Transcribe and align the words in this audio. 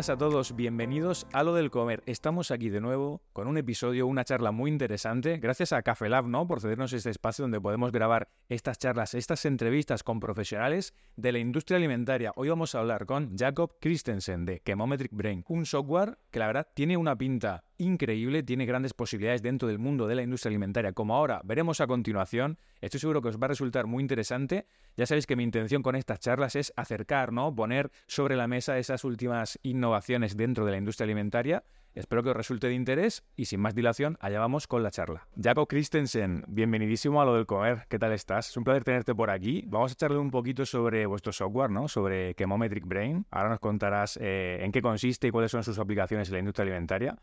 buenas 0.00 0.08
a 0.08 0.16
todos, 0.16 0.56
bienvenidos 0.56 1.26
a 1.30 1.42
Lo 1.42 1.52
del 1.52 1.70
Comer. 1.70 2.02
Estamos 2.06 2.50
aquí 2.50 2.70
de 2.70 2.80
nuevo 2.80 3.20
con 3.34 3.46
un 3.46 3.58
episodio, 3.58 4.06
una 4.06 4.24
charla 4.24 4.50
muy 4.50 4.70
interesante. 4.70 5.36
Gracias 5.36 5.74
a 5.74 5.82
Café 5.82 6.08
Lab, 6.08 6.26
¿no? 6.26 6.46
Por 6.46 6.62
cedernos 6.62 6.94
este 6.94 7.10
espacio 7.10 7.42
donde 7.42 7.60
podemos 7.60 7.92
grabar 7.92 8.30
estas 8.48 8.78
charlas, 8.78 9.12
estas 9.12 9.44
entrevistas 9.44 10.02
con 10.02 10.18
profesionales 10.18 10.94
de 11.16 11.32
la 11.32 11.38
industria 11.38 11.76
alimentaria. 11.76 12.32
Hoy 12.36 12.48
vamos 12.48 12.74
a 12.74 12.78
hablar 12.78 13.04
con 13.04 13.36
Jacob 13.36 13.76
Christensen 13.78 14.46
de 14.46 14.62
Chemometric 14.64 15.12
Brain, 15.12 15.44
un 15.48 15.66
software 15.66 16.16
que 16.30 16.38
la 16.38 16.46
verdad 16.46 16.68
tiene 16.72 16.96
una 16.96 17.18
pinta 17.18 17.64
increíble, 17.80 18.42
tiene 18.42 18.66
grandes 18.66 18.94
posibilidades 18.94 19.42
dentro 19.42 19.66
del 19.66 19.78
mundo 19.78 20.06
de 20.06 20.14
la 20.14 20.22
industria 20.22 20.50
alimentaria, 20.50 20.92
como 20.92 21.16
ahora 21.16 21.40
veremos 21.44 21.80
a 21.80 21.86
continuación. 21.86 22.58
Estoy 22.80 23.00
seguro 23.00 23.22
que 23.22 23.28
os 23.28 23.38
va 23.38 23.46
a 23.46 23.48
resultar 23.48 23.86
muy 23.86 24.02
interesante. 24.02 24.66
Ya 24.96 25.06
sabéis 25.06 25.26
que 25.26 25.36
mi 25.36 25.42
intención 25.42 25.82
con 25.82 25.96
estas 25.96 26.20
charlas 26.20 26.56
es 26.56 26.72
acercar, 26.76 27.32
¿no? 27.32 27.54
Poner 27.54 27.90
sobre 28.06 28.36
la 28.36 28.46
mesa 28.46 28.78
esas 28.78 29.04
últimas 29.04 29.58
innovaciones 29.62 30.36
dentro 30.36 30.64
de 30.64 30.72
la 30.72 30.78
industria 30.78 31.04
alimentaria. 31.04 31.64
Espero 31.94 32.22
que 32.22 32.30
os 32.30 32.36
resulte 32.36 32.68
de 32.68 32.74
interés 32.74 33.24
y 33.34 33.46
sin 33.46 33.60
más 33.60 33.74
dilación, 33.74 34.16
allá 34.20 34.38
vamos 34.38 34.68
con 34.68 34.82
la 34.82 34.92
charla. 34.92 35.26
Jacob 35.40 35.66
Christensen, 35.66 36.44
bienvenidísimo 36.46 37.20
a 37.20 37.24
lo 37.24 37.34
del 37.34 37.46
comer. 37.46 37.86
¿Qué 37.88 37.98
tal 37.98 38.12
estás? 38.12 38.50
Es 38.50 38.56
un 38.56 38.62
placer 38.62 38.84
tenerte 38.84 39.12
por 39.12 39.28
aquí. 39.28 39.64
Vamos 39.66 39.92
a 39.92 39.94
charlar 39.96 40.20
un 40.20 40.30
poquito 40.30 40.64
sobre 40.64 41.04
vuestro 41.06 41.32
software, 41.32 41.70
¿no? 41.70 41.88
Sobre 41.88 42.34
Chemometric 42.34 42.86
Brain. 42.86 43.26
Ahora 43.30 43.48
nos 43.48 43.58
contarás 43.58 44.18
eh, 44.20 44.58
en 44.62 44.70
qué 44.70 44.80
consiste 44.80 45.26
y 45.26 45.30
cuáles 45.32 45.50
son 45.50 45.64
sus 45.64 45.78
aplicaciones 45.80 46.28
en 46.28 46.34
la 46.34 46.38
industria 46.38 46.62
alimentaria. 46.62 47.18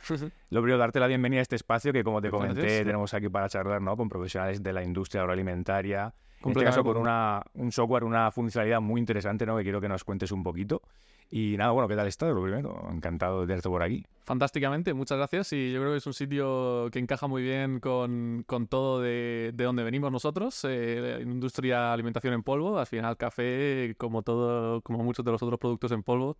Lo 0.50 0.62
primero, 0.62 0.78
darte 0.78 1.00
la 1.00 1.08
bienvenida 1.08 1.40
a 1.40 1.44
este 1.44 1.56
espacio 1.56 1.94
que, 1.94 2.04
como 2.04 2.22
te 2.22 2.30
comenté, 2.30 2.84
tenemos 2.84 3.14
aquí 3.14 3.30
para 3.30 3.48
charlar, 3.48 3.82
¿no? 3.82 3.96
Con 3.96 4.10
profesionales 4.10 4.62
de 4.62 4.74
la 4.74 4.84
industria 4.84 5.22
agroalimentaria. 5.22 6.14
En 6.44 6.52
este 6.52 6.64
caso, 6.64 6.84
con 6.84 6.98
una, 6.98 7.44
un 7.56 7.72
software, 7.72 8.04
una 8.04 8.32
funcionalidad 8.32 8.80
muy 8.80 9.00
interesante, 9.00 9.46
¿no? 9.46 9.58
Que 9.58 9.64
quiero 9.64 9.82
que 9.82 9.90
nos 9.90 10.04
cuentes 10.04 10.32
un 10.32 10.44
poquito. 10.44 10.82
Y 11.30 11.58
nada, 11.58 11.72
bueno, 11.72 11.90
¿qué 11.90 11.96
tal 11.96 12.08
estás? 12.08 12.34
Lo 12.34 12.42
primero, 12.42 12.88
encantado 12.90 13.42
de 13.42 13.48
tenerte 13.48 13.68
por 13.68 13.84
aquí. 13.84 14.06
Fantásticamente, 14.24 14.94
muchas 14.94 15.18
gracias. 15.18 15.52
Y 15.52 15.74
yo 15.74 15.82
creo 15.82 15.92
que 15.92 15.98
es 15.98 16.08
un 16.08 16.14
sitio 16.14 16.90
que 16.90 17.00
encaja 17.00 17.28
muy 17.28 17.42
bien 17.44 17.82
con, 17.82 18.44
con 18.48 18.68
todo 18.68 19.02
de, 19.02 19.52
de, 19.54 19.64
donde 19.64 19.84
venimos 19.84 20.10
nosotros, 20.10 20.66
eh, 20.70 21.20
industria 21.22 21.92
alimentación 21.92 22.34
en 22.34 22.44
polvo. 22.44 22.80
Al 22.80 22.88
final, 22.88 23.18
café, 23.18 23.96
como 23.98 24.22
todo, 24.22 24.82
como 24.82 25.04
muchos 25.04 25.26
de 25.26 25.32
los 25.32 25.44
otros 25.44 25.60
productos 25.60 25.92
en 25.92 26.04
polvo, 26.04 26.38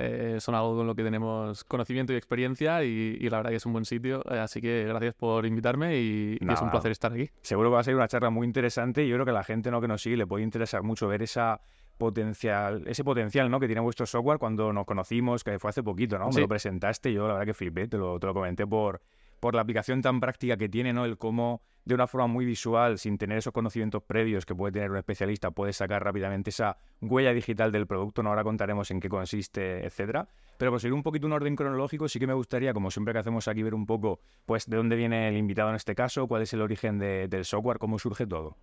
eh, 0.00 0.40
son 0.40 0.54
algo 0.54 0.76
con 0.76 0.86
lo 0.86 0.94
que 0.94 1.02
tenemos 1.02 1.64
conocimiento 1.64 2.12
y 2.12 2.16
experiencia. 2.16 2.82
Y, 2.84 3.18
y, 3.20 3.28
la 3.28 3.38
verdad 3.38 3.50
que 3.50 3.56
es 3.56 3.66
un 3.66 3.72
buen 3.72 3.84
sitio. 3.84 4.22
Eh, 4.30 4.38
así 4.38 4.60
que 4.60 4.84
gracias 4.86 5.14
por 5.14 5.44
invitarme 5.44 5.98
y, 5.98 6.38
y, 6.40 6.52
es 6.52 6.60
un 6.62 6.70
placer 6.70 6.90
estar 6.90 7.12
aquí. 7.12 7.30
Seguro 7.42 7.68
que 7.70 7.74
va 7.74 7.80
a 7.80 7.84
ser 7.84 7.94
una 7.94 8.08
charla 8.08 8.30
muy 8.30 8.46
interesante. 8.46 9.04
Y 9.04 9.08
yo 9.08 9.16
creo 9.16 9.24
que 9.26 9.32
a 9.32 9.34
la 9.34 9.44
gente 9.44 9.70
¿no? 9.70 9.80
que 9.80 9.88
nos 9.88 10.02
sigue 10.02 10.16
le 10.16 10.26
puede 10.26 10.42
interesar 10.42 10.82
mucho 10.82 11.06
ver 11.06 11.22
esa 11.22 11.60
potencial, 11.98 12.82
ese 12.86 13.04
potencial 13.04 13.50
¿no? 13.50 13.60
que 13.60 13.66
tiene 13.66 13.82
vuestro 13.82 14.06
software 14.06 14.38
cuando 14.38 14.72
nos 14.72 14.86
conocimos, 14.86 15.44
que 15.44 15.58
fue 15.58 15.68
hace 15.68 15.82
poquito, 15.82 16.18
¿no? 16.18 16.32
Sí. 16.32 16.36
Me 16.36 16.42
lo 16.42 16.48
presentaste, 16.48 17.12
yo 17.12 17.28
la 17.28 17.34
verdad 17.34 17.46
que 17.46 17.54
flipé, 17.54 17.88
te 17.88 17.98
lo, 17.98 18.18
te 18.18 18.26
lo 18.26 18.32
comenté 18.32 18.66
por, 18.66 19.02
por 19.40 19.54
la 19.54 19.62
aplicación 19.62 20.02
tan 20.02 20.20
práctica 20.20 20.56
que 20.56 20.68
tiene, 20.68 20.92
¿no? 20.92 21.04
El 21.04 21.18
cómo 21.18 21.62
de 21.84 21.94
una 21.94 22.06
forma 22.06 22.26
muy 22.26 22.44
visual, 22.44 22.98
sin 22.98 23.18
tener 23.18 23.38
esos 23.38 23.52
conocimientos 23.52 24.02
previos 24.02 24.44
que 24.44 24.54
puede 24.54 24.72
tener 24.72 24.90
un 24.90 24.98
especialista, 24.98 25.50
puedes 25.50 25.76
sacar 25.76 26.04
rápidamente 26.04 26.50
esa 26.50 26.76
huella 27.00 27.32
digital 27.32 27.72
del 27.72 27.86
producto, 27.86 28.22
¿no? 28.22 28.30
Ahora 28.30 28.44
contaremos 28.44 28.90
en 28.90 29.00
qué 29.00 29.08
consiste, 29.08 29.84
etcétera. 29.84 30.28
Pero 30.58 30.72
por 30.72 30.80
seguir 30.80 30.92
un 30.92 31.02
poquito 31.02 31.26
un 31.26 31.32
orden 31.32 31.56
cronológico, 31.56 32.06
sí 32.06 32.18
que 32.18 32.26
me 32.26 32.34
gustaría, 32.34 32.74
como 32.74 32.90
siempre 32.90 33.14
que 33.14 33.20
hacemos 33.20 33.48
aquí, 33.48 33.62
ver 33.62 33.74
un 33.74 33.86
poco, 33.86 34.20
pues, 34.44 34.68
de 34.68 34.76
dónde 34.76 34.94
viene 34.94 35.28
el 35.28 35.36
invitado 35.36 35.70
en 35.70 35.76
este 35.76 35.94
caso, 35.94 36.28
cuál 36.28 36.42
es 36.42 36.52
el 36.52 36.60
origen 36.60 36.98
de, 36.98 37.28
del 37.28 37.44
software, 37.46 37.78
cómo 37.78 37.98
surge 37.98 38.26
todo. 38.26 38.56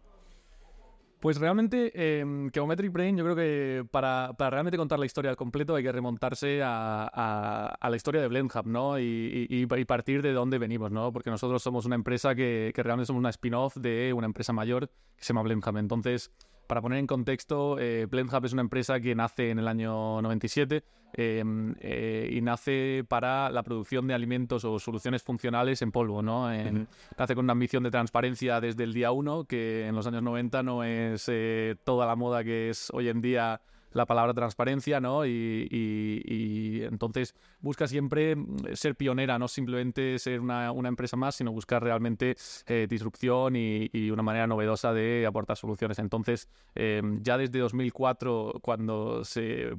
Pues 1.19 1.39
realmente, 1.39 1.91
eh, 1.95 2.23
Chemometric 2.51 2.91
Brain, 2.91 3.17
yo 3.17 3.23
creo 3.23 3.35
que 3.35 3.85
para, 3.89 4.33
realmente 4.37 4.77
contar 4.77 4.99
la 4.99 5.07
historia 5.07 5.31
al 5.31 5.37
completo 5.37 5.73
hay 5.73 5.83
que 5.83 5.91
remontarse 5.91 6.61
a, 6.61 7.09
a, 7.11 7.75
a 7.79 7.89
la 7.89 7.95
historia 7.95 8.21
de 8.21 8.27
BlendHub, 8.27 8.67
¿no? 8.67 8.99
Y, 8.99 9.47
y, 9.49 9.67
y, 9.67 9.85
partir 9.85 10.21
de 10.21 10.31
dónde 10.31 10.59
venimos, 10.59 10.91
¿no? 10.91 11.11
Porque 11.11 11.31
nosotros 11.31 11.63
somos 11.63 11.85
una 11.85 11.95
empresa 11.95 12.35
que, 12.35 12.71
que 12.75 12.83
realmente 12.83 13.07
somos 13.07 13.19
una 13.19 13.31
spin-off 13.31 13.77
de 13.77 14.13
una 14.13 14.27
empresa 14.27 14.53
mayor 14.53 14.89
que 14.89 15.23
se 15.23 15.33
llama 15.33 15.41
BlendHub. 15.41 15.77
Entonces, 15.77 16.31
para 16.67 16.81
poner 16.81 16.99
en 16.99 17.07
contexto, 17.07 17.79
eh, 17.79 18.05
BlendHub 18.09 18.45
es 18.45 18.53
una 18.53 18.61
empresa 18.61 18.99
que 18.99 19.15
nace 19.15 19.49
en 19.49 19.59
el 19.59 19.67
año 19.67 20.21
97 20.21 20.83
eh, 21.13 21.43
eh, 21.79 22.29
y 22.31 22.41
nace 22.41 23.05
para 23.07 23.49
la 23.49 23.63
producción 23.63 24.07
de 24.07 24.13
alimentos 24.13 24.65
o 24.65 24.77
soluciones 24.77 25.23
funcionales 25.23 25.81
en 25.81 25.91
polvo. 25.91 26.21
¿no? 26.21 26.51
En, 26.51 26.77
uh 26.77 26.79
-huh. 26.81 26.87
Nace 27.17 27.35
con 27.35 27.45
una 27.45 27.53
ambición 27.53 27.83
de 27.83 27.91
transparencia 27.91 28.59
desde 28.59 28.83
el 28.83 28.93
día 28.93 29.11
1, 29.11 29.45
que 29.45 29.87
en 29.87 29.95
los 29.95 30.05
años 30.07 30.23
90 30.23 30.63
no 30.63 30.83
es 30.83 31.25
eh, 31.29 31.75
toda 31.83 32.05
la 32.05 32.15
moda 32.15 32.43
que 32.43 32.69
es 32.69 32.89
hoy 32.93 33.09
en 33.09 33.21
día 33.21 33.61
la 33.97 34.05
palabra 34.05 34.33
transparencia, 34.33 35.01
¿no? 35.01 35.25
Y, 35.25 36.81
entonces 36.83 37.35
busca 37.59 37.87
siempre 37.87 38.35
ser 38.73 38.95
pionera, 38.95 39.37
no 39.39 39.47
simplemente 39.47 40.19
ser 40.19 40.39
una, 40.39 40.71
empresa 40.87 41.17
más, 41.17 41.35
sino 41.35 41.51
buscar 41.51 41.83
realmente 41.83 42.37
eh, 42.67 42.87
disrupción 42.89 43.55
y, 43.55 44.09
una 44.11 44.23
manera 44.23 44.47
novedosa 44.47 44.93
de 44.93 45.25
aportar 45.25 45.57
soluciones. 45.57 45.99
Entonces, 45.99 46.47
eh, 46.75 47.01
ya 47.21 47.37
desde 47.37 47.59
2004, 47.59 48.59
cuando 48.61 49.25
se 49.25 49.71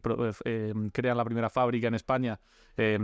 eh, 0.45 0.75
crea 0.93 1.15
la 1.15 1.25
primera 1.25 1.49
fábrica 1.49 1.89
en 1.89 1.95
España, 1.95 2.41
eh, 2.77 2.99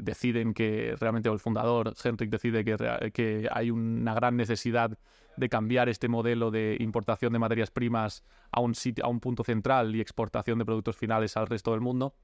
deciden 0.00 0.52
que 0.52 0.96
realmente 0.98 1.28
el 1.28 1.38
fundador, 1.38 1.94
Henrik, 2.02 2.30
decide 2.30 2.64
que 3.12 3.48
hay 3.52 3.70
una 3.70 4.14
gran 4.14 4.36
necesidad 4.36 4.98
de 5.36 5.48
cambiar 5.48 5.88
este 5.88 6.08
modelo 6.08 6.50
de 6.50 6.76
importación 6.80 7.32
de 7.32 7.38
materias 7.38 7.70
primas 7.70 8.24
a 8.50 8.60
un, 8.60 8.74
sitio, 8.74 9.04
a 9.04 9.08
un 9.08 9.20
punto 9.20 9.44
central 9.44 9.94
y 9.94 10.00
exportación 10.00 10.58
de 10.58 10.64
productos 10.64 10.96
finales 10.96 11.36
al 11.36 11.46
resto 11.46 11.72
del 11.72 11.80
mundo. 11.80 12.14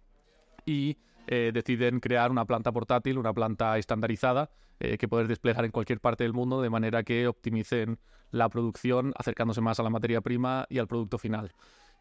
Y 0.64 0.98
eh, 1.26 1.50
deciden 1.52 2.00
crear 2.00 2.30
una 2.30 2.44
planta 2.44 2.72
portátil, 2.72 3.18
una 3.18 3.32
planta 3.32 3.78
estandarizada, 3.78 4.50
eh, 4.80 4.98
que 4.98 5.08
poder 5.08 5.28
desplegar 5.28 5.64
en 5.64 5.70
cualquier 5.70 6.00
parte 6.00 6.24
del 6.24 6.32
mundo 6.32 6.62
de 6.62 6.70
manera 6.70 7.02
que 7.02 7.26
optimicen 7.28 7.98
la 8.30 8.48
producción 8.48 9.12
acercándose 9.16 9.60
más 9.60 9.78
a 9.78 9.82
la 9.82 9.90
materia 9.90 10.20
prima 10.20 10.66
y 10.68 10.78
al 10.78 10.88
producto 10.88 11.18
final 11.18 11.52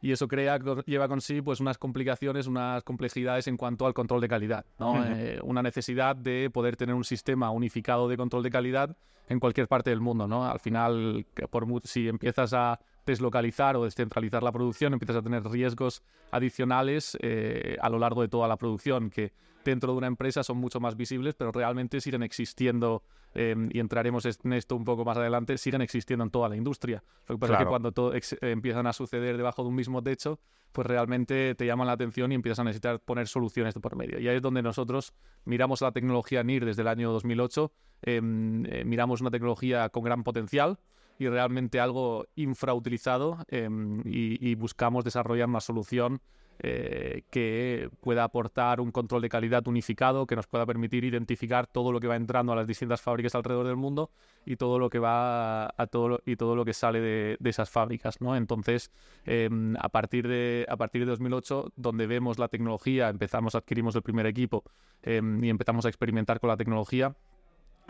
y 0.02 0.12
eso 0.12 0.28
crea, 0.28 0.60
lleva 0.86 1.08
con 1.08 1.22
sí 1.22 1.42
pues 1.42 1.60
unas 1.60 1.78
complicaciones, 1.78 2.48
unas 2.48 2.84
complejidades 2.84 3.48
en 3.48 3.56
cuanto 3.56 3.86
al 3.86 3.94
control 3.94 4.20
de 4.20 4.28
calidad, 4.28 4.66
¿no? 4.80 4.94
Uh 4.94 4.96
-huh. 4.96 5.16
eh, 5.16 5.40
una 5.44 5.62
necesidad 5.62 6.16
de 6.16 6.50
poder 6.50 6.76
tener 6.76 6.96
un 6.96 7.04
sistema 7.04 7.52
unificado 7.52 8.10
de 8.10 8.18
control 8.18 8.44
de 8.44 8.50
calidad 8.50 8.98
en 9.30 9.40
cualquier 9.40 9.68
parte 9.68 9.92
del 9.92 10.02
mundo, 10.02 10.28
¿no? 10.28 10.46
Al 10.46 10.60
final, 10.60 11.26
por, 11.50 11.66
si 11.84 12.08
empiezas 12.08 12.54
a 12.54 12.80
deslocalizar 13.06 13.76
o 13.76 13.84
descentralizar 13.84 14.44
la 14.44 14.52
producción, 14.52 14.94
empiezas 14.94 15.18
a 15.18 15.22
tener 15.22 15.44
riesgos 15.44 16.04
adicionales 16.32 17.18
eh, 17.22 17.78
a 17.82 17.90
lo 17.90 18.00
largo 18.00 18.22
de 18.22 18.28
toda 18.28 18.48
la 18.48 18.58
producción 18.58 19.10
que 19.10 19.34
dentro 19.64 19.92
de 19.92 19.98
una 19.98 20.08
empresa 20.08 20.44
son 20.44 20.58
mucho 20.58 20.80
más 20.80 20.96
visibles, 20.96 21.36
pero 21.36 21.52
realmente 21.52 22.02
siguen 22.02 22.24
existiendo, 22.24 23.04
eh, 23.36 23.56
y 23.72 23.80
entraremos 23.80 24.26
en 24.26 24.54
esto 24.54 24.76
un 24.76 24.84
poco 24.84 25.06
más 25.06 25.18
adelante, 25.18 25.58
siguen 25.58 25.82
existiendo 25.82 26.24
en 26.24 26.32
toda 26.32 26.50
la 26.50 26.56
industria. 26.56 27.04
Lo 27.28 27.36
que 27.36 27.40
pasa 27.40 27.52
claro. 27.52 27.62
es 27.62 27.66
que 27.66 27.70
cuando 27.70 27.92
todo 27.92 28.14
empiezan 28.42 28.88
a 28.88 28.94
suceder 28.94 29.38
debajo 29.38 29.64
de 29.64 29.70
un 29.70 29.76
mismo 29.76 30.02
techo, 30.02 30.40
pues 30.72 30.88
realmente 30.88 31.56
te 31.56 31.66
llaman 31.66 31.88
la 31.88 31.94
atención 31.94 32.32
y 32.32 32.36
empiezas 32.36 32.60
a 32.60 32.64
necesitar 32.64 33.00
poner 33.00 33.28
soluciones 33.28 33.74
de 33.74 33.82
por 33.82 33.96
medio. 33.96 34.20
Y 34.20 34.28
ahí 34.28 34.38
es 34.38 34.42
donde 34.42 34.62
nosotros 34.62 35.14
miramos 35.46 35.82
la 35.82 35.92
tecnología 35.92 36.44
NIR 36.44 36.66
desde 36.66 36.82
el 36.82 36.88
año 36.88 37.12
2008, 37.12 37.72
eh, 38.04 38.22
miramos 38.22 39.22
una 39.22 39.32
tecnología 39.32 39.90
con 39.90 40.04
gran 40.04 40.24
potencial, 40.24 40.80
y 41.22 41.30
realmente 41.30 41.80
algo 41.80 42.26
infrautilizado 42.36 43.38
em, 43.48 44.02
y, 44.06 44.56
buscamos 44.56 45.04
desarrollar 45.04 45.48
una 45.48 45.60
solución 45.60 46.20
eh, 46.58 47.26
que 47.30 47.92
pueda 48.02 48.24
aportar 48.24 48.82
un 48.82 48.92
control 48.92 49.22
de 49.22 49.30
calidad 49.30 49.68
unificado, 49.68 50.26
que 50.26 50.36
nos 50.36 50.48
pueda 50.48 50.66
permitir 50.66 51.04
identificar 51.04 51.68
todo 51.68 51.92
lo 51.92 52.00
que 52.00 52.08
va 52.08 52.16
entrando 52.16 52.54
a 52.54 52.56
las 52.56 52.66
distintas 52.66 53.02
fábricas 53.02 53.36
alrededor 53.36 53.68
del 53.68 53.76
mundo 53.76 54.10
y 54.48 54.56
todo 54.56 54.80
lo 54.80 54.90
que 54.90 54.98
va 54.98 55.66
a, 55.66 55.88
todo 55.92 56.22
y 56.26 56.38
todo 56.38 56.56
lo 56.56 56.66
que 56.66 56.74
sale 56.74 57.00
de, 57.00 57.38
esas 57.44 57.70
fábricas, 57.70 58.20
¿no? 58.20 58.36
Entonces, 58.36 58.92
em, 59.24 59.76
a 59.78 59.90
partir 59.90 60.28
de 60.28 60.66
a 60.68 60.76
partir 60.76 61.02
de 61.02 61.12
2008, 61.12 61.72
donde 61.76 62.08
vemos 62.08 62.40
la 62.40 62.48
tecnología, 62.48 63.10
empezamos 63.10 63.54
adquirimos 63.54 63.96
el 63.96 64.02
primer 64.02 64.26
equipo 64.26 64.64
em, 65.04 65.44
y 65.44 65.50
empezamos 65.52 65.86
a 65.86 65.90
experimentar 65.90 66.40
con 66.40 66.48
la 66.48 66.58
tecnología 66.58 67.16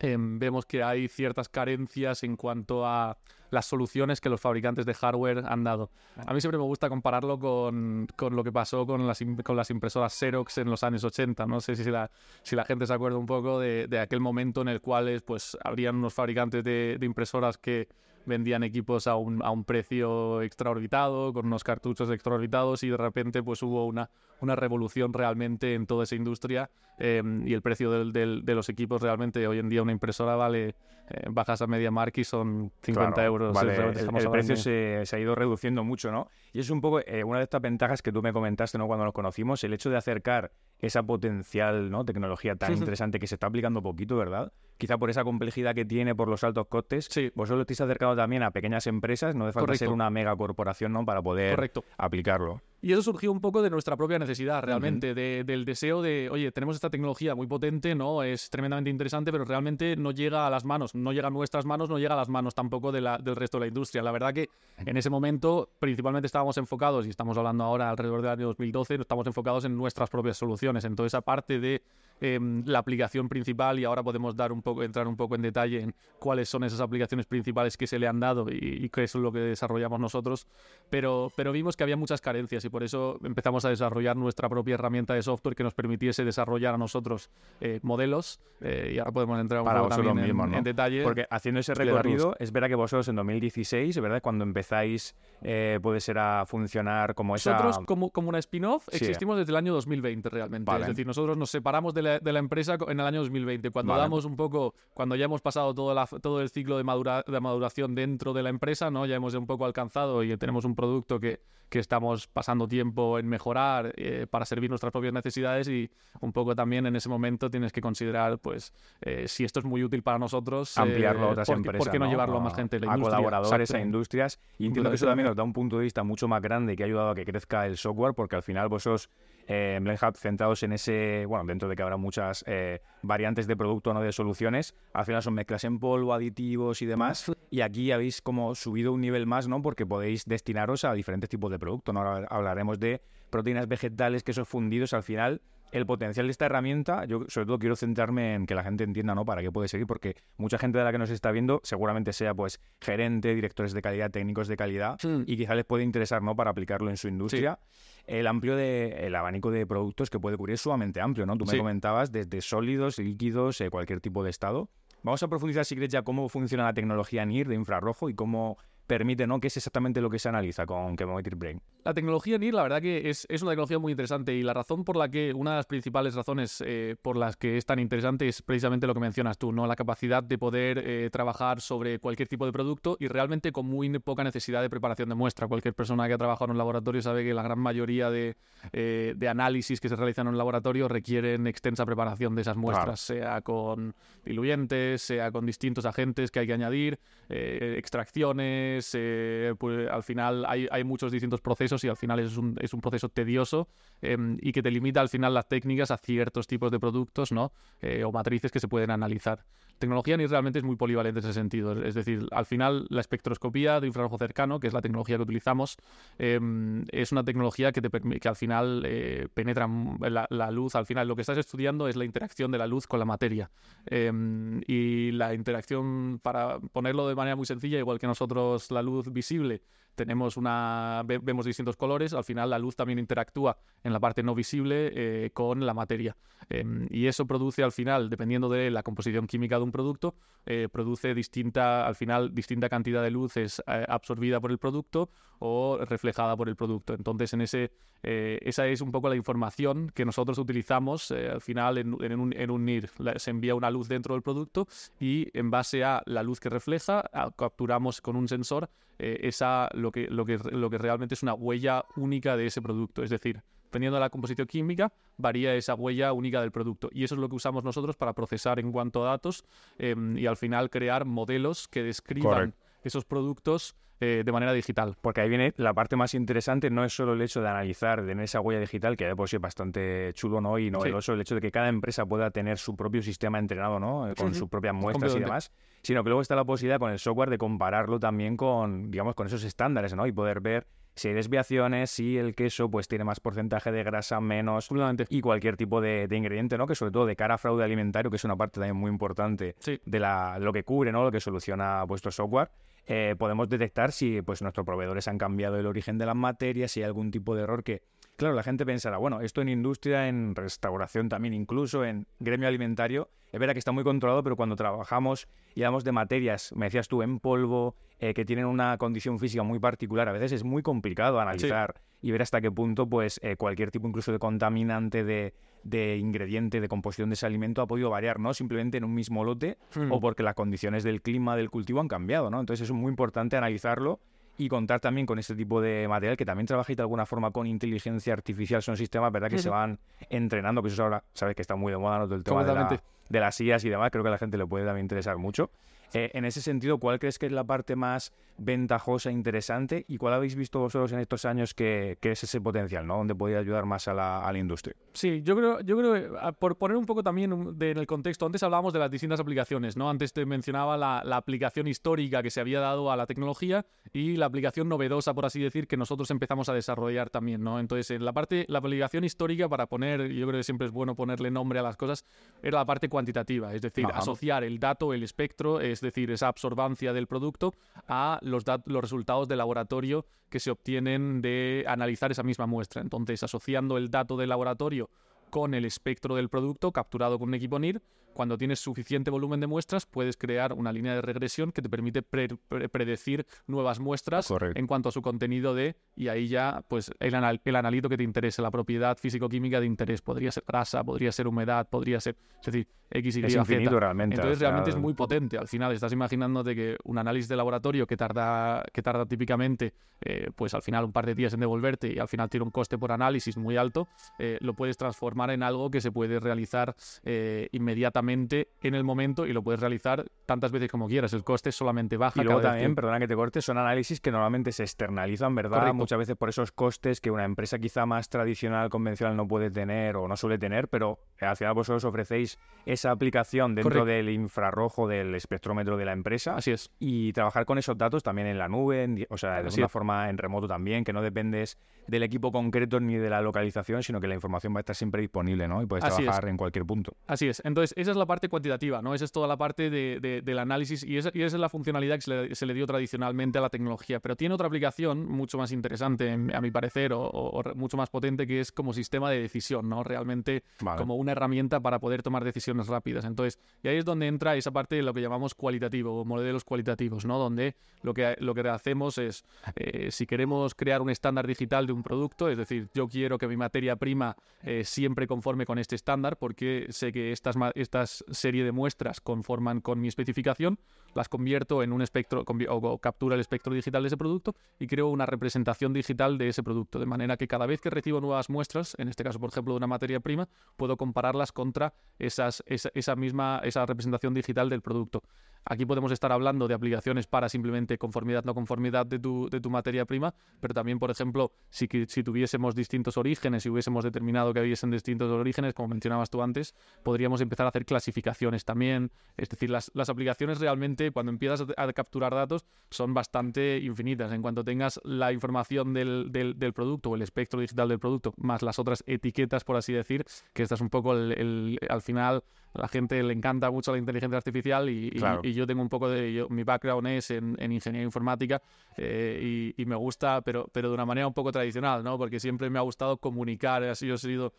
Em, 0.04 0.40
vemos 0.40 0.66
que 0.66 0.82
hay 0.82 1.08
ciertas 1.08 1.48
carencias 1.48 2.24
en 2.24 2.36
cuanto 2.36 2.88
a 2.88 3.20
las 3.52 3.68
soluciones 3.68 4.20
que 4.20 4.30
los 4.30 4.42
fabricantes 4.42 4.84
de 4.88 4.96
hardware 4.96 5.44
han 5.46 5.64
dado. 5.64 5.92
A 6.26 6.34
mí 6.34 6.42
siempre 6.42 6.58
me 6.58 6.64
gusta 6.64 6.90
compararlo 6.90 7.38
con, 7.38 8.08
con 8.16 8.36
lo 8.36 8.44
que 8.44 8.52
pasó 8.52 8.88
con 8.88 9.06
las, 9.06 9.20
con 9.44 9.56
las 9.56 9.70
impresoras 9.70 10.18
Xerox 10.18 10.58
en 10.58 10.72
los 10.72 10.84
años 10.84 11.04
80. 11.04 11.46
No 11.46 11.62
sé 11.62 11.76
si 11.76 11.92
la, 11.92 12.10
si 12.42 12.56
la 12.56 12.66
gente 12.66 12.88
se 12.88 12.94
acuerda 12.94 13.20
un 13.20 13.28
poco 13.28 13.60
de, 13.60 13.86
de 13.88 14.00
aquel 14.00 14.22
momento 14.22 14.62
en 14.62 14.70
el 14.70 14.82
cual 14.82 15.22
pues, 15.24 15.56
habrían 15.64 15.98
unos 15.98 16.16
fabricantes 16.16 16.64
de, 16.64 16.98
de 17.00 17.06
impresoras 17.06 17.60
que 17.60 17.88
vendían 18.26 18.64
equipos 18.64 19.08
a 19.08 19.16
un, 19.16 19.44
a 19.44 19.52
un 19.52 19.64
precio 19.64 20.42
extraorbitado, 20.42 21.34
con 21.34 21.46
unos 21.46 21.64
cartuchos 21.64 22.10
extraorbitados 22.10 22.84
y 22.84 22.90
de 22.90 22.98
repente 22.98 23.44
pues 23.44 23.62
hubo 23.64 23.86
una, 23.86 24.10
una 24.40 24.56
revolución 24.56 25.14
realmente 25.14 25.74
en 25.74 25.88
toda 25.88 26.04
esa 26.04 26.16
industria 26.16 26.70
em, 27.00 27.48
y 27.48 27.54
el 27.54 27.62
precio 27.62 27.92
del, 27.92 28.44
de 28.44 28.56
los 28.56 28.70
equipos 28.70 29.02
realmente 29.02 29.46
hoy 29.48 29.60
en 29.60 29.70
día 29.70 29.82
una 29.82 29.92
impresora 29.92 30.36
vale, 30.36 30.76
eh, 31.14 31.28
bajas 31.30 31.62
a 31.62 31.68
media 31.68 31.92
marca 31.92 32.22
y 32.22 32.24
son 32.24 32.72
50 32.82 33.24
euros. 33.26 33.54
Vale, 33.54 33.76
el, 33.76 34.30
precio 34.30 34.56
se, 34.56 35.02
se, 35.06 35.16
ha 35.16 35.20
ido 35.20 35.36
reduciendo 35.36 35.84
mucho, 35.84 36.12
¿no? 36.12 36.28
Y 36.54 36.60
es 36.60 36.70
un 36.70 36.82
poco 36.82 37.00
eh, 37.06 37.24
una 37.24 37.40
de 37.40 37.44
estas 37.44 37.62
ventajas 37.62 38.02
que 38.02 38.12
tú 38.12 38.22
me 38.22 38.34
comentaste 38.34 38.78
¿no? 38.78 38.88
cuando 38.88 39.06
nos 39.06 39.14
conocimos, 39.14 39.64
el 39.64 39.74
hecho 39.74 39.90
de 39.90 39.98
acercar 39.98 40.52
esa 40.80 41.04
potencial 41.04 41.92
¿no? 41.92 42.04
tecnología 42.06 42.56
tan 42.56 42.74
interesante 42.74 43.20
que 43.20 43.28
se 43.28 43.36
está 43.36 43.48
aplicando 43.48 43.82
poquito, 43.82 44.18
¿verdad? 44.18 44.52
Quizá 44.78 44.98
por 44.98 45.10
esa 45.10 45.24
complejidad 45.24 45.76
que 45.76 45.86
tiene, 45.86 46.16
por 46.16 46.28
los 46.28 46.44
altos 46.44 46.68
costes. 46.68 47.08
Sí. 47.10 47.32
Vosotros 47.36 47.62
estáis 47.62 47.82
acercando 47.82 48.16
también 48.16 48.44
a 48.44 48.52
pequeñas 48.52 48.88
empresas, 48.88 49.36
no 49.36 49.46
de 49.46 49.52
falta 49.52 49.76
ser 49.76 49.90
una 49.90 50.10
mega 50.10 50.36
corporación 50.36 50.92
¿no? 50.92 51.06
para 51.06 51.22
poder 51.22 51.72
aplicarlo. 51.98 52.62
Y 52.84 52.92
eso 52.94 53.04
surgió 53.04 53.32
un 53.32 53.40
poco 53.40 53.62
de 53.62 53.70
nuestra 53.70 53.96
propia 53.96 54.18
necesidad, 54.18 54.64
realmente, 54.64 55.14
del 55.14 55.66
deseo 55.66 56.02
de, 56.02 56.30
oye, 56.32 56.52
tenemos 56.52 56.76
esta 56.76 56.90
tecnología 56.90 57.36
muy 57.36 57.46
potente, 57.46 57.94
¿no? 57.94 58.24
Es 58.24 58.50
tremendamente 58.50 58.90
interesante, 58.90 59.32
pero 59.32 59.46
realmente 59.46 59.96
no 59.96 60.12
llega 60.12 60.48
a 60.48 60.50
las 60.50 60.66
manos, 60.66 60.96
no 60.96 61.14
llega 61.14 61.28
a 61.28 61.32
nuestras 61.32 61.64
manos, 61.64 61.90
no 61.90 62.00
llega 62.00 62.16
a 62.16 62.18
las 62.18 62.30
manos 62.30 62.56
tampoco 62.56 62.92
de 62.92 63.02
la, 63.02 63.20
del 63.20 63.36
resto 63.36 63.58
de 63.58 63.62
la 63.62 63.68
industria. 63.68 64.02
La 64.02 64.12
verdad 64.12 64.34
que 64.34 64.50
en 64.78 64.98
ese 64.98 65.12
momento 65.12 65.70
principalmente 65.80 66.26
estábamos 66.26 66.58
enfocados, 66.58 67.06
y 67.06 67.10
estamos 67.10 67.38
hablando 67.38 67.64
ahora 67.64 67.92
alrededor 67.92 68.24
del 68.24 68.32
año 68.32 68.48
2012, 68.48 68.96
estamos 68.96 69.28
enfocados 69.28 69.64
en 69.66 69.78
nuestras 69.78 70.10
propias 70.10 70.38
soluciones. 70.38 70.84
Entonces, 70.84 71.14
aparte 71.14 71.60
de 71.60 71.84
Em, 72.24 72.64
la 72.68 72.78
aplicación 72.78 73.28
principal 73.28 73.80
y 73.80 73.84
ahora 73.84 74.04
podemos 74.04 74.36
dar 74.36 74.52
un 74.52 74.62
poco, 74.62 74.84
entrar 74.84 75.08
un 75.08 75.18
poco 75.18 75.34
en 75.34 75.42
detalle 75.42 75.82
en 75.82 75.96
cuáles 76.20 76.48
son 76.50 76.64
esas 76.64 76.80
aplicaciones 76.80 77.26
principales 77.26 77.76
que 77.76 77.88
se 77.88 77.98
le 77.98 78.08
han 78.08 78.20
dado 78.20 78.46
y, 78.48 78.88
qué 78.90 79.06
es 79.06 79.16
lo 79.16 79.32
que 79.32 79.40
desarrollamos 79.40 80.00
nosotros. 80.00 80.46
Pero, 80.92 81.32
pero 81.36 81.52
vimos 81.52 81.76
que 81.76 81.82
había 81.82 81.98
muchas 81.98 82.22
carencias 82.22 82.64
y 82.64 82.70
por 82.70 82.84
eso 82.84 83.18
empezamos 83.24 83.66
a 83.66 83.70
desarrollar 83.70 84.16
nuestra 84.18 84.48
propia 84.50 84.76
herramienta 84.76 85.16
de 85.16 85.24
software 85.24 85.56
que 85.56 85.64
nos 85.64 85.74
permitiese 85.74 86.24
desarrollar 86.24 86.76
a 86.76 86.78
nosotros 86.78 87.32
eh, 87.60 87.80
modelos 87.82 88.40
eh, 88.62 88.92
y 88.94 89.00
ahora 89.00 89.12
podemos 89.14 89.40
entrar 89.40 89.62
un 89.62 89.66
Para 89.66 89.82
poco 89.82 90.04
también 90.04 90.54
en, 90.54 90.64
detalle. 90.64 91.02
Porque 91.02 91.26
haciendo 91.28 91.60
ese 91.60 91.74
recorrido, 91.74 92.36
es 92.38 92.52
verdad 92.52 92.68
que 92.68 92.76
vosotros 92.76 93.08
en 93.08 93.16
2016, 93.16 94.00
¿verdad? 94.00 94.22
Cuando 94.22 94.44
empezáis, 94.44 95.16
eh, 95.42 95.80
puede 95.82 96.00
ser 96.00 96.20
a 96.20 96.46
funcionar 96.46 97.16
como 97.16 97.36
esa... 97.36 97.54
Nosotros, 97.54 97.80
como, 97.88 98.12
como 98.12 98.30
una 98.30 98.38
spin-off, 98.38 98.90
existimos 98.92 99.40
desde 99.40 99.54
el 99.54 99.56
año 99.56 99.74
2020 99.74 100.30
realmente. 100.30 100.72
Es 100.82 100.86
decir, 100.86 101.08
nosotros 101.08 101.36
nos 101.36 101.50
separamos 101.50 101.96
de 101.96 102.02
la 102.04 102.11
de, 102.20 102.34
la 102.34 102.40
empresa 102.40 102.78
en 102.88 103.00
el 103.00 103.06
año 103.06 103.20
2020, 103.20 103.72
cuando 103.72 103.96
damos 103.96 104.26
un 104.26 104.36
poco, 104.36 104.76
cuando 104.94 105.16
ya 105.16 105.26
hemos 105.26 105.42
pasado 105.42 105.74
todo, 105.74 105.94
la, 105.94 106.06
todo 106.06 106.42
el 106.42 106.50
ciclo 106.50 106.78
de, 106.78 106.84
madura, 106.84 107.24
de 107.26 107.40
maduración 107.40 107.96
dentro 107.96 108.34
de 108.34 108.44
la 108.44 108.50
empresa, 108.50 108.92
¿no? 108.92 109.06
Ya 109.06 109.16
hemos 109.16 109.34
un 109.34 109.48
poco 109.48 109.66
alcanzado 109.66 110.24
y 110.24 110.36
tenemos 110.38 110.66
un 110.66 110.76
producto 110.76 111.20
que, 111.20 111.42
que 111.72 111.80
estamos 111.80 112.28
pasando 112.28 112.68
tiempo 112.68 113.18
en 113.18 113.28
mejorar 113.28 113.94
eh, 113.96 114.28
para 114.30 114.44
servir 114.44 114.70
nuestras 114.70 114.92
propias 114.92 115.14
necesidades 115.14 115.70
y 115.70 115.90
un 116.20 116.34
poco 116.34 116.54
también 116.54 116.86
en 116.86 116.98
ese 116.98 117.08
momento 117.08 117.50
tienes 117.50 117.72
que 117.72 117.80
considerar, 117.80 118.40
pues, 118.40 118.74
eh, 119.02 119.28
si 119.28 119.46
esto 119.46 119.60
es 119.60 119.66
muy 119.66 119.82
útil 119.82 120.04
para 120.04 120.20
nosotros, 120.20 120.78
ampliarlo 120.78 121.28
a 121.28 121.30
eh, 121.30 121.32
otras 121.32 121.48
¿por, 121.48 121.56
empresas. 121.56 121.80
¿Por 121.80 121.92
qué 121.92 121.98
no, 121.98 122.10
llevarlo 122.10 122.38
a 122.38 122.42
más 122.42 122.56
gente 122.56 122.78
la 122.80 122.92
a 122.92 122.96
industria? 122.98 123.18
colaboradores, 123.18 123.72
a 123.72 123.80
industrias. 123.80 124.40
Y 124.58 124.66
entiendo 124.66 124.90
que 124.90 124.98
eso 124.98 125.06
también 125.06 125.28
nos 125.28 125.36
da 125.38 125.44
un 125.44 125.54
punto 125.54 125.78
de 125.78 125.84
vista 125.84 126.04
mucho 126.04 126.28
más 126.28 126.42
grande 126.42 126.76
que 126.76 126.84
ha 126.84 126.86
ayudado 126.88 127.12
a 127.12 127.16
que 127.16 127.24
crezca 127.24 127.66
el 127.66 127.78
software, 127.78 128.14
porque 128.14 128.36
al 128.36 128.44
final 128.44 128.68
vosotros 128.68 129.10
eh, 129.48 129.98
Hub 130.02 130.18
centrados 130.18 130.64
en 130.64 130.74
ese, 130.74 131.26
bueno, 131.26 131.46
dentro 131.46 131.68
de 131.68 131.76
que 131.76 131.84
habrá 131.84 131.98
muchas 132.02 132.44
eh, 132.48 132.82
variantes 133.02 133.48
de 133.48 133.56
producto, 133.56 133.94
no 133.94 134.02
de 134.02 134.12
soluciones, 134.12 134.76
al 134.94 135.06
final 135.06 135.22
son 135.24 135.34
mezclas 135.36 135.64
en 135.64 135.80
polvo, 135.80 136.14
aditivos 136.14 136.82
y 136.82 136.86
demás, 136.86 137.32
y 137.50 137.62
aquí 137.62 137.92
habéis 137.92 138.22
como 138.22 138.56
subido 138.56 138.92
un 138.92 139.02
nivel 139.02 139.26
más, 139.26 139.48
¿no? 139.48 139.62
Porque 139.62 139.86
podéis 139.86 140.26
destinaros 140.26 140.84
a 140.84 140.94
diferentes 140.94 141.30
tipos 141.30 141.52
de 141.52 141.60
productos, 141.60 141.94
¿no? 141.94 142.02
Ahora 142.02 142.28
hablaremos 142.30 142.80
de 142.80 143.02
proteínas 143.30 143.68
vegetales, 143.68 144.24
quesos 144.24 144.48
fundidos, 144.48 144.94
al 144.94 145.04
final 145.04 145.42
el 145.72 145.86
potencial 145.86 146.28
de 146.28 146.32
esta 146.32 146.46
herramienta, 146.46 147.06
yo 147.06 147.26
sobre 147.28 147.46
todo 147.46 147.60
quiero 147.60 147.76
centrarme 147.76 148.36
en 148.36 148.46
que 148.46 148.56
la 148.56 148.64
gente 148.64 148.84
entienda, 148.84 149.16
¿no? 149.16 149.26
Para 149.26 149.42
qué 149.42 149.52
puede 149.52 149.68
seguir, 149.68 149.88
porque 149.88 150.16
mucha 150.38 150.58
gente 150.58 150.78
de 150.78 150.84
la 150.84 150.92
que 150.92 150.98
nos 150.98 151.10
está 151.10 151.32
viendo 151.32 151.62
seguramente 151.64 152.14
sea, 152.14 152.34
pues, 152.34 152.60
gerente, 152.82 153.34
directores 153.34 153.74
de 153.74 153.82
calidad, 153.82 154.12
técnicos 154.12 154.48
de 154.48 154.58
calidad, 154.58 155.00
y 155.26 155.38
quizá 155.38 155.56
les 155.56 155.66
puede 155.66 155.84
interesar, 155.84 156.22
¿no? 156.22 156.36
Para 156.36 156.52
aplicarlo 156.52 156.90
en 156.90 156.98
su 156.98 157.08
industria. 157.08 157.60
El 158.06 158.28
amplio 158.28 158.56
de, 158.56 159.06
el 159.06 159.16
abanico 159.16 159.52
de 159.52 159.66
productos 159.66 160.10
que 160.10 160.20
puede 160.20 160.36
cubrir 160.36 160.56
es 160.56 160.62
sumamente 160.62 161.00
amplio, 161.00 161.26
¿no? 161.26 161.38
Tú 161.38 161.46
me 161.46 161.58
comentabas 161.58 162.12
desde 162.12 162.42
sólidos, 162.42 162.98
líquidos, 163.00 163.62
eh, 163.62 163.70
cualquier 163.70 164.02
tipo 164.02 164.24
de 164.24 164.30
estado. 164.30 164.70
Vamos 165.04 165.24
a 165.24 165.28
profundizar, 165.28 165.66
si 165.66 165.76
quieres, 165.76 165.92
ya 165.92 166.04
cómo 166.04 166.30
funciona 166.30 166.64
la 166.64 166.74
tecnología 166.74 167.26
NIR 167.26 167.48
de 167.48 167.56
infrarrojo 167.56 168.10
y 168.10 168.14
cómo 168.14 168.58
permite, 168.92 169.26
¿no? 169.26 169.40
¿Qué 169.40 169.48
es 169.48 169.56
exactamente 169.56 170.02
lo 170.02 170.10
que 170.10 170.20
se 170.20 170.28
analiza 170.28 170.66
con 170.66 170.98
Chemometric 170.98 171.38
Brain? 171.38 171.62
La 171.86 171.94
tecnología 171.94 172.38
NIR, 172.38 172.54
la 172.54 172.64
verdad 172.64 172.82
que 172.82 173.10
es, 173.10 173.26
es, 173.30 173.42
una 173.42 173.52
tecnología 173.52 173.80
muy 173.80 173.94
interesante 173.94 174.34
y 174.34 174.44
la 174.44 174.54
razón 174.54 174.84
por 174.84 174.98
la 174.98 175.08
que, 175.08 175.34
una 175.34 175.52
de 175.52 175.56
las 175.56 175.66
principales 175.66 176.14
razones 176.14 176.62
eh, 176.68 176.98
por 177.02 177.16
las 177.16 177.38
que 177.38 177.56
es 177.56 177.66
tan 177.66 177.80
interesante 177.80 178.28
es 178.28 178.42
precisamente 178.42 178.88
lo 178.88 178.94
que 178.94 179.00
mencionas 179.00 179.38
tú, 179.38 179.54
¿no? 179.54 179.66
La 179.66 179.78
capacidad 179.78 180.22
de 180.22 180.38
poder 180.38 180.78
eh, 180.86 181.10
trabajar 181.10 181.62
sobre 181.62 182.00
cualquier 182.00 182.28
tipo 182.28 182.46
de 182.46 182.52
producto 182.52 182.98
y 183.00 183.08
realmente 183.08 183.54
con 183.54 183.66
muy 183.66 183.98
poca 184.00 184.26
necesidad 184.26 184.62
de 184.62 184.70
preparación 184.70 185.08
de 185.08 185.16
muestra. 185.16 185.48
Cualquier 185.48 185.74
persona 185.74 186.06
que 186.10 186.14
ha 186.14 186.18
trabajado 186.18 186.48
en 186.48 186.52
un 186.52 186.58
laboratorio 186.58 187.02
sabe 187.02 187.24
que 187.24 187.34
la 187.34 187.44
gran 187.44 187.60
mayoría 187.60 188.10
de, 188.10 188.36
eh, 188.74 189.14
de 189.16 189.30
análisis 189.30 189.80
que 189.80 189.88
se 189.88 189.96
realizan 189.96 190.28
en 190.28 190.34
un 190.34 190.38
laboratorio 190.38 190.90
requieren 190.90 191.48
extensa 191.48 191.86
preparación 191.86 192.36
de 192.36 192.42
esas 192.42 192.58
muestras, 192.58 193.00
sea 193.00 193.40
con 193.40 193.96
diluyentes, 194.26 195.02
sea 195.02 195.32
con 195.32 195.46
distintos 195.46 195.86
agentes 195.86 196.30
que 196.30 196.42
hay 196.42 196.48
que 196.48 196.54
añadir, 196.54 197.00
extracciones, 197.30 198.81
eh, 198.94 199.54
pues, 199.58 199.90
al 199.90 200.04
final 200.04 200.46
hay, 200.48 200.84
muchos 200.84 201.12
distintos 201.12 201.42
procesos 201.42 201.84
y 201.84 201.88
al 201.88 201.98
final 201.98 202.20
es 202.20 202.38
un, 202.38 202.56
es 202.60 202.74
un 202.74 202.82
proceso 202.82 203.10
tedioso 203.10 203.68
em, 204.02 204.38
y 204.42 204.52
que 204.52 204.62
te 204.62 204.72
limita 204.72 205.02
al 205.02 205.10
final 205.10 205.34
las 205.34 205.48
técnicas 205.48 205.92
a 205.92 205.98
ciertos 205.98 206.48
tipos 206.48 206.72
de 206.72 206.80
productos 206.80 207.32
¿no? 207.32 207.52
Eh, 207.82 208.04
o 208.04 208.12
matrices 208.12 208.52
que 208.52 208.60
se 208.60 208.68
pueden 208.68 208.92
analizar 208.92 209.46
tecnología 209.82 210.16
NIR 210.16 210.30
realmente 210.30 210.60
es 210.60 210.64
muy 210.64 210.78
polivalente 210.78 211.20
en 211.20 211.26
ese 211.26 211.34
sentido. 211.34 211.74
Es 211.84 211.96
decir, 211.96 212.28
al 212.32 212.46
final 212.46 212.86
la 212.90 213.02
espectroscopía 213.02 213.82
de 213.82 213.88
infrarrojo 213.88 214.18
cercano, 214.18 214.62
que 214.62 214.68
es 214.68 214.74
la 214.74 214.82
tecnología 214.82 215.18
que 215.18 215.24
utilizamos, 215.24 215.76
em, 216.18 216.86
es 216.92 217.12
una 217.12 217.26
tecnología 217.26 217.74
que, 217.74 217.82
te 217.82 217.90
que 217.90 218.30
al 218.30 218.38
final 218.38 218.84
eh, 218.86 219.28
penetra 219.34 219.68
la, 220.00 220.52
luz. 220.52 220.76
Al 220.76 220.86
final 220.86 221.08
lo 221.08 221.16
que 221.16 221.22
estás 221.22 221.38
estudiando 221.38 221.90
es 221.90 221.98
la 221.98 222.06
interacción 222.06 222.52
de 222.52 222.58
la 222.58 222.68
luz 222.68 222.88
con 222.88 223.00
la 223.00 223.06
materia. 223.06 223.52
Em, 223.86 224.62
y 224.68 225.12
la 225.12 225.34
interacción, 225.34 226.20
para 226.24 226.60
ponerlo 226.60 227.08
de 227.08 227.16
manera 227.16 227.36
muy 227.36 227.46
sencilla, 227.46 227.78
igual 227.78 228.00
que 228.00 228.08
nosotros 228.08 228.72
la 228.72 228.82
luz 228.82 229.12
visible 229.12 229.64
tenemos 229.96 230.38
una 230.38 231.04
vemos 231.06 231.46
distintos 231.46 231.78
colores, 231.78 232.14
al 232.14 232.24
final 232.24 232.50
la 232.50 232.60
luz 232.60 232.76
también 232.76 233.00
interactúa 233.00 233.58
en 233.84 233.94
la 233.94 234.00
parte 234.00 234.24
no 234.24 234.36
visible 234.36 234.92
eh, 234.94 235.32
con 235.32 235.66
la 235.66 235.74
materia. 235.74 236.16
Em, 236.50 236.88
y 236.90 237.08
eso 237.08 237.26
produce 237.26 237.64
al 237.64 237.72
final, 237.72 238.10
dependiendo 238.10 238.50
de 238.50 238.72
la 238.72 238.84
composición 238.84 239.28
química 239.28 239.58
de 239.58 239.64
un 239.64 239.72
producto, 239.72 240.16
eh, 240.46 240.68
produce 240.72 241.14
distinta, 241.14 241.86
al 241.86 241.96
final, 241.96 242.34
distinta 242.34 242.70
cantidad 242.70 243.04
de 243.04 243.12
luz 243.12 243.38
es 243.38 243.62
eh, 243.68 243.86
absorbida 243.88 244.40
por 244.40 244.52
el 244.52 244.58
producto 244.58 245.10
o 245.40 245.80
reflejada 245.86 246.36
por 246.36 246.50
el 246.50 246.56
producto. 246.56 246.94
Entonces, 246.94 247.34
en 247.34 247.42
ese, 247.42 247.72
esa 248.04 248.68
es 248.68 248.82
un 248.82 248.92
poco 248.92 249.10
la 249.10 249.16
información 249.16 249.92
que 249.94 250.06
nosotros 250.06 250.38
utilizamos 250.38 251.10
al 251.10 251.42
final 251.42 251.80
en, 251.80 251.94
un, 251.94 252.34
en 252.34 252.52
un 252.52 252.66
NIR. 252.66 252.90
se 253.16 253.32
envía 253.32 253.56
una 253.56 253.72
luz 253.72 253.88
dentro 253.88 254.14
del 254.14 254.22
producto 254.22 254.68
y 255.00 255.28
en 255.34 255.50
base 255.50 255.84
a 255.84 256.04
la 256.06 256.22
luz 256.22 256.40
que 256.40 256.50
refleja, 256.50 257.04
capturamos 257.36 258.02
con 258.02 258.16
un 258.16 258.28
sensor 258.28 258.70
esa 259.00 259.68
lo 259.82 259.92
que, 259.92 260.08
lo, 260.10 260.26
que, 260.26 260.38
lo 260.38 260.70
que 260.70 260.78
realmente 260.78 261.16
es 261.16 261.24
una 261.24 261.34
huella 261.34 261.84
única 261.96 262.38
de 262.38 262.46
ese 262.46 262.62
producto. 262.62 263.04
Es 263.04 263.10
decir, 263.10 263.42
dependiendo 263.66 263.96
de 263.96 264.02
la 264.02 264.10
composición 264.10 264.48
química, 264.48 264.92
varía 265.18 265.56
esa 265.56 265.76
huella 265.76 266.14
única 266.14 266.42
del 266.42 266.52
producto. 266.52 266.90
Y 266.92 267.04
eso 267.04 267.16
es 267.16 267.22
lo 267.22 267.30
que 267.30 267.36
usamos 267.36 267.64
nosotros 267.64 267.96
para 267.96 268.14
procesar 268.14 268.60
en 268.60 268.72
cuanto 268.72 269.06
a 269.06 269.12
datos 269.12 269.46
em, 269.78 270.18
y 270.18 270.26
al 270.26 270.38
final 270.38 270.70
crear 270.70 271.06
modelos 271.06 271.68
que 271.68 271.84
describan 271.84 272.54
esos 272.84 273.06
productos 273.06 273.76
eh, 274.04 274.24
de 274.26 274.32
manera 274.32 274.52
digital. 274.52 274.98
Porque 275.00 275.22
ahí 275.22 275.30
viene 275.30 275.54
la 275.58 275.76
parte 275.76 275.96
más 275.96 276.16
interesante, 276.16 276.72
no 276.72 276.84
es 276.84 276.92
solo 276.92 277.14
el 277.14 277.22
hecho 277.22 277.40
de 277.40 277.48
analizar, 277.48 278.02
de 278.02 278.08
tener 278.08 278.24
esa 278.24 278.42
huella 278.42 278.60
digital, 278.60 278.98
que 278.98 279.06
de 279.06 279.16
por 279.16 279.30
sí 279.30 279.36
es 279.36 279.42
bastante 279.42 280.12
chulo 280.14 280.42
¿no? 280.42 280.58
y 280.58 280.72
novedoso, 280.72 281.14
el 281.14 281.22
hecho 281.22 281.36
de 281.36 281.42
que 281.42 281.52
cada 281.52 281.70
empresa 281.70 282.04
pueda 282.04 282.32
tener 282.32 282.58
su 282.58 282.76
propio 282.76 283.04
sistema 283.04 283.38
entrenado 283.38 283.80
¿no? 283.80 284.10
Eh, 284.10 284.16
con 284.16 284.34
sus 284.34 284.50
propias 284.50 284.74
muestras 284.74 285.16
y 285.16 285.20
demás, 285.20 285.52
sino 285.84 286.04
que 286.04 286.10
luego 286.10 286.22
está 286.22 286.36
la 286.36 286.46
posibilidad 286.46 286.80
con 286.80 286.92
el 286.92 286.98
software 286.98 287.30
de 287.30 287.38
compararlo 287.38 288.00
también 288.00 288.38
con, 288.38 288.90
digamos, 288.90 289.14
con 289.14 289.28
esos 289.28 289.44
estándares 289.44 289.94
¿no? 289.94 290.08
y 290.08 290.12
poder 290.12 290.42
ver 290.42 290.66
si 290.96 291.10
hay 291.10 291.14
desviaciones, 291.14 291.92
si 291.92 292.18
el 292.18 292.36
queso 292.36 292.70
pues 292.72 292.88
tiene 292.88 293.04
más 293.04 293.20
porcentaje 293.20 293.72
de 293.72 293.84
grasa, 293.84 294.20
menos 294.20 294.68
y 295.10 295.22
cualquier 295.22 295.58
tipo 295.58 295.80
de, 295.80 296.08
ingrediente, 296.12 296.58
¿no? 296.58 296.68
Que 296.68 296.76
sobre 296.76 296.92
todo 296.92 297.06
de 297.06 297.16
cara 297.16 297.36
a 297.36 297.38
fraude 297.38 297.64
alimentario, 297.64 298.10
que 298.10 298.18
es 298.18 298.24
una 298.24 298.36
parte 298.36 298.60
también 298.60 298.76
muy 298.76 298.90
importante 298.90 299.56
de, 299.86 300.00
la, 300.00 300.38
de 300.40 300.46
lo 300.46 300.52
que 300.52 300.64
cubre, 300.64 300.92
¿no? 300.92 301.04
Lo 301.04 301.12
que 301.12 301.20
soluciona 301.20 301.84
vuestro 301.84 302.12
software. 302.12 302.50
Eh, 302.88 303.16
podemos 303.18 303.48
detectar 303.48 303.92
si 303.92 304.22
pues, 304.22 304.42
nuestros 304.42 304.66
proveedores 304.66 305.08
han 305.08 305.18
cambiado 305.18 305.58
el 305.58 305.66
origen 305.66 305.98
de 305.98 306.06
las 306.06 306.16
materias, 306.16 306.72
si 306.72 306.82
hay 306.82 306.86
algún 306.86 307.12
tipo 307.12 307.36
de 307.36 307.44
error 307.44 307.64
que, 307.64 307.84
claro, 308.16 308.36
la 308.36 308.44
gente 308.44 308.66
pensará, 308.66 308.98
bueno, 308.98 309.22
esto 309.22 309.42
en 309.42 309.50
industria, 309.50 310.08
en 310.08 310.36
restauración 310.36 311.08
también, 311.10 311.34
incluso 311.34 311.86
en 311.86 312.08
gremio 312.20 312.48
alimentario, 312.48 313.10
es 313.32 313.40
verdad 313.40 313.54
que 313.54 313.60
está 313.60 313.72
muy 313.72 313.84
controlado, 313.84 314.24
pero 314.24 314.36
cuando 314.36 314.56
trabajamos 314.56 315.28
y 315.56 315.62
hablamos 315.62 315.84
de 315.84 315.92
materias, 315.92 316.54
me 316.56 316.66
decías 316.66 316.88
tú, 316.88 317.02
en 317.02 317.20
polvo, 317.20 317.76
eh, 318.02 318.16
que 318.16 318.26
tienen 318.26 318.48
una 318.48 318.80
condición 318.80 319.20
física 319.20 319.44
muy 319.44 319.60
particular, 319.60 320.10
a 320.10 320.12
veces 320.12 320.32
es 320.32 320.44
muy 320.44 320.64
complicado 320.64 321.20
analizar 321.20 321.82
y 322.02 322.10
ver 322.10 322.24
hasta 322.24 322.42
qué 322.42 322.50
punto 322.50 322.90
pues 322.90 323.20
eh, 323.22 323.36
cualquier 323.36 323.70
tipo 323.70 323.88
incluso 323.88 324.12
de 324.12 324.18
contaminante, 324.18 325.04
de, 325.04 325.36
de, 325.64 325.98
ingrediente, 325.98 326.60
de 326.60 326.68
composición 326.68 327.10
de 327.10 327.14
ese 327.14 327.28
alimento 327.28 327.62
ha 327.62 327.68
podido 327.68 327.92
variar, 327.92 328.20
¿no? 328.20 328.34
Simplemente 328.34 328.80
en 328.80 328.86
un 328.86 328.96
mismo 328.96 329.24
lote 329.24 329.60
hmm. 329.76 329.92
o 329.92 330.00
porque 330.00 330.24
las 330.24 330.34
condiciones 330.34 330.84
del 330.84 331.04
clima 331.04 331.36
del 331.38 331.52
cultivo 331.52 331.80
han 331.80 331.88
cambiado, 331.88 332.32
¿no? 332.32 332.40
Entonces 332.40 332.68
es 332.68 332.74
muy 332.74 332.90
importante 332.90 333.38
analizarlo 333.38 334.00
y 334.36 334.50
contar 334.50 334.80
también 334.80 335.06
con 335.06 335.20
este 335.20 335.36
tipo 335.36 335.62
de 335.62 335.88
material 335.88 336.18
que 336.18 336.26
también 336.26 336.48
trabajáis 336.48 336.78
de 336.78 336.82
alguna 336.82 337.06
forma 337.06 337.30
con 337.30 337.46
inteligencia 337.46 338.14
artificial. 338.14 338.64
Son 338.64 338.78
sistemas, 338.78 339.12
¿verdad?, 339.12 339.30
que 339.30 339.38
se 339.38 339.50
van 339.52 339.78
entrenando, 340.10 340.64
que 340.64 340.70
eso 340.70 340.82
ahora, 340.82 341.04
sabes 341.14 341.36
que 341.36 341.44
está 341.44 341.56
muy 341.56 341.72
de 341.72 341.78
moda, 341.78 342.00
¿no? 342.00 342.06
Todo 342.06 342.16
el 342.16 342.24
tema 342.24 342.44
de, 342.44 342.80
de, 343.10 343.20
las 343.20 343.40
IAS 343.40 343.64
y 343.64 343.70
demás. 343.70 343.92
Creo 343.92 344.04
que 344.04 344.08
a 344.08 344.14
la 344.14 344.18
gente 344.18 344.40
le 344.40 344.48
puede 344.48 344.66
también 344.66 344.86
interesar 344.86 345.20
mucho. 345.20 345.52
Eh, 345.94 346.12
en 346.14 346.26
ese 346.26 346.42
sentido, 346.42 346.78
¿cuál 346.78 347.00
crees 347.00 347.20
que 347.20 347.26
es 347.26 347.32
la 347.32 347.44
parte 347.44 347.76
más 347.76 348.14
ventajosa 348.38 349.10
e 349.10 349.14
interesante 349.14 349.86
y 349.88 349.98
cuál 349.98 350.14
habéis 350.14 350.36
visto 350.36 350.60
vosotros 350.60 350.92
en 350.94 351.00
estos 351.00 351.26
años 351.26 351.54
que, 351.54 351.98
es 352.02 352.24
ese 352.24 352.42
potencial, 352.42 352.86
¿no? 352.88 352.98
Donde 352.98 353.14
podría 353.14 353.40
ayudar 353.40 353.66
más 353.66 353.88
a 353.88 353.94
la, 353.94 354.32
industria. 354.32 354.76
Sí, 354.94 355.22
yo 355.24 355.36
creo, 355.36 355.60
yo 355.60 355.78
creo 355.78 356.34
por 356.40 356.58
poner 356.58 356.78
un 356.78 356.86
poco 356.86 357.04
también 357.04 357.56
en 357.60 357.78
el 357.78 357.86
contexto, 357.86 358.26
antes 358.26 358.42
hablábamos 358.44 358.74
de 358.74 358.80
las 358.80 358.90
distintas 358.90 359.20
aplicaciones, 359.20 359.76
¿no? 359.76 359.90
Antes 359.90 360.14
te 360.14 360.26
mencionaba 360.26 360.78
la, 360.78 361.02
aplicación 361.16 361.68
histórica 361.68 362.24
que 362.24 362.32
se 362.32 362.40
había 362.40 362.60
dado 362.60 362.92
a 362.92 362.96
la 362.96 363.06
tecnología 363.06 363.66
y 363.94 364.16
la 364.16 364.26
aplicación 364.26 364.70
novedosa, 364.70 365.14
por 365.14 365.26
así 365.26 365.40
decir, 365.40 365.68
que 365.68 365.78
nosotros 365.78 366.10
empezamos 366.10 366.50
a 366.50 366.54
desarrollar 366.54 367.10
también, 367.10 367.44
¿no? 367.44 367.60
Entonces, 367.60 367.92
en 367.92 368.06
la 368.06 368.14
parte, 368.14 368.46
la 368.48 368.60
aplicación 368.60 369.04
histórica, 369.04 369.48
para 369.50 369.68
poner, 369.68 370.08
yo 370.12 370.28
creo 370.28 370.40
que 370.40 370.44
siempre 370.44 370.68
es 370.68 370.74
bueno 370.74 370.96
ponerle 370.96 371.30
nombre 371.30 371.60
a 371.60 371.64
las 371.64 371.76
cosas, 371.76 372.06
era 372.42 372.60
la 372.60 372.66
parte 372.66 372.90
cuantitativa, 372.90 373.54
es 373.54 373.62
decir, 373.62 373.86
asociar 373.94 374.44
el 374.44 374.60
dato, 374.60 374.94
el 374.94 375.04
espectro, 375.04 375.60
es 375.60 375.81
decir, 375.82 376.12
esa 376.12 376.28
absorbancia 376.28 376.94
del 376.94 377.08
producto 377.08 377.54
a 377.88 378.20
los, 378.22 378.44
los 378.66 378.82
resultados 378.82 379.28
de 379.28 379.36
laboratorio 379.36 380.06
que 380.30 380.40
se 380.40 380.52
obtienen 380.52 381.22
de 381.22 381.66
analizar 381.68 382.12
esa 382.12 382.24
misma 382.24 382.48
muestra. 382.48 382.82
Entonces, 382.82 383.22
asociando 383.24 383.78
el 383.78 383.92
dato 383.92 384.16
del 384.18 384.30
laboratorio 384.30 384.90
con 385.30 385.54
el 385.54 385.66
espectro 385.66 386.16
del 386.16 386.30
producto 386.30 386.72
capturado 386.72 387.20
con 387.20 387.30
un 387.30 387.36
equipo 387.36 387.60
NIR, 387.60 387.82
cuando 388.14 388.38
tienes 388.38 388.60
suficiente 388.60 389.12
volumen 389.12 389.40
de 389.40 389.48
muestras, 389.48 389.86
puedes 389.86 390.18
crear 390.18 390.54
una 390.54 390.72
línea 390.72 390.94
de 390.96 391.02
regresión 391.02 391.52
que 391.52 391.62
te 391.62 391.70
permite 391.70 392.02
predecir 392.02 393.26
nuevas 393.48 393.80
muestras 393.80 394.32
en 394.56 394.68
cuanto 394.68 394.90
a 394.90 394.92
su 394.92 395.02
contenido 395.02 395.56
de, 395.56 395.76
y 395.96 396.08
ahí 396.08 396.28
ya, 396.28 396.64
pues 396.68 396.92
el, 397.00 397.40
el 397.46 397.56
analito 397.56 397.90
que 397.90 397.98
te 397.98 398.04
interese, 398.04 398.42
la 398.42 398.52
propiedad 398.52 398.98
físico-química 398.98 399.60
de 399.60 399.66
interés. 399.66 400.02
Podría 400.02 400.32
ser 400.32 400.44
grasa, 400.48 400.84
podría 400.84 401.12
ser 401.12 401.28
humedad, 401.28 401.68
podría 401.70 402.00
ser, 402.00 402.16
es 402.40 402.46
decir, 402.46 402.68
X, 402.94 403.18
Y, 403.18 403.26
es 403.26 403.72
realmente. 403.72 404.16
Entonces 404.16 404.40
realmente 404.40 404.72
es 404.72 404.76
muy 404.76 404.94
potente. 404.94 405.38
Al 405.38 405.48
final 405.48 405.72
estás 405.72 405.94
imaginándote 405.94 406.54
que 406.54 406.78
un 406.84 406.98
análisis 406.98 407.30
de 407.30 407.38
laboratorio 407.38 407.88
que 407.88 407.96
tarda, 407.96 408.64
que 408.74 408.82
tarda 408.82 409.06
típicamente, 409.06 409.74
eh, 410.02 410.30
pues 410.36 410.54
al 410.54 410.62
final 410.62 410.86
un 410.86 410.92
par 410.92 411.06
de 411.06 411.16
días 411.16 411.34
en 411.34 411.40
devolverte 411.40 411.94
y 411.94 412.00
al 412.00 412.10
final 412.10 412.30
tiene 412.30 412.44
un 412.44 412.52
coste 412.52 412.78
por 412.78 412.92
análisis 412.92 413.38
muy 413.38 413.56
alto, 413.56 413.88
eh, 414.20 414.38
lo 414.42 414.54
puedes 414.54 414.76
transformar 414.76 415.32
en 415.32 415.44
algo 415.44 415.72
que 415.72 415.80
se 415.80 415.92
puede 415.92 416.20
realizar 416.20 416.76
eh, 417.04 417.48
inmediatamente 417.54 418.01
en 418.10 418.76
el 418.76 418.84
momento 418.84 419.26
y 419.26 419.34
lo 419.34 419.44
puedes 419.44 419.60
realizar 419.60 420.06
tantas 420.26 420.52
veces 420.52 420.70
como 420.70 420.88
quieras. 420.88 421.14
El 421.14 421.24
coste 421.24 421.52
solamente 421.52 421.98
baja. 421.98 422.22
Y 422.22 422.24
luego 422.24 422.42
también, 422.42 422.76
perdona 422.76 423.00
que 423.00 423.08
te 423.08 423.16
corte, 423.16 423.42
son 423.42 423.58
análisis 423.58 424.00
que 424.02 424.12
normalmente 424.12 424.52
se 424.52 424.64
externalizan, 424.64 425.36
¿verdad? 425.36 425.74
Muchas 425.74 426.00
veces 426.00 426.16
por 426.16 426.30
esos 426.30 426.52
costes 426.52 427.02
que 427.02 427.12
una 427.12 427.26
empresa 427.26 427.60
quizá 427.60 427.86
más 427.86 428.10
tradicional, 428.10 428.70
convencional 428.70 429.16
no 429.16 429.28
puede 429.28 429.52
tener 429.52 429.96
o 429.96 430.08
no 430.08 430.16
suele 430.16 430.38
tener, 430.38 430.68
pero 430.68 431.00
al 431.20 431.36
final 431.36 431.54
vosotros 431.54 431.84
ofrecéis 431.86 432.40
esa 432.66 432.92
aplicación 432.92 433.56
dentro 433.56 433.86
del 433.86 434.10
infrarrojo 434.10 434.88
del 434.88 435.16
espectrómetro 435.16 435.78
de 435.78 435.86
la 435.86 435.94
empresa. 435.94 436.36
Así 436.36 436.52
es. 436.52 436.72
Y 436.80 437.14
trabajar 437.14 437.46
con 437.46 437.58
esos 437.58 437.78
datos 437.78 438.04
también 438.04 438.28
en 438.28 438.38
la 438.38 438.48
nube, 438.48 439.08
o 439.10 439.18
sea, 439.18 439.42
de 439.42 439.48
alguna 439.48 439.70
forma 439.70 440.10
en 440.10 440.18
remoto 440.18 440.48
también, 440.48 440.84
que 440.84 440.94
no 440.94 441.02
dependes 441.02 441.58
del 441.88 442.04
equipo 442.04 442.32
concreto 442.32 442.80
ni 442.80 442.96
de 442.96 443.10
la 443.10 443.22
localización, 443.22 443.84
sino 443.84 444.00
que 444.00 444.08
la 444.08 444.16
información 444.16 444.54
va 444.54 444.60
a 444.60 444.62
estar 444.62 444.76
siempre 444.76 445.02
disponible, 445.02 445.48
¿no? 445.48 445.62
Y 445.62 445.66
puedes 445.66 445.84
trabajar 445.84 446.28
en 446.28 446.38
cualquier 446.38 446.66
punto. 446.66 446.96
Así 447.08 447.28
es. 447.28 447.42
Entonces, 447.46 447.74
esa 447.78 447.91
es 447.92 447.98
la 447.98 448.06
parte 448.06 448.30
cuantitativa, 448.30 448.82
¿no? 448.82 448.94
Esa 448.94 449.06
es 449.06 449.12
toda 449.12 449.28
la 449.28 449.38
parte 449.38 449.70
de, 449.70 450.22
del 450.24 450.40
análisis 450.40 450.84
y 450.84 450.98
esa, 450.98 451.12
y 451.14 451.22
esa, 451.22 451.38
es 451.38 451.42
la 451.42 451.50
funcionalidad 451.50 452.00
que 452.00 452.36
se 452.36 452.46
le, 452.46 452.54
dio 452.54 452.66
tradicionalmente 452.68 453.38
a 453.38 453.42
la 453.42 453.50
tecnología. 453.50 454.00
Pero 454.00 454.16
tiene 454.16 454.36
otra 454.36 454.48
aplicación 454.48 455.08
mucho 455.08 455.38
más 455.38 455.52
interesante, 455.52 456.12
a 456.12 456.42
mi 456.42 456.52
parecer, 456.52 456.92
o, 456.94 457.42
mucho 457.56 457.78
más 457.78 457.90
potente, 457.90 458.28
que 458.28 458.40
es 458.40 458.52
como 458.52 458.74
sistema 458.74 459.10
de 459.10 459.22
decisión, 459.22 459.70
¿no? 459.70 459.84
Realmente 459.84 460.44
como 460.78 460.96
una 460.96 461.14
herramienta 461.14 461.60
para 461.60 461.80
poder 461.80 462.04
tomar 462.04 462.24
decisiones 462.24 462.68
rápidas. 462.68 463.06
Entonces, 463.06 463.40
y 463.64 463.68
ahí 463.68 463.78
es 463.78 463.86
donde 463.86 464.08
entra 464.08 464.36
esa 464.36 464.52
parte 464.52 464.76
de 464.76 464.82
lo 464.84 464.94
que 464.94 465.02
llamamos 465.02 465.36
cualitativo, 465.36 466.04
modelos 466.06 466.44
cualitativos, 466.44 467.06
¿no? 467.06 467.18
Donde 467.18 467.56
lo 467.82 467.94
que, 467.94 468.16
lo 468.20 468.34
que 468.34 468.42
hacemos 468.50 468.98
es, 468.98 469.26
eh, 469.56 469.92
si 469.92 470.06
queremos 470.06 470.56
crear 470.56 470.82
un 470.82 470.90
estándar 470.90 471.28
digital 471.28 471.68
de 471.68 471.74
un 471.74 471.84
producto, 471.84 472.30
es 472.30 472.38
decir, 472.38 472.70
yo 472.74 472.88
quiero 472.88 473.18
que 473.18 473.28
mi 473.28 473.38
materia 473.38 473.76
prima 473.76 474.16
eh, 474.44 474.64
siempre 474.64 475.08
conforme 475.08 475.46
con 475.46 475.60
este 475.60 475.76
estándar, 475.76 476.18
porque 476.18 476.68
sé 476.70 476.92
que 476.92 477.12
estas, 477.12 477.36
estas 477.56 477.81
serie 477.86 478.44
de 478.44 478.52
muestras 478.52 479.02
conforman 479.02 479.62
con 479.62 479.80
mi 479.80 479.88
especificación, 479.88 480.60
las 480.94 481.10
convierto 481.10 481.64
en 481.64 481.72
un 481.72 481.82
espectro 481.82 482.24
o 482.50 482.78
captura 482.80 483.16
el 483.16 483.22
espectro 483.22 483.54
digital 483.54 483.84
de 483.84 483.88
ese 483.88 483.98
producto 483.98 484.36
y 484.60 484.68
creo 484.68 484.90
una 484.90 485.06
representación 485.06 485.74
digital 485.74 486.18
de 486.18 486.30
ese 486.30 486.44
producto, 486.44 486.80
de 486.80 486.86
manera 486.86 487.18
que 487.18 487.28
cada 487.28 487.46
vez 487.46 487.62
que 487.62 487.70
recibo 487.70 488.02
nuevas 488.02 488.30
muestras, 488.30 488.76
en 488.78 488.90
este 488.90 489.04
caso 489.04 489.20
por 489.20 489.30
ejemplo 489.30 489.54
de 489.54 489.58
una 489.58 489.68
materia 489.68 490.00
prima, 490.00 490.28
puedo 490.58 490.78
compararlas 490.78 491.32
contra 491.32 491.74
esas, 492.00 492.44
esa, 492.46 492.96
misma 492.96 493.42
esa 493.44 493.66
representación 493.66 494.14
digital 494.14 494.50
del 494.50 494.62
producto. 494.62 495.04
Aquí 495.46 495.66
podemos 495.66 495.92
estar 495.92 496.12
hablando 496.12 496.48
de 496.48 496.54
aplicaciones 496.54 497.08
para 497.08 497.28
simplemente 497.28 497.78
conformidad, 497.78 498.24
no 498.24 498.36
conformidad 498.36 498.86
de 498.86 499.00
tu, 499.00 499.28
de 499.30 499.42
tu 499.42 499.50
materia 499.50 499.86
prima, 499.86 500.14
pero 500.40 500.54
también, 500.54 500.78
por 500.78 500.92
ejemplo, 500.92 501.32
si, 501.50 501.68
si 501.88 502.04
tuviésemos 502.04 502.54
distintos 502.54 502.98
orígenes, 502.98 503.44
si 503.44 503.50
hubiésemos 503.50 503.84
determinado 503.84 504.34
que 504.34 504.42
hubiesen 504.42 504.70
distintos 504.70 505.10
orígenes, 505.10 505.54
como 505.54 505.70
mencionabas 505.70 506.10
tú 506.10 506.22
antes, 506.22 506.54
podríamos 506.84 507.22
empezar 507.22 507.48
a 507.48 507.50
hacer 507.50 507.66
clasificaciones 507.66 508.46
también. 508.46 508.92
Es 509.18 509.30
decir, 509.30 509.50
las, 509.50 509.72
las 509.74 509.90
aplicaciones 509.90 510.40
realmente, 510.40 510.92
cuando 510.92 511.12
empiezas 511.12 511.46
a, 511.58 511.74
capturar 511.74 512.14
datos, 512.14 512.46
son 512.70 512.94
bastante 512.94 513.58
infinitas. 513.58 514.12
En 514.12 514.22
cuanto 514.22 514.44
tengas 514.44 514.80
la 514.84 515.12
información 515.12 515.74
del, 515.74 516.12
del, 516.12 516.54
producto 516.54 516.92
o 516.92 516.96
el 516.96 517.02
espectro 517.02 517.40
digital 517.40 517.70
del 517.70 517.80
producto, 517.80 518.14
más 518.18 518.42
las 518.42 518.60
otras 518.60 518.84
etiquetas, 518.86 519.44
por 519.44 519.56
así 519.56 519.74
decir, 519.74 520.06
que 520.34 520.44
esta 520.44 520.56
es 520.56 520.62
un 520.62 520.70
poco 520.70 520.94
el, 520.94 521.58
al 521.70 521.82
final 521.82 522.24
la 522.54 522.68
gente 522.68 523.02
le 523.02 523.14
encanta 523.14 523.50
mucho 523.50 523.72
la 523.72 523.78
inteligencia 523.78 524.18
artificial 524.18 524.70
y, 524.70 524.92
yo 525.34 525.48
tengo 525.48 525.62
un 525.62 525.70
poco 525.70 525.90
de... 525.90 526.26
mi 526.30 526.44
background 526.44 526.88
es 526.88 527.12
en, 527.12 527.36
ingeniería 527.40 527.86
informática 527.86 528.42
eh, 528.78 529.54
y, 529.56 529.66
me 529.66 529.76
gusta, 529.76 530.22
pero, 530.22 530.50
pero 530.52 530.70
de 530.70 530.74
una 530.74 530.86
manera 530.86 531.08
un 531.08 531.14
poco 531.14 531.32
tradicional, 531.32 531.84
¿no? 531.84 531.98
Porque 531.98 532.20
siempre 532.20 532.50
me 532.50 532.60
ha 532.60 532.62
gustado 532.62 532.98
comunicar, 532.98 533.64
así 533.64 533.88
yo 533.88 533.96
he 533.96 533.98
sido 533.98 534.34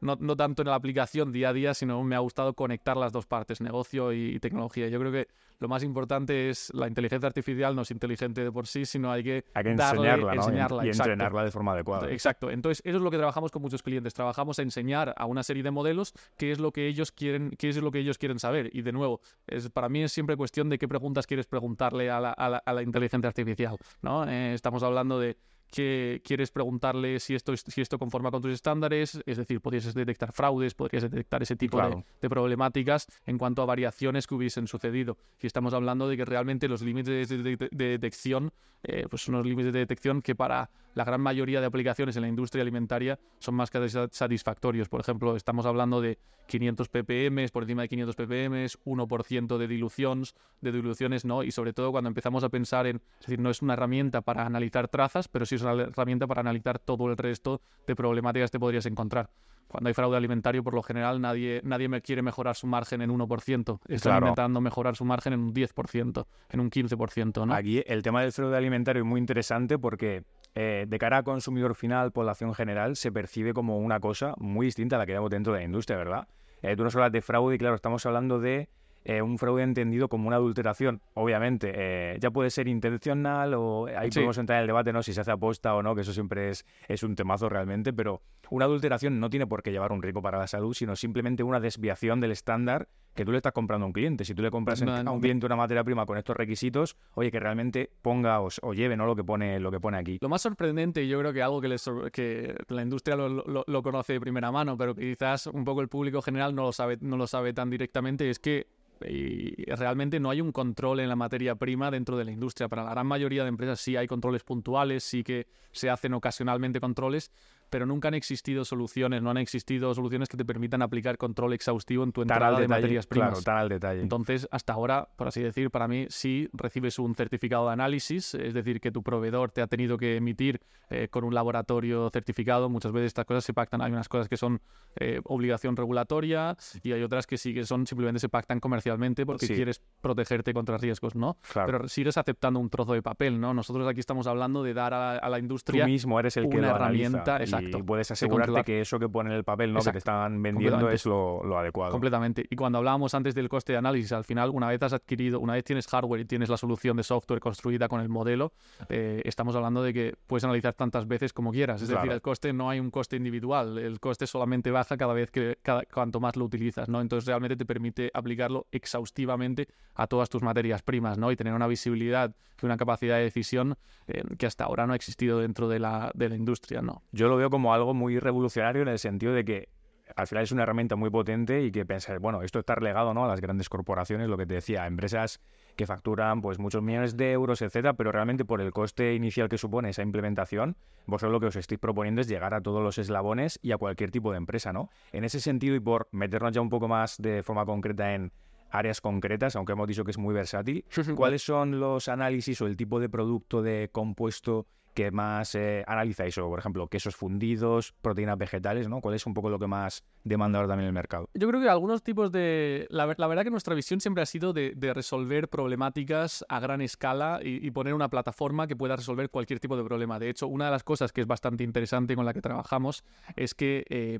no, 0.00 0.16
no, 0.20 0.36
tanto 0.36 0.62
en 0.62 0.68
la 0.68 0.74
aplicación 0.74 1.32
día 1.32 1.50
a 1.50 1.52
día, 1.52 1.74
sino 1.74 2.02
me 2.02 2.16
ha 2.16 2.20
gustado 2.20 2.54
conectar 2.54 2.96
las 2.96 3.12
dos 3.12 3.26
partes, 3.26 3.60
negocio 3.60 4.12
y, 4.12 4.38
tecnología. 4.40 4.88
Yo 4.88 4.98
creo 5.00 5.12
que 5.12 5.28
lo 5.58 5.68
más 5.68 5.82
importante 5.82 6.50
es 6.50 6.72
la 6.74 6.86
inteligencia 6.86 7.26
artificial 7.26 7.74
no 7.74 7.82
es 7.82 7.90
inteligente 7.90 8.44
de 8.44 8.52
por 8.52 8.66
sí, 8.66 8.84
sino 8.84 9.10
hay 9.10 9.22
que, 9.22 9.44
enseñarla, 9.54 10.84
y, 10.84 10.88
entrenarla 10.90 11.44
de 11.44 11.50
forma 11.50 11.72
adecuada. 11.72 12.10
Exacto. 12.10 12.50
Entonces, 12.50 12.82
eso 12.84 12.98
es 12.98 13.02
lo 13.02 13.10
que 13.10 13.16
trabajamos 13.16 13.50
con 13.50 13.62
muchos 13.62 13.82
clientes. 13.82 14.12
Trabajamos 14.12 14.58
a 14.58 14.62
enseñar 14.62 15.14
a 15.16 15.24
una 15.26 15.42
serie 15.42 15.62
de 15.62 15.70
modelos 15.70 16.12
qué 16.36 16.52
es 16.52 16.58
lo 16.58 16.72
que 16.72 16.86
ellos 16.86 17.10
quieren, 17.12 17.50
qué 17.58 17.70
es 17.70 17.76
lo 17.78 17.90
que 17.90 18.00
ellos 18.00 18.18
quieren 18.18 18.38
saber. 18.38 18.70
Y 18.72 18.82
de 18.82 18.92
nuevo, 18.92 19.20
es, 19.46 19.70
para 19.70 19.88
mí 19.88 20.02
es 20.02 20.12
siempre 20.12 20.36
cuestión 20.36 20.68
de 20.68 20.78
qué 20.78 20.88
preguntas 20.88 21.26
quieres 21.26 21.46
preguntarle 21.46 22.10
a 22.10 22.20
la, 22.20 22.30
a 22.32 22.72
la, 22.72 22.82
inteligencia 22.82 23.28
artificial. 23.28 23.76
¿no? 24.02 24.28
Eh, 24.28 24.52
estamos 24.52 24.82
hablando 24.82 25.18
de 25.18 25.36
que 25.70 26.22
quieres 26.24 26.50
preguntarle 26.50 27.20
si 27.20 27.34
esto, 27.34 27.56
si 27.56 27.80
esto 27.80 27.98
conforma 27.98 28.30
con 28.30 28.42
tus 28.42 28.52
estándares, 28.52 29.20
es 29.26 29.36
decir, 29.36 29.60
podrías 29.60 29.92
detectar 29.92 30.32
fraudes, 30.32 30.74
podrías 30.74 31.02
detectar 31.02 31.42
ese 31.42 31.56
tipo 31.56 31.80
de, 32.20 32.28
problemáticas 32.28 33.06
en 33.26 33.38
cuanto 33.38 33.62
a 33.62 33.66
variaciones 33.66 34.26
que 34.26 34.34
hubiesen 34.34 34.66
sucedido. 34.66 35.16
Y 35.40 35.46
estamos 35.46 35.74
hablando 35.74 36.08
de 36.08 36.16
que 36.16 36.24
realmente 36.24 36.68
los 36.68 36.82
límites 36.82 37.28
de, 37.28 37.68
detección, 37.70 38.52
eh, 38.82 39.06
pues 39.08 39.22
son 39.22 39.34
unos 39.34 39.46
límites 39.46 39.72
de 39.72 39.80
detección 39.80 40.22
que 40.22 40.34
para 40.34 40.70
la 40.94 41.04
gran 41.04 41.20
mayoría 41.20 41.60
de 41.60 41.66
aplicaciones 41.66 42.16
en 42.16 42.22
la 42.22 42.28
industria 42.28 42.62
alimentaria 42.62 43.18
son 43.38 43.54
más 43.54 43.70
que 43.70 43.86
satisfactorios. 44.10 44.88
Por 44.88 45.00
ejemplo, 45.00 45.36
estamos 45.36 45.66
hablando 45.66 46.00
de 46.00 46.18
500 46.46 46.88
ppm, 46.88 47.48
por 47.50 47.64
encima 47.64 47.82
de 47.82 47.88
500 47.88 48.16
ppm, 48.16 48.66
1% 48.66 49.58
de 49.58 49.68
diluciones, 49.68 50.34
de 50.62 50.72
diluciones, 50.72 51.24
¿no? 51.24 51.42
Y 51.42 51.50
sobre 51.50 51.74
todo 51.74 51.92
cuando 51.92 52.08
empezamos 52.08 52.44
a 52.44 52.48
pensar 52.48 52.86
en, 52.86 52.96
es 53.20 53.26
decir, 53.26 53.40
no 53.40 53.50
es 53.50 53.60
una 53.60 53.74
herramienta 53.74 54.22
para 54.22 54.46
analizar 54.46 54.88
trazas, 54.88 55.28
pero 55.28 55.44
sí 55.44 55.55
es 55.56 55.62
una 55.62 55.82
herramienta 55.82 56.26
para 56.26 56.40
analizar 56.40 56.78
todo 56.78 57.08
el 57.10 57.16
resto 57.16 57.60
de 57.86 57.96
problemáticas 57.96 58.50
que 58.50 58.58
podrías 58.58 58.86
encontrar 58.86 59.30
cuando 59.68 59.88
hay 59.88 59.94
fraude 59.94 60.16
alimentario, 60.16 60.62
por 60.62 60.74
lo 60.74 60.82
general, 60.82 61.20
nadie, 61.20 61.60
nadie 61.64 61.88
me 61.88 62.00
quiere 62.00 62.22
mejorar 62.22 62.54
su 62.54 62.66
margen 62.66 63.02
en 63.02 63.10
1%. 63.10 63.80
Están 63.88 64.18
intentando 64.18 64.60
mejorar 64.60 64.96
su 64.96 65.04
margen 65.04 65.32
en 65.32 65.40
un 65.40 65.54
10%, 65.54 66.26
en 66.50 66.60
un 66.60 66.70
15%. 66.70 67.46
¿no? 67.46 67.54
Aquí 67.54 67.82
el 67.86 68.02
tema 68.02 68.22
del 68.22 68.32
fraude 68.32 68.56
alimentario 68.56 69.02
es 69.02 69.06
muy 69.06 69.20
interesante 69.20 69.78
porque 69.78 70.24
eh, 70.54 70.86
de 70.88 70.98
cara 70.98 71.18
a 71.18 71.22
consumidor 71.22 71.74
final, 71.74 72.12
población 72.12 72.54
general, 72.54 72.96
se 72.96 73.10
percibe 73.10 73.52
como 73.52 73.78
una 73.78 74.00
cosa 74.00 74.34
muy 74.38 74.66
distinta 74.66 74.96
a 74.96 74.98
la 75.00 75.06
que 75.06 75.12
vemos 75.12 75.30
dentro 75.30 75.52
de 75.52 75.60
la 75.60 75.64
industria, 75.64 75.98
¿verdad? 75.98 76.28
Eh, 76.62 76.76
tú 76.76 76.84
nos 76.84 76.94
hablas 76.94 77.12
de 77.12 77.20
fraude 77.20 77.56
y 77.56 77.58
claro, 77.58 77.74
estamos 77.74 78.06
hablando 78.06 78.38
de 78.38 78.68
eh, 79.08 79.22
un 79.22 79.38
fraude 79.38 79.62
entendido 79.62 80.08
como 80.08 80.26
una 80.26 80.36
adulteración. 80.36 81.00
Obviamente, 81.14 82.18
ya 82.20 82.30
puede 82.30 82.50
ser 82.50 82.68
intencional 82.68 83.54
o 83.54 83.86
ahí 83.86 84.10
podemos 84.10 84.36
entrar 84.38 84.58
en 84.58 84.62
el 84.62 84.66
debate, 84.66 84.92
¿no? 84.92 85.02
Si 85.02 85.12
se 85.12 85.20
hace 85.20 85.30
aposta 85.30 85.74
o 85.74 85.82
no, 85.82 85.94
que 85.94 86.00
eso 86.00 86.12
siempre 86.12 86.50
es, 86.50 86.66
es 86.88 87.02
un 87.02 87.14
temazo 87.14 87.48
realmente, 87.48 87.92
pero 87.92 88.20
una 88.50 88.64
adulteración 88.64 89.20
no 89.20 89.30
tiene 89.30 89.46
por 89.46 89.62
qué 89.62 89.70
llevar 89.70 89.92
un 89.92 90.02
riesgo 90.02 90.22
para 90.22 90.38
la 90.38 90.46
salud, 90.46 90.74
sino 90.74 90.96
simplemente 90.96 91.42
una 91.42 91.60
desviación 91.60 92.20
del 92.20 92.32
estándar 92.32 92.88
que 93.16 93.24
tú 93.24 93.32
le 93.32 93.38
estás 93.38 93.52
comprando 93.52 93.84
a 93.84 93.86
un 93.86 93.92
cliente. 93.92 94.24
Si 94.24 94.34
tú 94.34 94.42
le 94.42 94.50
compras 94.50 94.82
a 94.82 95.10
un 95.10 95.20
cliente 95.20 95.46
una 95.46 95.56
materia 95.56 95.82
prima 95.82 96.06
con 96.06 96.18
estos 96.18 96.36
requisitos, 96.36 96.96
oye, 97.14 97.32
que 97.32 97.40
realmente 97.40 97.90
ponga 98.02 98.40
o, 98.40 98.74
lleve 98.74 98.96
¿no? 98.96 99.06
lo, 99.06 99.16
que 99.16 99.24
pone, 99.24 99.58
lo 99.58 99.70
que 99.70 99.80
pone 99.80 99.96
aquí. 99.98 100.18
Lo 100.20 100.28
más 100.28 100.42
sorprendente, 100.42 101.02
y 101.02 101.08
yo 101.08 101.18
creo 101.18 101.32
que 101.32 101.42
algo 101.42 101.60
que, 101.60 101.76
que 102.12 102.54
la 102.68 102.82
industria 102.82 103.16
lo, 103.16 103.82
conoce 103.82 104.12
de 104.12 104.20
primera 104.20 104.52
mano, 104.52 104.76
pero 104.76 104.94
quizás 104.94 105.46
un 105.46 105.64
poco 105.64 105.80
el 105.80 105.88
público 105.88 106.20
general 106.20 106.54
no 106.54 106.64
lo 106.64 106.72
sabe, 106.72 106.98
no 107.00 107.16
lo 107.16 107.26
sabe 107.26 107.52
tan 107.52 107.70
directamente, 107.70 108.28
es 108.28 108.38
que 108.38 108.66
realmente 109.00 110.20
no 110.20 110.30
hay 110.30 110.40
un 110.40 110.52
control 110.52 111.00
en 111.00 111.08
la 111.08 111.16
materia 111.16 111.54
prima 111.54 111.90
dentro 111.90 112.16
de 112.16 112.24
la 112.24 112.30
industria. 112.30 112.68
Para 112.68 112.84
la 112.84 112.90
gran 112.90 113.06
mayoría 113.06 113.42
de 113.42 113.48
empresas 113.48 113.80
sí 113.80 113.96
hay 113.96 114.06
controles 114.06 114.42
puntuales, 114.42 115.04
sí 115.04 115.22
que 115.22 115.46
se 115.72 115.90
hacen 115.90 116.14
ocasionalmente 116.14 116.80
controles, 116.80 117.30
pero 117.70 117.86
nunca 117.86 118.08
han 118.08 118.14
existido 118.14 118.64
soluciones, 118.64 119.22
no 119.22 119.30
han 119.30 119.38
existido 119.38 119.94
soluciones 119.94 120.28
que 120.28 120.36
te 120.36 120.44
permitan 120.44 120.82
aplicar 120.82 121.18
control 121.18 121.52
exhaustivo 121.52 122.04
en 122.04 122.12
tu 122.12 122.22
entrada 122.22 122.58
de 122.58 122.68
materias 122.68 123.06
primas. 123.06 123.30
Claro, 123.30 123.42
tan 123.42 123.56
al 123.58 123.68
detalle. 123.68 124.02
Entonces, 124.02 124.48
hasta 124.50 124.72
ahora, 124.72 125.08
por 125.16 125.28
así 125.28 125.42
decir, 125.42 125.70
para 125.70 125.88
mí 125.88 126.06
sí 126.08 126.48
recibes 126.52 126.98
un 126.98 127.14
certificado 127.14 127.66
de 127.66 127.72
análisis, 127.72 128.34
es 128.34 128.54
decir, 128.54 128.80
que 128.80 128.90
tu 128.90 129.02
proveedor 129.02 129.50
te 129.50 129.62
ha 129.62 129.66
tenido 129.66 129.98
que 129.98 130.16
emitir 130.16 130.60
eh, 130.90 131.08
con 131.08 131.24
un 131.24 131.34
laboratorio 131.34 132.10
certificado. 132.10 132.68
Muchas 132.68 132.92
veces 132.92 133.08
estas 133.08 133.24
cosas 133.24 133.44
se 133.44 133.52
pactan, 133.52 133.82
hay 133.82 133.92
unas 133.92 134.08
cosas 134.08 134.28
que 134.28 134.36
son 134.36 134.60
eh, 134.96 135.20
obligación 135.24 135.76
regulatoria 135.76 136.56
y 136.82 136.92
hay 136.92 137.02
otras 137.02 137.26
que 137.26 137.36
sí 137.36 137.52
que 137.52 137.64
son 137.64 137.86
simplemente 137.86 138.20
se 138.20 138.28
pactan 138.28 138.60
comercialmente 138.60 139.26
porque 139.26 139.46
quieres 139.46 139.82
protegerte 140.00 140.54
contra 140.54 140.78
riesgos, 140.78 141.14
¿no? 141.14 141.36
Pero 141.54 141.88
sigues 141.88 142.16
aceptando 142.16 142.60
un 142.60 142.70
trozo 142.70 142.92
de 142.92 143.02
papel, 143.02 143.40
¿no? 143.40 143.52
Nosotros 143.52 143.86
aquí 143.88 144.00
estamos 144.00 144.26
hablando 144.26 144.62
de 144.62 144.74
dar 144.74 144.94
a, 144.94 145.28
la 145.28 145.38
industria 145.38 145.84
Tú 145.84 145.90
mismo 145.90 146.18
eres 146.20 146.36
el 146.36 146.48
que 146.48 146.58
una 146.58 146.70
herramienta, 146.70 147.38
y 147.60 147.82
puedes 147.82 148.10
asegurarte 148.10 148.64
que 148.64 148.80
eso 148.80 148.98
que 148.98 149.08
pone 149.08 149.30
en 149.30 149.36
el 149.36 149.44
papel, 149.44 149.72
¿no? 149.72 149.80
que 149.80 149.92
te 149.92 149.98
están 149.98 150.42
vendiendo 150.42 150.90
es 150.90 151.06
lo, 151.06 151.58
adecuado. 151.58 151.92
Completamente. 151.92 152.46
Y 152.48 152.56
cuando 152.56 152.78
hablábamos 152.78 153.14
antes 153.14 153.34
del 153.34 153.48
coste 153.48 153.72
de 153.72 153.78
análisis, 153.78 154.12
al 154.12 154.24
final, 154.24 154.50
una 154.50 154.68
vez 154.68 154.82
has 154.82 154.92
adquirido, 154.92 155.40
una 155.40 155.54
vez 155.54 155.64
tienes 155.64 155.86
hardware 155.86 156.20
y 156.20 156.24
tienes 156.24 156.48
la 156.48 156.56
solución 156.56 156.96
de 156.96 157.02
software 157.02 157.40
construida 157.40 157.88
con 157.88 158.00
el 158.00 158.08
modelo, 158.08 158.52
eh, 158.88 159.22
estamos 159.24 159.54
hablando 159.56 159.82
de 159.82 159.92
que 159.92 160.14
puedes 160.26 160.44
analizar 160.44 160.74
tantas 160.74 161.06
veces 161.06 161.32
como 161.32 161.52
quieras. 161.52 161.82
Es 161.82 161.88
decir, 161.88 162.10
el 162.10 162.20
coste 162.20 162.52
no 162.52 162.70
hay 162.70 162.80
un 162.80 162.90
coste 162.90 163.16
individual, 163.16 163.78
el 163.78 164.00
coste 164.00 164.26
solamente 164.26 164.70
baja 164.70 164.96
cada 164.96 165.14
vez 165.14 165.30
que 165.30 165.58
cada, 165.62 165.84
cuanto 165.84 166.20
más 166.20 166.36
lo 166.36 166.44
utilizas, 166.44 166.88
¿no? 166.88 167.00
Entonces 167.00 167.26
realmente 167.26 167.56
te 167.56 167.64
permite 167.64 168.10
aplicarlo 168.14 168.66
exhaustivamente 168.72 169.68
a 169.94 170.06
todas 170.06 170.28
tus 170.28 170.42
materias 170.42 170.82
primas, 170.82 171.18
¿no? 171.18 171.30
Y 171.30 171.36
tener 171.36 171.54
una 171.54 171.66
visibilidad 171.66 172.34
y 172.60 172.66
una 172.66 172.76
capacidad 172.76 173.16
de 173.16 173.24
decisión 173.24 173.76
eh, 174.06 174.22
que 174.38 174.46
hasta 174.46 174.64
ahora 174.64 174.86
no 174.86 174.92
ha 174.92 174.96
existido 174.96 175.40
dentro 175.40 175.68
de 175.68 175.78
la, 175.78 176.10
de 176.14 176.28
la 176.28 176.36
industria, 176.36 176.82
¿no? 176.82 177.02
Yo 177.12 177.28
lo 177.28 177.36
veo 177.36 177.45
como 177.50 177.74
algo 177.74 177.94
muy 177.94 178.18
revolucionario 178.18 178.82
en 178.82 178.88
el 178.88 178.98
sentido 178.98 179.32
de 179.32 179.44
que 179.44 179.68
al 180.14 180.26
final 180.26 180.44
es 180.44 180.52
una 180.52 180.62
herramienta 180.62 180.94
muy 180.96 181.10
potente 181.10 181.64
y 181.64 181.72
que 181.72 181.84
pensar, 181.84 182.20
bueno, 182.20 182.42
esto 182.42 182.60
está 182.60 182.74
relegado 182.74 183.12
¿no? 183.12 183.24
a 183.24 183.28
las 183.28 183.40
grandes 183.40 183.68
corporaciones, 183.68 184.28
lo 184.28 184.36
que 184.36 184.46
te 184.46 184.54
decía, 184.54 184.86
empresas 184.86 185.40
que 185.74 185.86
facturan 185.86 186.40
pues 186.40 186.58
muchos 186.58 186.82
millones 186.82 187.16
de 187.16 187.32
euros, 187.32 187.60
etcétera, 187.60 187.94
pero 187.94 188.12
realmente 188.12 188.44
por 188.44 188.60
el 188.60 188.72
coste 188.72 189.14
inicial 189.14 189.48
que 189.48 189.58
supone 189.58 189.90
esa 189.90 190.02
implementación, 190.02 190.76
vosotros 191.06 191.32
lo 191.32 191.40
que 191.40 191.46
os 191.46 191.56
estoy 191.56 191.76
proponiendo 191.76 192.20
es 192.20 192.28
llegar 192.28 192.54
a 192.54 192.60
todos 192.60 192.82
los 192.82 192.98
eslabones 192.98 193.58
y 193.62 193.72
a 193.72 193.78
cualquier 193.78 194.10
tipo 194.10 194.30
de 194.30 194.38
empresa, 194.38 194.72
¿no? 194.72 194.90
En 195.12 195.24
ese 195.24 195.40
sentido 195.40 195.74
y 195.74 195.80
por 195.80 196.08
meternos 196.12 196.52
ya 196.52 196.60
un 196.60 196.70
poco 196.70 196.88
más 196.88 197.18
de 197.18 197.42
forma 197.42 197.66
concreta 197.66 198.14
en 198.14 198.32
áreas 198.70 199.00
concretas, 199.00 199.56
aunque 199.56 199.72
hemos 199.72 199.86
dicho 199.86 200.04
que 200.04 200.10
es 200.10 200.18
muy 200.18 200.34
versátil, 200.34 200.84
¿cuáles 201.14 201.42
son 201.42 201.78
los 201.78 202.08
análisis 202.08 202.60
o 202.62 202.66
el 202.66 202.76
tipo 202.76 203.00
de 203.00 203.08
producto 203.08 203.62
de 203.62 203.90
compuesto 203.92 204.66
que 204.96 205.10
más 205.10 205.54
eh, 205.54 205.84
analizáis? 205.86 206.36
O, 206.38 206.48
por 206.48 206.58
ejemplo, 206.58 206.88
quesos 206.88 207.14
fundidos, 207.14 207.94
proteínas 208.00 208.38
vegetales, 208.38 208.88
¿no? 208.88 209.02
¿Cuál 209.02 209.14
es 209.14 209.26
un 209.26 209.34
poco 209.34 209.50
lo 209.50 209.58
que 209.58 209.66
más 209.66 210.02
demanda 210.24 210.58
ahora 210.58 210.68
también 210.68 210.86
el 210.86 210.94
mercado? 210.94 211.28
Yo 211.34 211.46
creo 211.48 211.60
que 211.60 211.68
algunos 211.68 212.02
tipos 212.02 212.32
de... 212.32 212.86
La, 212.88 213.04
verdad 213.04 213.44
que 213.44 213.50
nuestra 213.50 213.74
visión 213.74 214.00
siempre 214.00 214.22
ha 214.22 214.26
sido 214.26 214.54
de, 214.54 214.74
resolver 214.94 215.48
problemáticas 215.48 216.44
a 216.48 216.58
gran 216.60 216.80
escala 216.80 217.40
y, 217.42 217.70
poner 217.72 217.92
una 217.92 218.08
plataforma 218.08 218.66
que 218.66 218.74
pueda 218.74 218.96
resolver 218.96 219.28
cualquier 219.28 219.60
tipo 219.60 219.76
de 219.76 219.84
problema. 219.84 220.18
De 220.18 220.30
hecho, 220.30 220.48
una 220.48 220.64
de 220.64 220.70
las 220.70 220.82
cosas 220.82 221.12
que 221.12 221.20
es 221.20 221.26
bastante 221.26 221.62
interesante 221.62 222.16
con 222.16 222.24
la 222.24 222.32
que 222.32 222.40
trabajamos 222.40 223.04
es 223.36 223.54
que... 223.54 223.84
Eh, 223.90 224.18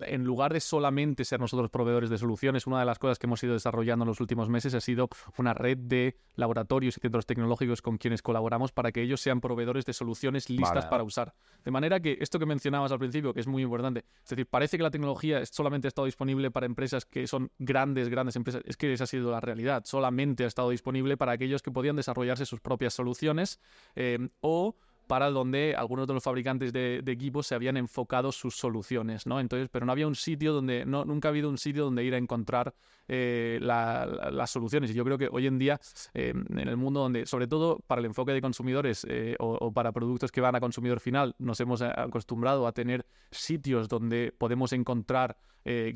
en 0.00 0.24
lugar 0.24 0.52
de 0.52 0.60
solamente 0.60 1.24
ser 1.24 1.40
nosotros 1.40 1.70
proveedores 1.70 2.10
de 2.10 2.18
soluciones, 2.18 2.66
una 2.66 2.80
de 2.80 2.86
las 2.86 2.98
cosas 2.98 3.18
que 3.18 3.26
hemos 3.26 3.42
ido 3.42 3.54
desarrollando 3.54 4.04
en 4.04 4.08
los 4.08 4.20
últimos 4.20 4.48
meses 4.48 4.74
ha 4.74 4.80
sido 4.80 5.08
una 5.38 5.54
red 5.54 5.78
de 5.78 6.16
laboratorios 6.34 6.96
y 6.96 7.00
centros 7.00 7.26
tecnológicos 7.26 7.82
con 7.82 7.98
quienes 7.98 8.22
colaboramos 8.22 8.72
para 8.72 8.92
que 8.92 9.02
ellos 9.02 9.20
sean 9.20 9.40
proveedores 9.40 9.84
de 9.84 9.92
soluciones 9.92 10.50
listas 10.50 10.86
para 10.86 11.02
usar. 11.02 11.34
De 11.64 11.70
manera 11.70 12.00
que 12.00 12.18
esto 12.20 12.38
que 12.38 12.46
mencionabas 12.46 12.92
al 12.92 12.98
principio, 12.98 13.34
que 13.34 13.40
es 13.40 13.46
muy 13.46 13.62
importante, 13.62 14.04
es 14.22 14.30
decir, 14.30 14.46
parece 14.46 14.76
que 14.76 14.82
la 14.82 14.90
tecnología 14.90 15.44
solamente 15.46 15.86
ha 15.86 15.90
estado 15.90 16.06
disponible 16.06 16.50
para 16.50 16.66
empresas 16.66 17.04
que 17.04 17.26
son 17.26 17.50
grandes, 17.58 18.08
grandes 18.08 18.36
empresas. 18.36 18.62
Es 18.64 18.76
que 18.76 18.92
esa 18.92 19.04
ha 19.04 19.06
sido 19.06 19.30
la 19.30 19.40
realidad. 19.40 19.82
Solamente 19.84 20.44
ha 20.44 20.46
estado 20.46 20.70
disponible 20.70 21.16
para 21.16 21.32
aquellos 21.32 21.62
que 21.62 21.70
podían 21.70 21.96
desarrollarse 21.96 22.46
sus 22.46 22.60
propias 22.60 22.94
soluciones 22.94 23.60
eh, 23.94 24.28
o 24.40 24.76
para 25.06 25.30
donde 25.30 25.74
algunos 25.76 26.06
de 26.06 26.14
los 26.14 26.22
fabricantes 26.22 26.72
de, 26.72 27.02
equipos 27.06 27.46
se 27.46 27.54
habían 27.54 27.76
enfocado 27.76 28.32
sus 28.32 28.56
soluciones, 28.56 29.26
¿no? 29.26 29.40
Entonces, 29.40 29.68
pero 29.70 29.86
no 29.86 29.92
había 29.92 30.06
un 30.06 30.14
sitio 30.14 30.52
donde, 30.52 30.84
no, 30.84 31.04
nunca 31.04 31.28
ha 31.28 31.30
habido 31.30 31.48
un 31.48 31.58
sitio 31.58 31.84
donde 31.84 32.04
ir 32.04 32.14
a 32.14 32.18
encontrar 32.18 32.74
eh, 33.08 33.58
las 33.62 34.50
soluciones. 34.50 34.90
Y 34.90 34.94
yo 34.94 35.04
creo 35.04 35.18
que 35.18 35.28
hoy 35.30 35.46
en 35.46 35.58
día, 35.58 35.80
eh, 36.14 36.34
en 36.34 36.58
el 36.58 36.76
mundo 36.76 37.00
donde, 37.00 37.26
sobre 37.26 37.46
todo 37.46 37.78
para 37.86 38.00
el 38.00 38.06
enfoque 38.06 38.32
de 38.32 38.40
consumidores 38.40 39.06
eh, 39.08 39.36
o, 39.38 39.72
para 39.72 39.92
productos 39.92 40.32
que 40.32 40.40
van 40.40 40.56
a 40.56 40.60
consumidor 40.60 41.00
final, 41.00 41.34
nos 41.38 41.60
hemos 41.60 41.82
acostumbrado 41.82 42.66
a 42.66 42.72
tener 42.72 43.06
sitios 43.30 43.88
donde 43.88 44.34
podemos 44.36 44.72
encontrar 44.72 45.36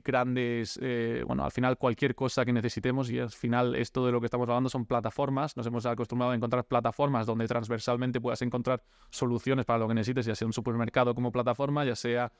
grandes, 0.04 0.78
bueno, 1.26 1.44
al 1.44 1.52
final 1.52 1.78
cualquier 1.78 2.14
cosa 2.14 2.44
que 2.44 2.52
necesitemos 2.52 3.10
y 3.10 3.18
al 3.18 3.30
final 3.30 3.76
esto 3.76 4.04
de 4.04 4.12
lo 4.12 4.20
que 4.20 4.26
estamos 4.26 4.48
hablando 4.48 4.68
son 4.68 4.84
plataformas. 4.84 5.56
Nos 5.56 5.66
hemos 5.66 5.86
acostumbrado 5.86 6.32
a 6.32 6.34
encontrar 6.34 6.64
plataformas 6.64 7.26
donde 7.26 7.46
transversalmente 7.46 8.20
puedas 8.20 8.42
encontrar 8.42 8.82
soluciones 9.10 9.64
para 9.64 9.78
lo 9.78 9.88
que 9.88 9.94
necesites, 9.94 10.26
ya 10.26 10.34
sea 10.34 10.46
un 10.46 10.52
supermercado 10.52 11.14
como 11.14 11.30
plataforma, 11.30 11.84
ya 11.84 11.94
sea 11.94 12.32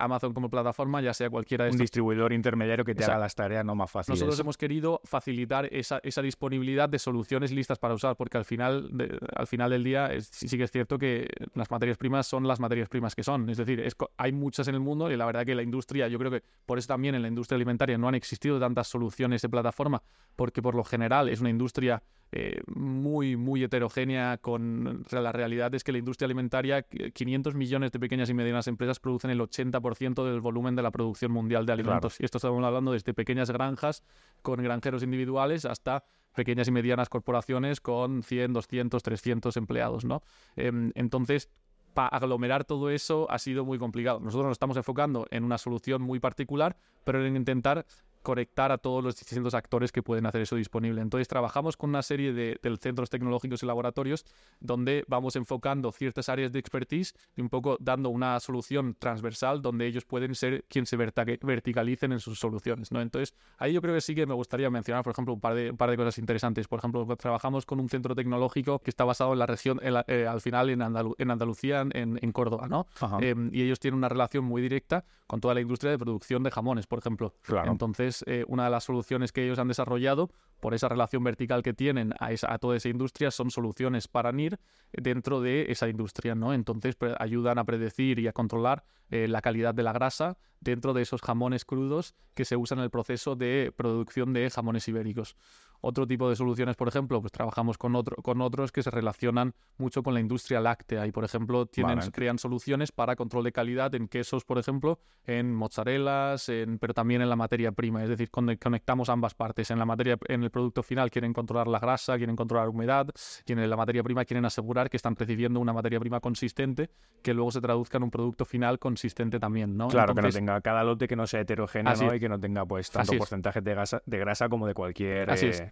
Amazon 0.00 0.32
como 0.32 0.48
plataforma, 0.48 1.00
ya 1.00 1.14
sea 1.14 1.30
cualquiera 1.30 1.66
de 1.66 1.72
Un 1.72 1.78
distribuidor 1.78 2.32
intermediario 2.32 2.84
que 2.84 2.94
te 2.94 3.04
haga 3.04 3.18
las 3.18 3.34
tareas 3.34 3.64
no 3.64 3.74
más 3.74 3.90
fáciles. 3.90 4.18
Nosotros 4.18 4.40
hemos 4.40 4.56
querido 4.56 5.00
facilitar 5.04 5.68
esa, 5.70 6.00
disponibilidad 6.22 6.88
de 6.88 6.98
soluciones 6.98 7.52
listas 7.52 7.78
para 7.78 7.94
usar, 7.94 8.16
porque 8.16 8.38
al 8.38 8.44
final, 8.44 8.90
al 9.36 9.46
final 9.46 9.70
del 9.70 9.84
día 9.84 10.10
sí, 10.20 10.56
que 10.56 10.64
es 10.64 10.70
cierto 10.70 10.98
que 10.98 11.28
las 11.54 11.70
materias 11.70 11.96
primas 11.96 12.26
son 12.26 12.48
las 12.48 12.60
materias 12.60 12.88
primas 12.88 13.14
que 13.14 13.22
son. 13.22 13.48
Es 13.50 13.58
decir, 13.58 13.86
hay 14.16 14.32
muchas 14.32 14.68
en 14.68 14.74
el 14.74 14.80
mundo 14.80 15.10
y 15.10 15.16
la 15.16 15.26
verdad 15.26 15.44
que 15.44 15.54
la 15.54 15.62
industria, 15.62 16.08
yo 16.08 16.18
creo 16.18 16.30
que 16.30 16.42
por 16.66 16.78
eso 16.78 16.88
también 16.88 17.14
en 17.14 17.22
la 17.22 17.28
industria 17.28 17.56
alimentaria 17.56 17.98
no 17.98 18.08
han 18.08 18.14
existido 18.14 18.58
tantas 18.58 18.88
soluciones 18.88 19.42
de 19.42 19.48
plataforma, 19.48 20.02
porque 20.36 20.62
por 20.62 20.74
lo 20.74 20.84
general 20.84 21.28
es 21.28 21.40
una 21.40 21.50
industria 21.50 22.02
eh, 22.34 22.62
muy, 22.74 23.36
muy 23.36 23.62
heterogénea 23.62 24.38
con 24.38 25.04
la 25.10 25.32
realidad 25.32 25.74
es 25.74 25.84
que 25.84 25.92
la 25.92 25.98
industria 25.98 26.24
alimentaria, 26.24 26.82
500 26.82 27.54
millones 27.54 27.92
de 27.92 28.00
pequeñas 28.00 28.30
y 28.30 28.34
medianas 28.34 28.66
empresas 28.68 29.00
producen 29.00 29.30
el 29.30 29.38
80% 29.38 30.24
del 30.24 30.40
volumen 30.40 30.74
de 30.74 30.82
la 30.82 30.90
producción 30.90 31.30
mundial 31.30 31.66
de 31.66 31.74
alimentos. 31.74 32.18
Y 32.20 32.24
esto 32.24 32.38
estamos 32.38 32.64
hablando 32.64 32.92
desde 32.92 33.12
pequeñas 33.12 33.50
granjas 33.50 34.02
con 34.40 34.62
granjeros 34.62 35.02
individuales 35.02 35.66
hasta 35.66 36.04
pequeñas 36.34 36.68
y 36.68 36.70
medianas 36.70 37.10
corporaciones 37.10 37.82
con 37.82 38.22
100, 38.22 38.54
200, 38.54 39.02
300 39.02 39.56
empleados, 39.58 40.06
¿no? 40.06 40.22
Em, 40.56 40.90
entonces, 40.94 41.50
para 41.94 42.08
aglomerar 42.08 42.64
todo 42.64 42.90
eso 42.90 43.26
ha 43.30 43.38
sido 43.38 43.64
muy 43.64 43.78
complicado. 43.78 44.20
Nosotros 44.20 44.46
nos 44.46 44.54
estamos 44.54 44.76
enfocando 44.76 45.26
en 45.30 45.44
una 45.44 45.58
solución 45.58 46.02
muy 46.02 46.20
particular, 46.20 46.76
pero 47.04 47.24
en 47.24 47.36
intentar 47.36 47.84
conectar 48.22 48.72
a 48.72 48.78
todos 48.78 49.02
los 49.02 49.16
distintos 49.16 49.54
actores 49.54 49.92
que 49.92 50.02
pueden 50.02 50.26
hacer 50.26 50.42
eso 50.42 50.56
disponible. 50.56 51.00
Entonces 51.00 51.28
trabajamos 51.28 51.76
con 51.76 51.90
una 51.90 52.02
serie 52.02 52.32
de, 52.32 52.58
centros 52.80 53.10
tecnológicos 53.10 53.62
y 53.62 53.66
laboratorios 53.66 54.24
donde 54.60 55.04
vamos 55.06 55.36
enfocando 55.36 55.92
ciertas 55.92 56.28
áreas 56.28 56.52
de 56.52 56.58
expertise 56.58 57.14
y 57.36 57.40
un 57.40 57.48
poco 57.48 57.76
dando 57.80 58.08
una 58.08 58.38
solución 58.40 58.96
transversal 58.98 59.62
donde 59.62 59.86
ellos 59.86 60.04
pueden 60.04 60.34
ser 60.34 60.64
quien 60.68 60.86
se 60.86 60.96
verticalicen 60.96 62.12
en 62.12 62.20
sus 62.20 62.38
soluciones. 62.38 62.92
¿no? 62.92 63.00
Entonces 63.00 63.34
ahí 63.58 63.72
yo 63.72 63.82
creo 63.82 63.94
que 63.94 64.00
sí 64.00 64.14
que 64.14 64.26
me 64.26 64.34
gustaría 64.34 64.70
mencionar, 64.70 65.02
por 65.02 65.12
ejemplo, 65.12 65.34
un 65.34 65.40
par 65.40 65.54
de, 65.54 65.70
un 65.70 65.76
par 65.76 65.90
de 65.90 65.96
cosas 65.96 66.18
interesantes. 66.18 66.68
Por 66.68 66.78
ejemplo, 66.78 67.04
trabajamos 67.16 67.66
con 67.66 67.80
un 67.80 67.88
centro 67.88 68.14
tecnológico 68.14 68.78
que 68.78 68.90
está 68.90 69.04
basado 69.04 69.32
en 69.32 69.38
la 69.38 69.46
región, 69.46 69.80
eh, 69.82 70.26
al 70.26 70.40
final 70.40 70.70
en, 70.70 70.82
en 70.82 71.30
Andalucía, 71.30 71.84
en, 71.92 72.32
Córdoba, 72.32 72.66
¿no? 72.66 72.86
Em, 73.20 73.50
y 73.52 73.62
ellos 73.62 73.78
tienen 73.78 73.98
una 73.98 74.08
relación 74.08 74.44
muy 74.44 74.62
directa 74.62 75.04
con 75.26 75.40
toda 75.40 75.54
la 75.54 75.60
industria 75.60 75.90
de 75.90 75.98
producción 75.98 76.42
de 76.42 76.50
jamones, 76.50 76.86
por 76.86 76.98
ejemplo. 76.98 77.34
Claro. 77.42 77.70
Entonces, 77.70 78.11
eh, 78.26 78.44
una 78.48 78.64
de 78.64 78.70
las 78.70 78.84
soluciones 78.84 79.32
que 79.32 79.44
ellos 79.44 79.58
han 79.58 79.68
desarrollado 79.68 80.30
por 80.60 80.74
esa 80.74 80.88
relación 80.88 81.24
vertical 81.24 81.62
que 81.62 81.72
tienen 81.72 82.14
a, 82.20 82.58
toda 82.58 82.76
esa 82.76 82.88
industria 82.88 83.30
son 83.30 83.50
soluciones 83.50 84.06
para 84.06 84.30
NIR 84.32 84.58
dentro 84.92 85.40
de 85.40 85.72
esa 85.72 85.88
industria, 85.88 86.34
¿no? 86.34 86.52
Entonces 86.52 86.96
ayudan 87.18 87.58
a 87.58 87.64
predecir 87.64 88.18
y 88.18 88.28
a 88.28 88.32
controlar 88.32 88.84
eh, 89.10 89.26
la 89.28 89.40
calidad 89.40 89.74
de 89.74 89.82
la 89.82 89.92
grasa 89.92 90.38
dentro 90.60 90.92
de 90.92 91.02
esos 91.02 91.20
jamones 91.20 91.64
crudos 91.64 92.14
que 92.34 92.44
se 92.44 92.56
usan 92.56 92.78
en 92.78 92.84
el 92.84 92.90
proceso 92.90 93.34
de 93.34 93.72
producción 93.76 94.32
de 94.32 94.48
jamones 94.50 94.86
ibéricos. 94.86 95.36
Otro 95.84 96.06
tipo 96.06 96.30
de 96.30 96.36
soluciones, 96.36 96.76
por 96.76 96.86
ejemplo, 96.86 97.20
pues 97.20 97.32
trabajamos 97.32 97.76
con, 97.76 97.96
otro, 97.96 98.16
con 98.22 98.40
otros 98.40 98.70
que 98.70 98.84
se 98.84 98.90
relacionan 98.90 99.52
mucho 99.78 100.04
con 100.04 100.14
la 100.14 100.20
industria 100.20 100.60
láctea 100.60 101.06
y, 101.08 101.12
por 101.12 101.24
ejemplo, 101.24 101.66
tienen, 101.66 101.98
crean 102.12 102.38
soluciones 102.38 102.92
para 102.92 103.16
control 103.16 103.42
de 103.42 103.50
calidad 103.50 103.92
en 103.96 104.06
quesos, 104.06 104.44
por 104.44 104.58
ejemplo, 104.58 105.00
en 105.26 105.52
mozzarellas, 105.52 106.48
en, 106.48 106.78
pero 106.78 106.94
también 106.94 107.20
en 107.20 107.28
la 107.28 107.34
materia 107.34 107.72
prima. 107.72 108.00
Es 108.04 108.08
decir, 108.08 108.30
conectamos 108.30 109.08
ambas 109.08 109.34
partes. 109.34 109.72
En 109.72 109.80
la 109.80 109.84
materia, 109.84 110.16
en 110.28 110.44
el 110.44 110.50
producto 110.50 110.84
final 110.84 111.10
quieren 111.10 111.32
controlar 111.32 111.66
la 111.66 111.80
grasa, 111.80 112.16
quieren 112.16 112.36
controlar 112.36 112.66
la 112.66 112.70
humedad, 112.70 113.08
y 113.44 113.52
en 113.52 113.68
la 113.68 113.76
materia 113.76 114.04
prima 114.04 114.24
quieren 114.24 114.44
asegurar 114.44 114.88
que 114.88 114.96
están 114.96 115.16
recibiendo 115.16 115.58
una 115.58 115.72
materia 115.72 115.98
prima 115.98 116.20
consistente 116.20 116.90
que 117.22 117.34
luego 117.34 117.50
se 117.50 117.60
traduzca 117.60 117.98
en 117.98 118.04
un 118.04 118.10
producto 118.10 118.44
final 118.44 118.78
consistente 118.78 119.40
también, 119.40 119.76
¿no? 119.76 119.88
Claro, 119.88 120.14
que 120.14 120.22
no 120.22 120.30
tenga 120.30 120.60
cada 120.60 120.84
lote 120.84 121.08
que 121.08 121.16
no 121.16 121.26
sea 121.26 121.40
heterogéneo 121.40 122.14
y 122.14 122.20
que 122.20 122.28
no 122.28 122.38
tenga 122.38 122.64
pues 122.66 122.90
tanto 122.90 123.16
porcentaje 123.16 123.60
de 123.60 123.72
grasa, 123.72 124.02
de 124.06 124.18
grasa 124.18 124.48
como 124.48 124.66
de 124.66 124.74
cualquier 124.74 125.30
eh, 125.30 125.71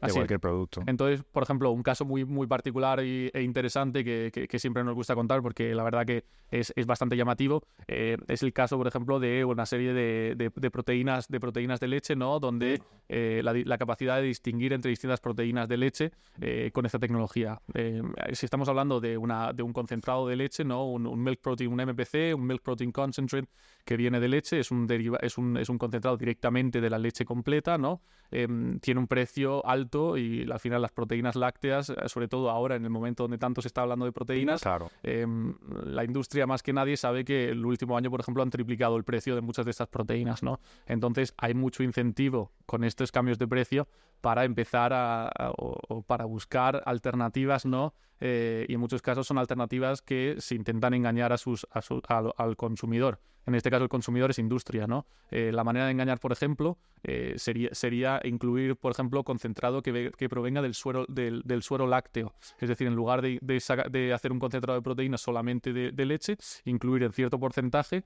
de 0.00 0.12
cualquier 0.12 0.40
producto. 0.40 0.82
Entonces, 0.86 1.22
por 1.24 1.42
ejemplo, 1.42 1.70
un 1.70 1.82
caso 1.82 2.04
muy, 2.04 2.24
muy 2.24 2.46
particular 2.46 3.02
y, 3.04 3.30
e 3.32 3.42
interesante 3.42 4.04
que, 4.04 4.30
que, 4.48 4.58
siempre 4.58 4.84
nos 4.84 4.94
gusta 4.94 5.14
contar 5.14 5.42
porque 5.42 5.74
la 5.74 5.82
verdad 5.82 6.06
que 6.06 6.24
es, 6.50 6.72
es 6.76 6.86
bastante 6.86 7.16
llamativo 7.16 7.62
eh, 7.88 8.16
es 8.28 8.42
el 8.42 8.52
caso, 8.52 8.76
por 8.76 8.86
ejemplo, 8.86 9.20
de 9.20 9.44
una 9.44 9.66
serie 9.66 9.92
de, 9.92 10.34
de, 10.36 10.70
proteínas, 10.70 11.28
de 11.28 11.40
proteínas 11.40 11.80
de 11.80 11.88
leche, 11.88 12.16
¿no? 12.16 12.40
Donde 12.40 12.82
eh, 13.08 13.40
la, 13.42 13.52
la, 13.52 13.78
capacidad 13.78 14.16
de 14.16 14.22
distinguir 14.22 14.72
entre 14.72 14.90
distintas 14.90 15.20
proteínas 15.20 15.68
de 15.68 15.76
leche 15.76 16.12
eh, 16.40 16.70
con 16.72 16.86
esta 16.86 16.98
tecnología. 16.98 17.60
si 18.32 18.46
estamos 18.46 18.68
hablando 18.68 19.00
de, 19.00 19.16
una, 19.16 19.52
de 19.52 19.62
un 19.62 19.72
concentrado 19.72 20.26
de 20.26 20.36
leche, 20.36 20.64
¿no? 20.64 20.86
Un, 20.86 21.06
un, 21.06 21.22
milk 21.22 21.40
protein, 21.40 21.72
un 21.72 21.80
MPC, 21.80 22.34
un 22.34 22.46
milk 22.46 22.62
protein 22.62 22.92
concentrate 22.92 23.48
que 23.84 23.96
viene 23.96 24.20
de 24.20 24.28
leche, 24.28 24.58
es 24.58 24.70
un, 24.70 24.86
deriva, 24.86 25.18
es 25.22 25.38
un, 25.38 25.56
es 25.56 25.68
un 25.68 25.78
concentrado 25.78 26.16
directamente 26.16 26.80
de 26.80 26.90
la 26.90 26.98
leche 26.98 27.24
completa, 27.24 27.78
¿no? 27.78 28.02
Em, 28.30 28.78
tiene 28.80 29.00
un 29.00 29.06
precio 29.06 29.64
alto 29.64 29.85
y 30.16 30.50
al 30.50 30.60
final 30.60 30.82
las 30.82 30.92
proteínas 30.92 31.36
lácteas, 31.36 31.90
eh, 31.90 31.94
sobre 32.06 32.28
todo 32.28 32.50
ahora 32.50 32.76
en 32.76 32.84
el 32.84 32.90
momento 32.90 33.24
donde 33.24 33.38
tanto 33.38 33.62
se 33.62 33.68
está 33.68 33.82
hablando 33.82 34.04
de 34.04 34.12
proteínas, 34.12 34.62
em, 35.02 35.54
la 35.84 36.04
industria 36.04 36.46
más 36.46 36.62
que 36.62 36.72
nadie 36.72 36.96
sabe 36.96 37.24
que 37.24 37.50
el 37.50 37.64
último 37.64 37.96
año, 37.96 38.10
por 38.10 38.20
ejemplo, 38.20 38.42
han 38.42 38.50
triplicado 38.50 38.96
el 38.96 39.04
precio 39.04 39.34
de 39.34 39.40
muchas 39.40 39.64
de 39.64 39.70
estas 39.70 39.88
proteínas, 39.88 40.42
¿no? 40.42 40.60
Entonces 40.86 41.34
hay 41.38 41.54
mucho 41.54 41.82
incentivo 41.82 42.52
con 42.66 42.84
estos 42.84 43.12
cambios 43.12 43.38
de 43.38 43.46
precio 43.46 43.88
para 44.20 44.44
empezar 44.44 44.92
a, 44.92 45.30
o, 45.56 46.02
para 46.02 46.24
buscar 46.24 46.82
alternativas, 46.86 47.66
¿no? 47.66 47.94
Eh, 48.20 48.66
y 48.68 48.74
en 48.74 48.80
muchos 48.80 49.02
casos 49.02 49.26
son 49.26 49.38
alternativas 49.38 50.00
que 50.02 50.36
se 50.38 50.54
intentan 50.54 50.94
engañar 50.94 51.32
a 51.32 51.36
sus, 51.36 51.66
al 51.70 52.56
consumidor 52.56 53.20
en 53.46 53.54
este 53.54 53.70
caso 53.70 53.84
el 53.84 53.88
consumidor 53.88 54.30
es 54.30 54.38
industria, 54.38 54.86
¿no? 54.86 55.06
Eh, 55.30 55.52
la 55.52 55.62
manera 55.62 55.86
de 55.86 55.92
engañar, 55.92 56.18
por 56.18 56.32
ejemplo, 56.32 56.78
eh, 57.04 57.34
sería, 57.36 57.68
sería 57.72 58.20
incluir, 58.24 58.74
por 58.76 58.90
ejemplo, 58.90 59.22
concentrado 59.22 59.82
que, 59.82 60.10
que 60.16 60.28
provenga 60.28 60.60
del 60.62 60.74
suero, 60.74 61.06
del, 61.08 61.62
suero 61.62 61.86
lácteo. 61.86 62.34
Es 62.58 62.68
decir, 62.68 62.88
en 62.88 62.96
lugar 62.96 63.22
de, 63.22 63.38
de, 63.40 64.12
hacer 64.12 64.32
un 64.32 64.40
concentrado 64.40 64.78
de 64.78 64.82
proteína 64.82 65.16
solamente 65.16 65.72
de, 65.72 66.06
leche, 66.06 66.36
incluir 66.64 67.04
en 67.04 67.12
cierto 67.12 67.38
porcentaje 67.38 68.04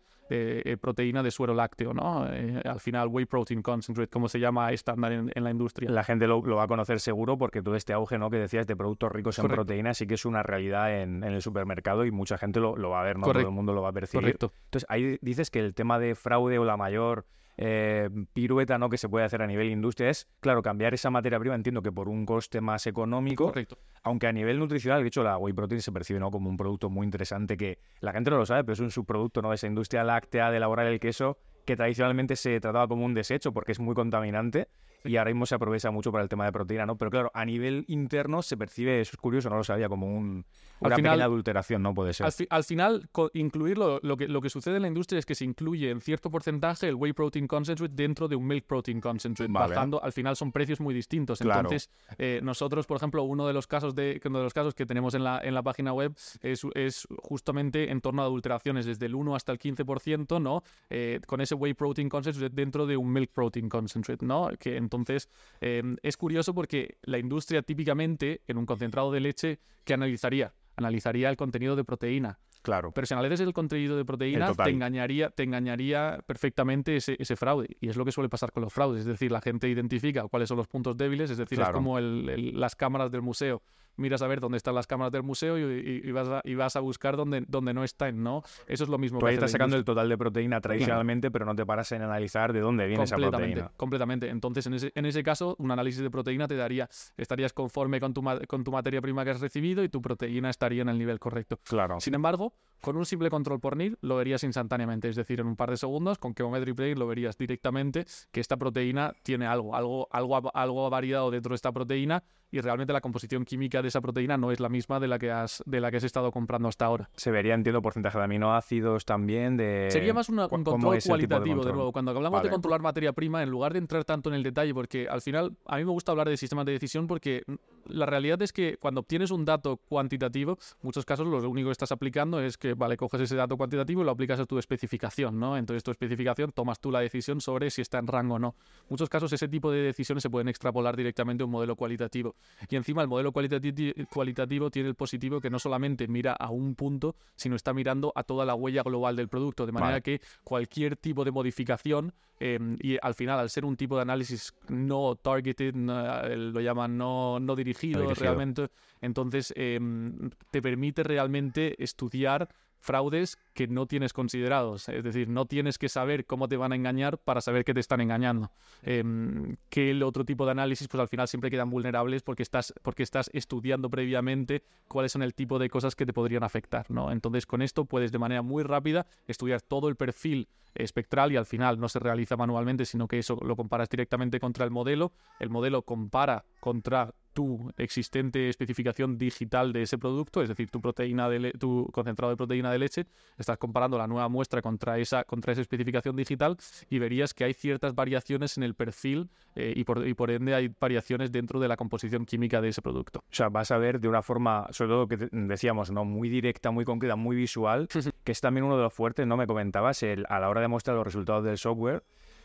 proteína 0.80 1.24
de 1.24 1.30
suero 1.30 1.54
lácteo, 1.54 1.92
¿no? 1.92 2.22
al 2.22 2.80
final, 2.80 3.08
whey 3.08 3.24
protein 3.24 3.62
concentrate, 3.62 4.08
como 4.10 4.28
se 4.28 4.38
llama 4.38 4.70
estándar 4.72 5.12
en, 5.12 5.44
la 5.44 5.50
industria. 5.50 5.90
Gente 6.04 6.26
lo, 6.26 6.42
va 6.42 6.64
a 6.64 6.68
conocer 6.68 7.00
seguro 7.00 7.38
porque 7.38 7.62
todo 7.62 7.76
este 7.76 7.92
auge, 7.92 8.18
¿no? 8.18 8.30
Que 8.30 8.38
decías 8.38 8.66
de 8.66 8.76
productos 8.76 9.12
ricos 9.12 9.38
en 9.38 9.48
proteínas 9.48 9.98
sí 9.98 10.06
que 10.06 10.14
es 10.14 10.24
una 10.24 10.42
realidad 10.42 11.00
en, 11.00 11.24
el 11.24 11.42
supermercado 11.42 12.04
y 12.04 12.10
mucha 12.10 12.38
gente 12.38 12.60
lo, 12.60 12.76
va 12.90 13.00
a 13.00 13.04
ver, 13.04 13.18
¿no? 13.18 13.26
Todo 13.26 13.40
el 13.40 13.50
mundo 13.50 13.72
lo 13.72 13.82
va 13.82 13.88
a 13.90 13.92
percibir. 13.92 14.22
Correcto. 14.22 14.52
Entonces, 14.64 14.86
ahí 14.88 15.18
dices 15.20 15.50
que 15.50 15.60
el 15.60 15.74
tema 15.74 15.98
de 15.98 16.14
fraude 16.14 16.58
o 16.58 16.64
la 16.64 16.76
mayor 16.76 17.26
eh, 17.62 18.08
pirueta 18.32 18.78
¿no? 18.78 18.88
que 18.88 18.96
se 18.96 19.06
puede 19.08 19.26
hacer 19.26 19.42
a 19.42 19.46
nivel 19.46 19.68
industria 19.68 20.08
es, 20.08 20.26
claro, 20.40 20.62
cambiar 20.62 20.94
esa 20.94 21.10
materia 21.10 21.38
prima, 21.38 21.54
entiendo 21.54 21.82
que 21.82 21.92
por 21.92 22.08
un 22.08 22.24
coste 22.24 22.62
más 22.62 22.86
económico, 22.86 23.48
Correcto. 23.48 23.76
aunque 24.02 24.26
a 24.26 24.32
nivel 24.32 24.58
nutricional, 24.58 25.02
de 25.02 25.08
hecho, 25.08 25.22
la 25.22 25.36
whey 25.36 25.52
protein 25.52 25.82
se 25.82 25.92
percibe 25.92 26.20
¿no? 26.20 26.30
como 26.30 26.48
un 26.48 26.56
producto 26.56 26.88
muy 26.88 27.04
interesante 27.04 27.58
que 27.58 27.78
la 28.00 28.12
gente 28.12 28.30
no 28.30 28.38
lo 28.38 28.46
sabe, 28.46 28.64
pero 28.64 28.72
es 28.72 28.80
un 28.80 28.90
subproducto 28.90 29.42
¿no? 29.42 29.50
de 29.50 29.56
esa 29.56 29.66
industria 29.66 30.04
láctea 30.04 30.50
de 30.50 30.56
elaborar 30.56 30.86
el 30.86 30.98
queso 31.00 31.36
que 31.66 31.76
tradicionalmente 31.76 32.34
se 32.34 32.58
trataba 32.60 32.88
como 32.88 33.04
un 33.04 33.12
desecho 33.12 33.52
porque 33.52 33.72
es 33.72 33.78
muy 33.78 33.94
contaminante 33.94 34.68
y 35.04 35.16
ahora 35.16 35.30
mismo 35.30 35.46
se 35.46 35.54
aprovecha 35.54 35.90
mucho 35.90 36.12
para 36.12 36.22
el 36.22 36.28
tema 36.28 36.44
de 36.44 36.52
proteína, 36.52 36.86
¿no? 36.86 36.96
Pero 36.96 37.10
claro, 37.10 37.30
a 37.34 37.44
nivel 37.44 37.84
interno 37.88 38.42
se 38.42 38.56
percibe, 38.56 39.00
eso 39.00 39.12
es 39.14 39.16
curioso, 39.18 39.48
no 39.50 39.56
lo 39.56 39.64
sabía, 39.64 39.88
como 39.88 40.06
un, 40.06 40.44
una 40.80 40.96
pequeña 40.96 41.24
adulteración, 41.24 41.82
¿no? 41.82 41.94
Puede 41.94 42.12
ser. 42.12 42.26
Al, 42.50 42.64
final, 42.64 43.08
incluirlo, 43.34 44.00
lo 44.02 44.16
que, 44.16 44.28
lo 44.28 44.40
que 44.40 44.50
sucede 44.50 44.76
en 44.76 44.82
la 44.82 44.88
industria 44.88 45.18
es 45.18 45.26
que 45.26 45.34
se 45.34 45.44
incluye 45.44 45.90
en 45.90 46.00
cierto 46.00 46.30
porcentaje 46.30 46.88
el 46.88 46.94
whey 46.94 47.12
protein 47.12 47.46
concentrate 47.46 47.92
dentro 47.94 48.28
de 48.28 48.36
un 48.36 48.46
milk 48.46 48.66
protein 48.66 49.00
concentrate, 49.00 49.52
bajando, 49.52 50.02
al 50.02 50.12
final 50.12 50.36
son 50.36 50.52
precios 50.52 50.80
muy 50.80 50.94
distintos. 50.94 51.40
Entonces, 51.40 51.90
eh, 52.18 52.40
nosotros, 52.42 52.86
por 52.86 52.96
ejemplo, 52.96 53.22
uno 53.22 53.46
de 53.46 53.52
los 53.52 53.66
casos 53.66 53.94
de, 53.94 54.20
uno 54.24 54.38
de 54.38 54.44
los 54.44 54.54
casos 54.54 54.74
que 54.74 54.86
tenemos 54.86 55.14
en 55.14 55.24
la, 55.24 55.40
en 55.42 55.54
la 55.54 55.62
página 55.62 55.92
web 55.92 56.14
es, 56.42 56.66
es 56.74 57.06
justamente 57.22 57.90
en 57.90 58.00
torno 58.00 58.22
a 58.22 58.24
adulteraciones 58.26 58.86
desde 58.86 59.06
el 59.06 59.14
1 59.14 59.34
hasta 59.34 59.52
el 59.52 59.58
15%, 59.58 60.40
¿no? 60.40 60.62
Eh, 60.88 61.20
con 61.26 61.40
ese 61.40 61.54
whey 61.54 61.74
protein 61.74 62.08
concentrate 62.08 62.54
dentro 62.54 62.86
de 62.86 62.96
un 62.96 63.12
milk 63.12 63.30
protein 63.32 63.68
concentrate, 63.68 64.24
¿no? 64.24 64.50
Que 64.58 64.76
entonces, 64.90 65.28
em, 65.60 65.96
es 66.02 66.16
curioso 66.16 66.52
porque 66.52 66.98
la 67.02 67.18
industria 67.18 67.62
típicamente 67.62 68.42
en 68.48 68.58
un 68.58 68.66
concentrado 68.66 69.12
de 69.12 69.20
leche, 69.20 69.60
¿qué 69.84 69.94
analizaría? 69.94 70.52
Analizaría 70.76 71.30
el 71.30 71.36
contenido 71.36 71.76
de 71.76 71.84
proteína. 71.84 72.40
Claro. 72.62 72.92
Pero 72.92 73.06
si 73.06 73.14
analizas 73.14 73.40
el 73.40 73.54
contenido 73.54 73.96
de 73.96 74.04
proteína, 74.04 74.52
te 74.52 74.70
engañaría, 74.70 75.30
te 75.30 75.44
engañaría 75.44 76.22
perfectamente 76.26 76.96
ese, 76.96 77.16
ese, 77.18 77.36
fraude. 77.36 77.68
Y 77.80 77.88
es 77.88 77.96
lo 77.96 78.04
que 78.04 78.12
suele 78.12 78.28
pasar 78.28 78.52
con 78.52 78.62
los 78.62 78.72
fraudes. 78.72 79.00
Es 79.00 79.06
decir, 79.06 79.32
la 79.32 79.40
gente 79.40 79.68
identifica 79.68 80.28
cuáles 80.28 80.48
son 80.48 80.58
los 80.58 80.68
puntos 80.68 80.96
débiles, 80.96 81.30
es 81.30 81.38
decir, 81.38 81.60
es 81.60 81.70
como 81.70 81.98
las 81.98 82.76
cámaras 82.76 83.10
del 83.10 83.22
museo 83.22 83.62
miras 83.96 84.22
a 84.22 84.26
ver 84.26 84.40
dónde 84.40 84.56
están 84.56 84.74
las 84.74 84.86
cámaras 84.86 85.12
del 85.12 85.22
museo 85.22 85.58
y, 85.58 86.10
vas, 86.12 86.28
a, 86.28 86.40
y 86.44 86.54
vas 86.54 86.76
a 86.76 86.80
buscar 86.80 87.16
dónde, 87.16 87.44
dónde 87.46 87.74
no 87.74 87.84
están, 87.84 88.22
¿no? 88.22 88.42
Eso 88.66 88.84
es 88.84 88.90
lo 88.90 88.98
mismo. 88.98 89.18
Tú 89.18 89.26
ahí 89.26 89.34
estás 89.34 89.52
sacando 89.52 89.76
el 89.76 89.84
total 89.84 90.08
de 90.08 90.18
proteína 90.18 90.60
tradicionalmente, 90.60 91.30
pero 91.30 91.44
no 91.44 91.54
te 91.54 91.64
paras 91.66 91.90
en 91.92 92.02
analizar 92.02 92.52
de 92.52 92.60
dónde 92.60 92.86
viene 92.86 93.04
esa 93.04 93.16
proteína. 93.16 93.70
Completamente. 93.76 94.28
Entonces, 94.28 94.66
en 94.66 94.74
ese, 94.74 94.92
en 94.94 95.06
ese 95.06 95.22
caso, 95.22 95.56
un 95.58 95.70
análisis 95.70 96.02
de 96.02 96.10
proteína 96.10 96.48
te 96.48 96.56
daría, 96.56 96.88
estarías 97.16 97.52
conforme 97.52 98.00
con 98.00 98.14
tu, 98.14 98.22
con 98.48 98.64
tu 98.64 98.72
materia 98.72 99.00
prima 99.00 99.24
que 99.24 99.30
has 99.30 99.40
recibido 99.40 99.84
y 99.84 99.88
tu 99.88 100.00
proteína 100.00 100.50
estaría 100.50 100.82
en 100.82 100.88
el 100.88 100.98
nivel 100.98 101.18
correcto. 101.18 101.58
Claro. 101.64 102.00
Sin 102.00 102.14
embargo, 102.14 102.54
con 102.80 102.96
un 102.96 103.04
simple 103.04 103.30
control 103.30 103.60
por 103.60 103.76
NIR 103.76 103.98
lo 104.00 104.16
verías 104.16 104.42
instantáneamente, 104.44 105.08
es 105.08 105.16
decir, 105.16 105.40
en 105.40 105.46
un 105.46 105.56
par 105.56 105.70
de 105.70 105.76
segundos, 105.76 106.18
con 106.18 106.34
Chemometry 106.34 106.72
Play 106.72 106.94
lo 106.94 107.06
verías 107.06 107.36
directamente 107.36 108.06
que 108.30 108.40
esta 108.40 108.56
proteína 108.56 109.12
tiene 109.22 109.46
algo, 109.46 109.74
algo, 109.74 110.08
algo, 110.10 110.50
algo 110.54 110.90
variado 110.90 111.30
dentro 111.30 111.50
de 111.50 111.56
esta 111.56 111.72
proteína 111.72 112.22
y 112.50 112.60
realmente 112.60 112.92
la 112.92 113.00
composición 113.00 113.44
química 113.44 113.82
de 113.82 113.88
esa 113.88 114.00
proteína 114.00 114.36
no 114.36 114.50
es 114.50 114.60
la 114.60 114.68
misma 114.68 115.00
de 115.00 115.08
la 115.08 115.18
que 115.18 115.30
has, 115.30 115.62
de 115.66 115.80
la 115.80 115.90
que 115.90 115.98
has 115.98 116.04
estado 116.04 116.32
comprando 116.32 116.68
hasta 116.68 116.84
ahora. 116.84 117.10
Se 117.16 117.30
vería, 117.30 117.54
entiendo, 117.54 117.82
porcentaje 117.82 118.18
de 118.18 118.24
aminoácidos 118.24 119.04
también, 119.04 119.56
de... 119.56 119.88
Sería 119.90 120.14
más 120.14 120.28
un 120.28 120.36
control 120.48 120.98
cualitativo, 121.06 121.64
de, 121.64 121.72
nuevo. 121.72 121.92
Cuando 121.92 122.10
hablamos 122.10 122.42
de 122.42 122.50
controlar 122.50 122.80
materia 122.80 123.12
prima, 123.12 123.42
en 123.42 123.50
lugar 123.50 123.72
de 123.72 123.78
entrar 123.78 124.04
tanto 124.04 124.28
en 124.30 124.36
el 124.36 124.42
detalle, 124.42 124.74
porque 124.74 125.08
al 125.08 125.20
final 125.20 125.56
a 125.66 125.76
mí 125.76 125.84
me 125.84 125.90
gusta 125.90 126.12
hablar 126.12 126.28
de 126.28 126.36
sistemas 126.36 126.66
de 126.66 126.72
decisión 126.72 127.06
porque 127.06 127.42
la 127.86 128.06
realidad 128.06 128.40
es 128.42 128.52
que 128.52 128.76
cuando 128.76 129.00
obtienes 129.00 129.30
un 129.30 129.44
dato 129.44 129.76
cuantitativo, 129.76 130.52
en 130.52 130.78
muchos 130.82 131.04
casos 131.04 131.26
lo 131.26 131.48
único 131.48 131.68
que 131.68 131.72
estás 131.72 131.92
aplicando 131.92 132.40
es 132.40 132.58
que, 132.58 132.74
vale, 132.74 132.96
coges 132.96 133.22
ese 133.22 133.36
dato 133.36 133.56
cuantitativo 133.56 134.02
y 134.02 134.04
lo 134.04 134.10
aplicas 134.10 134.40
a 134.40 134.46
tu 134.46 134.58
especificación, 134.58 135.38
¿no? 135.38 135.56
Entonces 135.56 135.82
tu 135.82 135.90
especificación 135.90 136.52
tomas 136.52 136.80
tú 136.80 136.90
la 136.90 137.00
decisión 137.00 137.40
sobre 137.40 137.70
si 137.70 137.82
está 137.82 137.98
en 137.98 138.06
rango 138.06 138.34
o 138.34 138.38
no. 138.38 138.54
En 138.82 138.86
muchos 138.90 139.08
casos 139.08 139.32
ese 139.32 139.48
tipo 139.48 139.70
de 139.70 139.82
decisiones 139.82 140.22
se 140.22 140.30
pueden 140.30 140.48
extrapolar 140.48 140.96
directamente 140.96 141.42
a 141.42 141.46
un 141.46 141.52
modelo 141.52 141.76
cualitativo. 141.76 142.36
Y 142.68 142.76
encima 142.76 143.02
el 143.02 143.08
modelo 143.08 143.32
cualitativo 143.32 144.70
tiene 144.70 144.88
el 144.88 144.94
positivo 144.94 145.40
que 145.40 145.50
no 145.50 145.58
solamente 145.58 146.08
mira 146.08 146.32
a 146.32 146.50
un 146.50 146.74
punto, 146.74 147.16
sino 147.36 147.56
está 147.56 147.72
mirando 147.72 148.12
a 148.14 148.22
toda 148.24 148.44
la 148.44 148.54
huella 148.54 148.82
global 148.82 149.16
del 149.16 149.28
producto, 149.28 149.66
de 149.66 149.72
manera 149.72 150.00
que 150.00 150.20
cualquier 150.44 150.96
tipo 150.96 151.24
de 151.24 151.30
modificación 151.30 152.12
em, 152.38 152.76
y 152.80 152.96
al 153.02 153.14
final, 153.14 153.38
al 153.38 153.50
ser 153.50 153.64
un 153.64 153.76
tipo 153.76 153.96
de 153.96 154.02
análisis 154.02 154.54
no 154.68 155.16
targeted, 155.16 155.74
eh, 155.74 156.36
lo 156.36 156.60
llaman 156.60 156.96
no, 156.96 157.38
no, 157.38 157.54
dirigido, 157.54 157.69
realmente, 158.14 158.68
entonces 159.00 159.52
em, 159.56 160.30
te 160.50 160.62
permite 160.62 161.02
realmente 161.02 161.82
estudiar 161.82 162.48
fraudes 162.80 163.38
que 163.54 163.68
no 163.68 163.86
tienes 163.86 164.12
considerados. 164.12 164.88
Es 164.88 165.04
decir, 165.04 165.28
no 165.28 165.46
tienes 165.46 165.78
que 165.78 165.88
saber 165.88 166.26
cómo 166.26 166.48
te 166.48 166.56
van 166.56 166.72
a 166.72 166.76
engañar 166.76 167.18
para 167.18 167.40
saber 167.40 167.64
que 167.64 167.74
te 167.74 167.80
están 167.80 168.00
engañando. 168.00 168.50
Em, 168.82 169.56
que 169.68 169.90
el 169.90 170.02
otro 170.02 170.24
tipo 170.24 170.44
de 170.46 170.52
análisis, 170.52 170.88
pues 170.88 171.00
al 171.00 171.08
final 171.08 171.28
siempre 171.28 171.50
quedan 171.50 171.70
vulnerables 171.70 172.22
porque 172.22 172.42
estás, 172.42 172.72
porque 172.82 173.02
estás 173.02 173.30
estudiando 173.32 173.90
previamente 173.90 174.64
cuáles 174.88 175.12
son 175.12 175.22
el 175.22 175.34
tipo 175.34 175.58
de 175.58 175.68
cosas 175.68 175.94
que 175.94 176.06
te 176.06 176.12
podrían 176.12 176.42
afectar. 176.42 176.90
¿no? 176.90 177.12
Entonces, 177.12 177.46
con 177.46 177.62
esto 177.62 177.84
puedes 177.84 178.12
de 178.12 178.18
manera 178.18 178.42
muy 178.42 178.62
rápida 178.62 179.06
estudiar 179.26 179.60
todo 179.60 179.88
el 179.88 179.96
perfil 179.96 180.48
espectral 180.74 181.32
y 181.32 181.36
al 181.36 181.46
final 181.46 181.78
no 181.78 181.88
se 181.88 181.98
realiza 181.98 182.36
manualmente, 182.36 182.84
sino 182.84 183.08
que 183.08 183.18
eso 183.18 183.38
lo 183.42 183.56
comparas 183.56 183.88
directamente 183.88 184.40
contra 184.40 184.64
el 184.64 184.70
modelo. 184.70 185.12
El 185.38 185.50
modelo 185.50 185.82
compara 185.82 186.44
contra 186.60 187.12
tu 187.32 187.72
existente 187.76 188.48
especificación 188.48 189.18
digital 189.18 189.72
de 189.72 189.82
ese 189.82 189.98
producto, 189.98 190.42
es 190.42 190.48
decir, 190.48 190.70
tu 190.70 190.80
proteína 190.80 191.28
de 191.28 191.52
tu 191.52 191.88
concentrado 191.92 192.30
de 192.30 192.36
proteína 192.36 192.72
de 192.72 192.78
leche, 192.78 193.06
estás 193.38 193.58
comparando 193.58 193.98
la 193.98 194.06
nueva 194.06 194.28
muestra 194.28 194.62
contra 194.62 194.98
esa, 194.98 195.24
contra 195.24 195.52
esa 195.52 195.62
especificación 195.62 196.16
digital 196.16 196.56
y 196.88 196.98
verías 196.98 197.34
que 197.34 197.44
hay 197.44 197.54
ciertas 197.54 197.94
variaciones 197.94 198.56
en 198.56 198.62
el 198.62 198.74
perfil 198.74 199.30
eh, 199.54 199.72
y, 199.76 199.84
por, 199.84 200.06
y 200.06 200.14
por 200.14 200.30
ende 200.30 200.54
hay 200.54 200.74
variaciones 200.80 201.32
dentro 201.32 201.60
de 201.60 201.68
la 201.68 201.76
composición 201.76 202.26
química 202.26 202.60
de 202.60 202.68
ese 202.68 202.82
producto. 202.82 203.20
O 203.20 203.34
sea, 203.34 203.48
vas 203.48 203.70
a 203.70 203.78
ver 203.78 204.00
de 204.00 204.08
una 204.08 204.22
forma, 204.22 204.66
sobre 204.70 204.90
todo 204.90 205.08
que 205.08 205.28
decíamos, 205.32 205.90
¿no? 205.90 206.04
Muy 206.04 206.28
directa, 206.28 206.70
muy 206.70 206.84
concreta, 206.84 207.16
muy 207.16 207.36
visual, 207.36 207.88
que 208.24 208.32
es 208.32 208.40
también 208.40 208.64
uno 208.64 208.76
de 208.76 208.82
los 208.82 208.92
fuertes, 208.92 209.26
¿no? 209.26 209.36
Me 209.36 209.46
comentabas, 209.46 210.02
el, 210.02 210.26
a 210.28 210.40
la 210.40 210.48
hora 210.48 210.60
de 210.60 210.68
mostrar 210.68 210.96
los 210.96 211.04
resultados 211.04 211.44
del 211.44 211.58
software, 211.58 212.02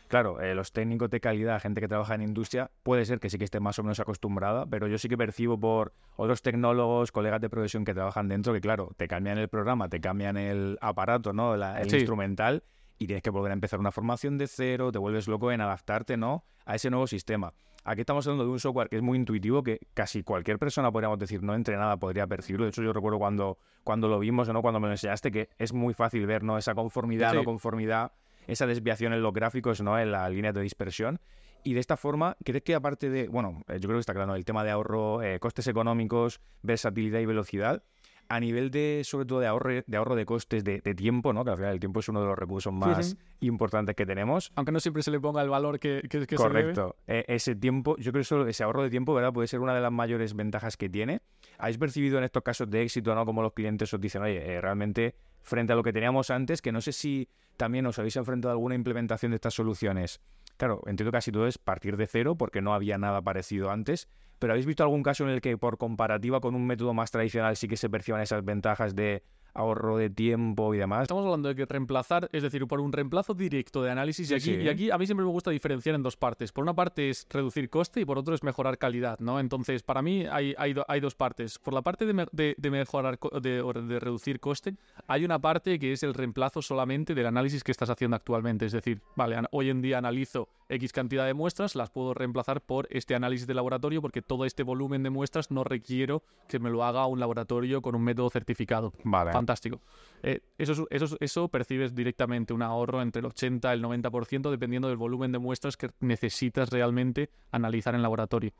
Claro, 0.08 0.40
eh, 0.40 0.54
los 0.54 0.72
técnicos 0.72 1.10
de 1.10 1.20
calidad, 1.20 1.60
gente 1.60 1.80
que 1.80 1.88
trabaja 1.88 2.14
en 2.14 2.22
industria, 2.22 2.70
puede 2.82 3.04
ser 3.04 3.18
que 3.18 3.28
sí 3.28 3.38
que 3.38 3.44
esté 3.44 3.58
más 3.58 3.78
o 3.78 3.82
menos 3.82 3.98
acostumbrada, 3.98 4.66
pero 4.66 4.86
yo 4.86 4.98
sí 4.98 5.08
que 5.08 5.18
percibo 5.18 5.58
por 5.58 5.92
otros 6.16 6.42
tecnólogos, 6.42 7.10
colegas 7.10 7.40
de 7.40 7.50
profesión 7.50 7.84
que 7.84 7.92
trabajan 7.92 8.28
dentro, 8.28 8.52
que 8.52 8.60
claro, 8.60 8.92
te 8.96 9.08
cambian 9.08 9.38
el 9.38 9.48
programa, 9.48 9.88
te 9.88 10.00
cambian 10.00 10.36
el 10.36 10.78
aparato, 10.80 11.32
¿no? 11.32 11.54
el 11.54 11.92
instrumental, 11.92 12.62
y 12.98 13.06
tienes 13.06 13.22
que 13.22 13.30
volver 13.30 13.50
a 13.50 13.54
empezar 13.54 13.80
una 13.80 13.90
formación 13.92 14.38
de 14.38 14.46
cero, 14.46 14.92
te 14.92 14.98
vuelves 14.98 15.28
loco 15.28 15.52
en 15.52 15.60
adaptarte, 15.60 16.16
¿no? 16.16 16.44
A 16.64 16.76
ese 16.76 16.88
nuevo 16.88 17.06
sistema. 17.06 17.52
Aquí 17.84 18.00
estamos 18.00 18.26
hablando 18.26 18.44
de 18.44 18.50
un 18.50 18.58
software 18.58 18.88
que 18.88 18.96
es 18.96 19.02
muy 19.02 19.16
intuitivo, 19.16 19.62
que 19.62 19.78
casi 19.94 20.22
cualquier 20.22 20.58
persona, 20.58 20.90
podríamos 20.90 21.18
decir, 21.18 21.42
no 21.42 21.54
entrenada, 21.54 21.96
podría 21.96 22.26
percibirlo. 22.26 22.64
De 22.64 22.70
hecho, 22.70 22.82
yo 22.82 22.92
recuerdo 22.92 23.18
cuando, 23.18 23.58
cuando 23.84 24.08
lo 24.08 24.18
vimos, 24.18 24.48
¿no? 24.48 24.60
Cuando 24.60 24.80
me 24.80 24.88
lo 24.88 24.94
enseñaste, 24.94 25.30
que 25.30 25.50
es 25.58 25.72
muy 25.72 25.94
fácil 25.94 26.26
ver, 26.26 26.42
¿no? 26.42 26.58
Esa 26.58 26.74
conformidad, 26.74 27.34
no 27.34 27.44
conformidad 27.44 28.10
esa 28.46 28.66
desviación 28.66 29.12
en 29.12 29.22
los 29.22 29.32
gráficos, 29.32 29.80
¿no? 29.80 29.98
En 29.98 30.12
la 30.12 30.28
línea 30.28 30.52
de 30.52 30.60
dispersión. 30.60 31.20
Y 31.64 31.74
de 31.74 31.80
esta 31.80 31.96
forma, 31.96 32.36
¿crees 32.44 32.62
que 32.62 32.74
aparte 32.74 33.10
de, 33.10 33.26
bueno, 33.26 33.62
eh, 33.66 33.78
yo 33.80 33.88
creo 33.88 33.96
que 33.96 34.00
está 34.00 34.14
claro, 34.14 34.36
el 34.36 34.44
tema 34.44 34.62
de 34.62 34.70
ahorro, 34.70 35.22
eh, 35.22 35.40
costes 35.40 35.66
económicos, 35.66 36.40
versatilidad 36.62 37.18
y 37.18 37.26
velocidad, 37.26 37.82
a 38.28 38.40
nivel 38.40 38.70
de, 38.70 39.02
sobre 39.04 39.26
todo 39.26 39.40
de 39.40 39.46
ahorro 39.48 39.82
de, 39.84 39.96
ahorro 39.96 40.14
de 40.14 40.26
costes 40.26 40.62
de, 40.62 40.80
tiempo, 40.94 41.32
¿no? 41.32 41.44
Que 41.44 41.50
al 41.50 41.56
final 41.56 41.72
el 41.72 41.80
tiempo 41.80 42.00
es 42.00 42.08
uno 42.08 42.20
de 42.20 42.26
los 42.26 42.38
recursos 42.38 42.72
más 42.72 43.16
importantes 43.40 43.94
que 43.94 44.06
tenemos. 44.06 44.52
Aunque 44.54 44.72
no 44.72 44.80
siempre 44.80 45.02
se 45.02 45.10
le 45.10 45.20
ponga 45.20 45.42
el 45.42 45.48
valor 45.48 45.78
que, 45.78 46.02
que, 46.08 46.26
que 46.26 46.36
Correcto. 46.36 46.96
Se 47.06 47.12
debe. 47.12 47.24
ese 47.34 47.54
tiempo, 47.56 47.96
yo 47.98 48.12
creo 48.12 48.44
que 48.44 48.50
ese 48.50 48.64
ahorro 48.64 48.82
de 48.82 48.90
tiempo, 48.90 49.14
¿verdad? 49.14 49.32
Puede 49.32 49.48
ser 49.48 49.60
una 49.60 49.74
de 49.74 49.80
las 49.80 49.92
mayores 49.92 50.34
ventajas 50.34 50.76
que 50.76 50.88
tiene. 50.88 51.20
¿Habéis 51.58 51.78
percibido 51.78 52.18
en 52.18 52.24
estos 52.24 52.42
casos 52.42 52.70
de 52.70 52.82
éxito, 52.82 53.14
¿no? 53.14 53.24
Como 53.24 53.42
los 53.42 53.52
clientes 53.52 53.92
os 53.92 54.00
dicen, 54.00 54.22
oye, 54.22 54.54
eh, 54.54 54.60
realmente 54.60 55.14
frente 55.42 55.72
a 55.72 55.76
lo 55.76 55.82
que 55.82 55.92
teníamos 55.92 56.30
antes, 56.30 56.60
que 56.60 56.72
no 56.72 56.80
sé 56.80 56.92
si 56.92 57.28
también 57.56 57.86
os 57.86 57.98
habéis 57.98 58.16
enfrentado 58.16 58.50
a 58.50 58.54
alguna 58.54 58.74
implementación 58.74 59.30
de 59.30 59.36
estas 59.36 59.54
soluciones. 59.54 60.20
Claro, 60.56 60.82
entiendo 60.86 61.10
que 61.10 61.16
casi 61.16 61.32
todo 61.32 61.46
es 61.46 61.58
partir 61.58 61.96
de 61.96 62.06
cero 62.06 62.36
porque 62.36 62.60
no 62.60 62.74
había 62.74 62.98
nada 62.98 63.22
parecido 63.22 63.70
antes, 63.70 64.08
pero 64.38 64.52
¿habéis 64.52 64.66
visto 64.66 64.82
algún 64.82 65.02
caso 65.02 65.24
en 65.24 65.30
el 65.30 65.40
que 65.40 65.56
por 65.58 65.78
comparativa 65.78 66.40
con 66.40 66.54
un 66.54 66.66
método 66.66 66.94
más 66.94 67.10
tradicional 67.10 67.56
sí 67.56 67.68
que 67.68 67.76
se 67.76 67.88
perciban 67.88 68.20
esas 68.20 68.44
ventajas 68.44 68.94
de 68.94 69.22
ahorro 69.56 69.96
de 69.96 70.10
tiempo 70.10 70.74
y 70.74 70.78
demás. 70.78 71.02
Estamos 71.02 71.24
hablando 71.24 71.48
de 71.48 71.54
que 71.54 71.64
reemplazar, 71.64 72.28
es 72.32 72.42
decir, 72.42 72.66
por 72.66 72.80
un 72.80 72.92
reemplazo 72.92 73.34
directo 73.34 73.82
de 73.82 73.90
análisis. 73.90 74.30
y, 74.30 74.34
aquí, 74.34 74.54
y 74.54 74.68
aquí 74.68 74.90
a 74.90 74.98
mí 74.98 75.06
siempre 75.06 75.24
me 75.24 75.32
gusta 75.32 75.50
diferenciar 75.50 75.94
en 75.94 76.02
dos 76.02 76.16
partes. 76.16 76.52
Por 76.52 76.62
una 76.62 76.74
parte 76.74 77.10
es 77.10 77.26
reducir 77.30 77.70
coste 77.70 78.00
y 78.00 78.04
por 78.04 78.18
otro 78.18 78.34
es 78.34 78.42
mejorar 78.42 78.78
calidad, 78.78 79.18
¿no? 79.18 79.40
Entonces, 79.40 79.82
para 79.82 80.02
mí 80.02 80.26
hay, 80.30 80.54
hay, 80.58 80.74
hay 80.86 81.00
dos 81.00 81.14
partes. 81.14 81.58
Por 81.58 81.74
la 81.74 81.82
parte 81.82 82.06
de, 82.06 82.54
de, 82.56 82.70
mejorar, 82.70 83.18
de, 83.40 83.62
de, 83.62 84.00
reducir 84.00 84.40
coste, 84.40 84.74
hay 85.06 85.24
una 85.24 85.38
parte 85.38 85.78
que 85.78 85.92
es 85.92 86.02
el 86.02 86.14
reemplazo 86.14 86.60
solamente 86.62 87.14
del 87.14 87.26
análisis 87.26 87.64
que 87.64 87.72
estás 87.72 87.90
haciendo 87.90 88.16
actualmente. 88.16 88.66
Es 88.66 88.72
decir, 88.72 89.00
vale, 89.16 89.36
hoy 89.50 89.70
en 89.70 89.80
día 89.80 89.98
analizo 89.98 90.48
X 90.68 90.92
cantidad 90.92 91.26
de 91.26 91.34
muestras, 91.34 91.76
las 91.76 91.90
puedo 91.90 92.12
reemplazar 92.12 92.60
por 92.60 92.88
este 92.90 93.14
análisis 93.14 93.46
de 93.46 93.54
laboratorio 93.54 94.02
porque 94.02 94.22
todo 94.26 94.44
este 94.44 94.62
volumen 94.62 95.02
de 95.02 95.10
muestras 95.10 95.50
no 95.50 95.64
requiero 95.64 96.22
que 96.48 96.58
me 96.58 96.70
lo 96.70 96.84
haga 96.84 97.06
un 97.06 97.20
laboratorio 97.20 97.82
con 97.82 97.94
un 97.94 98.02
método 98.02 98.30
certificado. 98.30 98.92
Vale 99.04 99.32
fantástico. 99.32 99.80
Eh, 100.22 100.40
eso, 100.58 100.86
eso, 100.90 101.16
eso 101.20 101.48
percibes 101.48 101.94
directamente 101.94 102.52
un 102.52 102.62
ahorro 102.62 103.02
entre 103.02 103.20
el 103.20 103.26
80 103.26 103.74
y 103.74 103.78
el 103.78 103.84
90% 103.84 104.50
dependiendo 104.50 104.88
del 104.88 104.96
volumen 104.96 105.32
de 105.32 105.38
muestras 105.38 105.76
que 105.76 105.90
necesitas 106.00 106.70
realmente 106.70 107.30
analizar 107.52 107.94
en 107.94 108.02
laboratorio. 108.02 108.52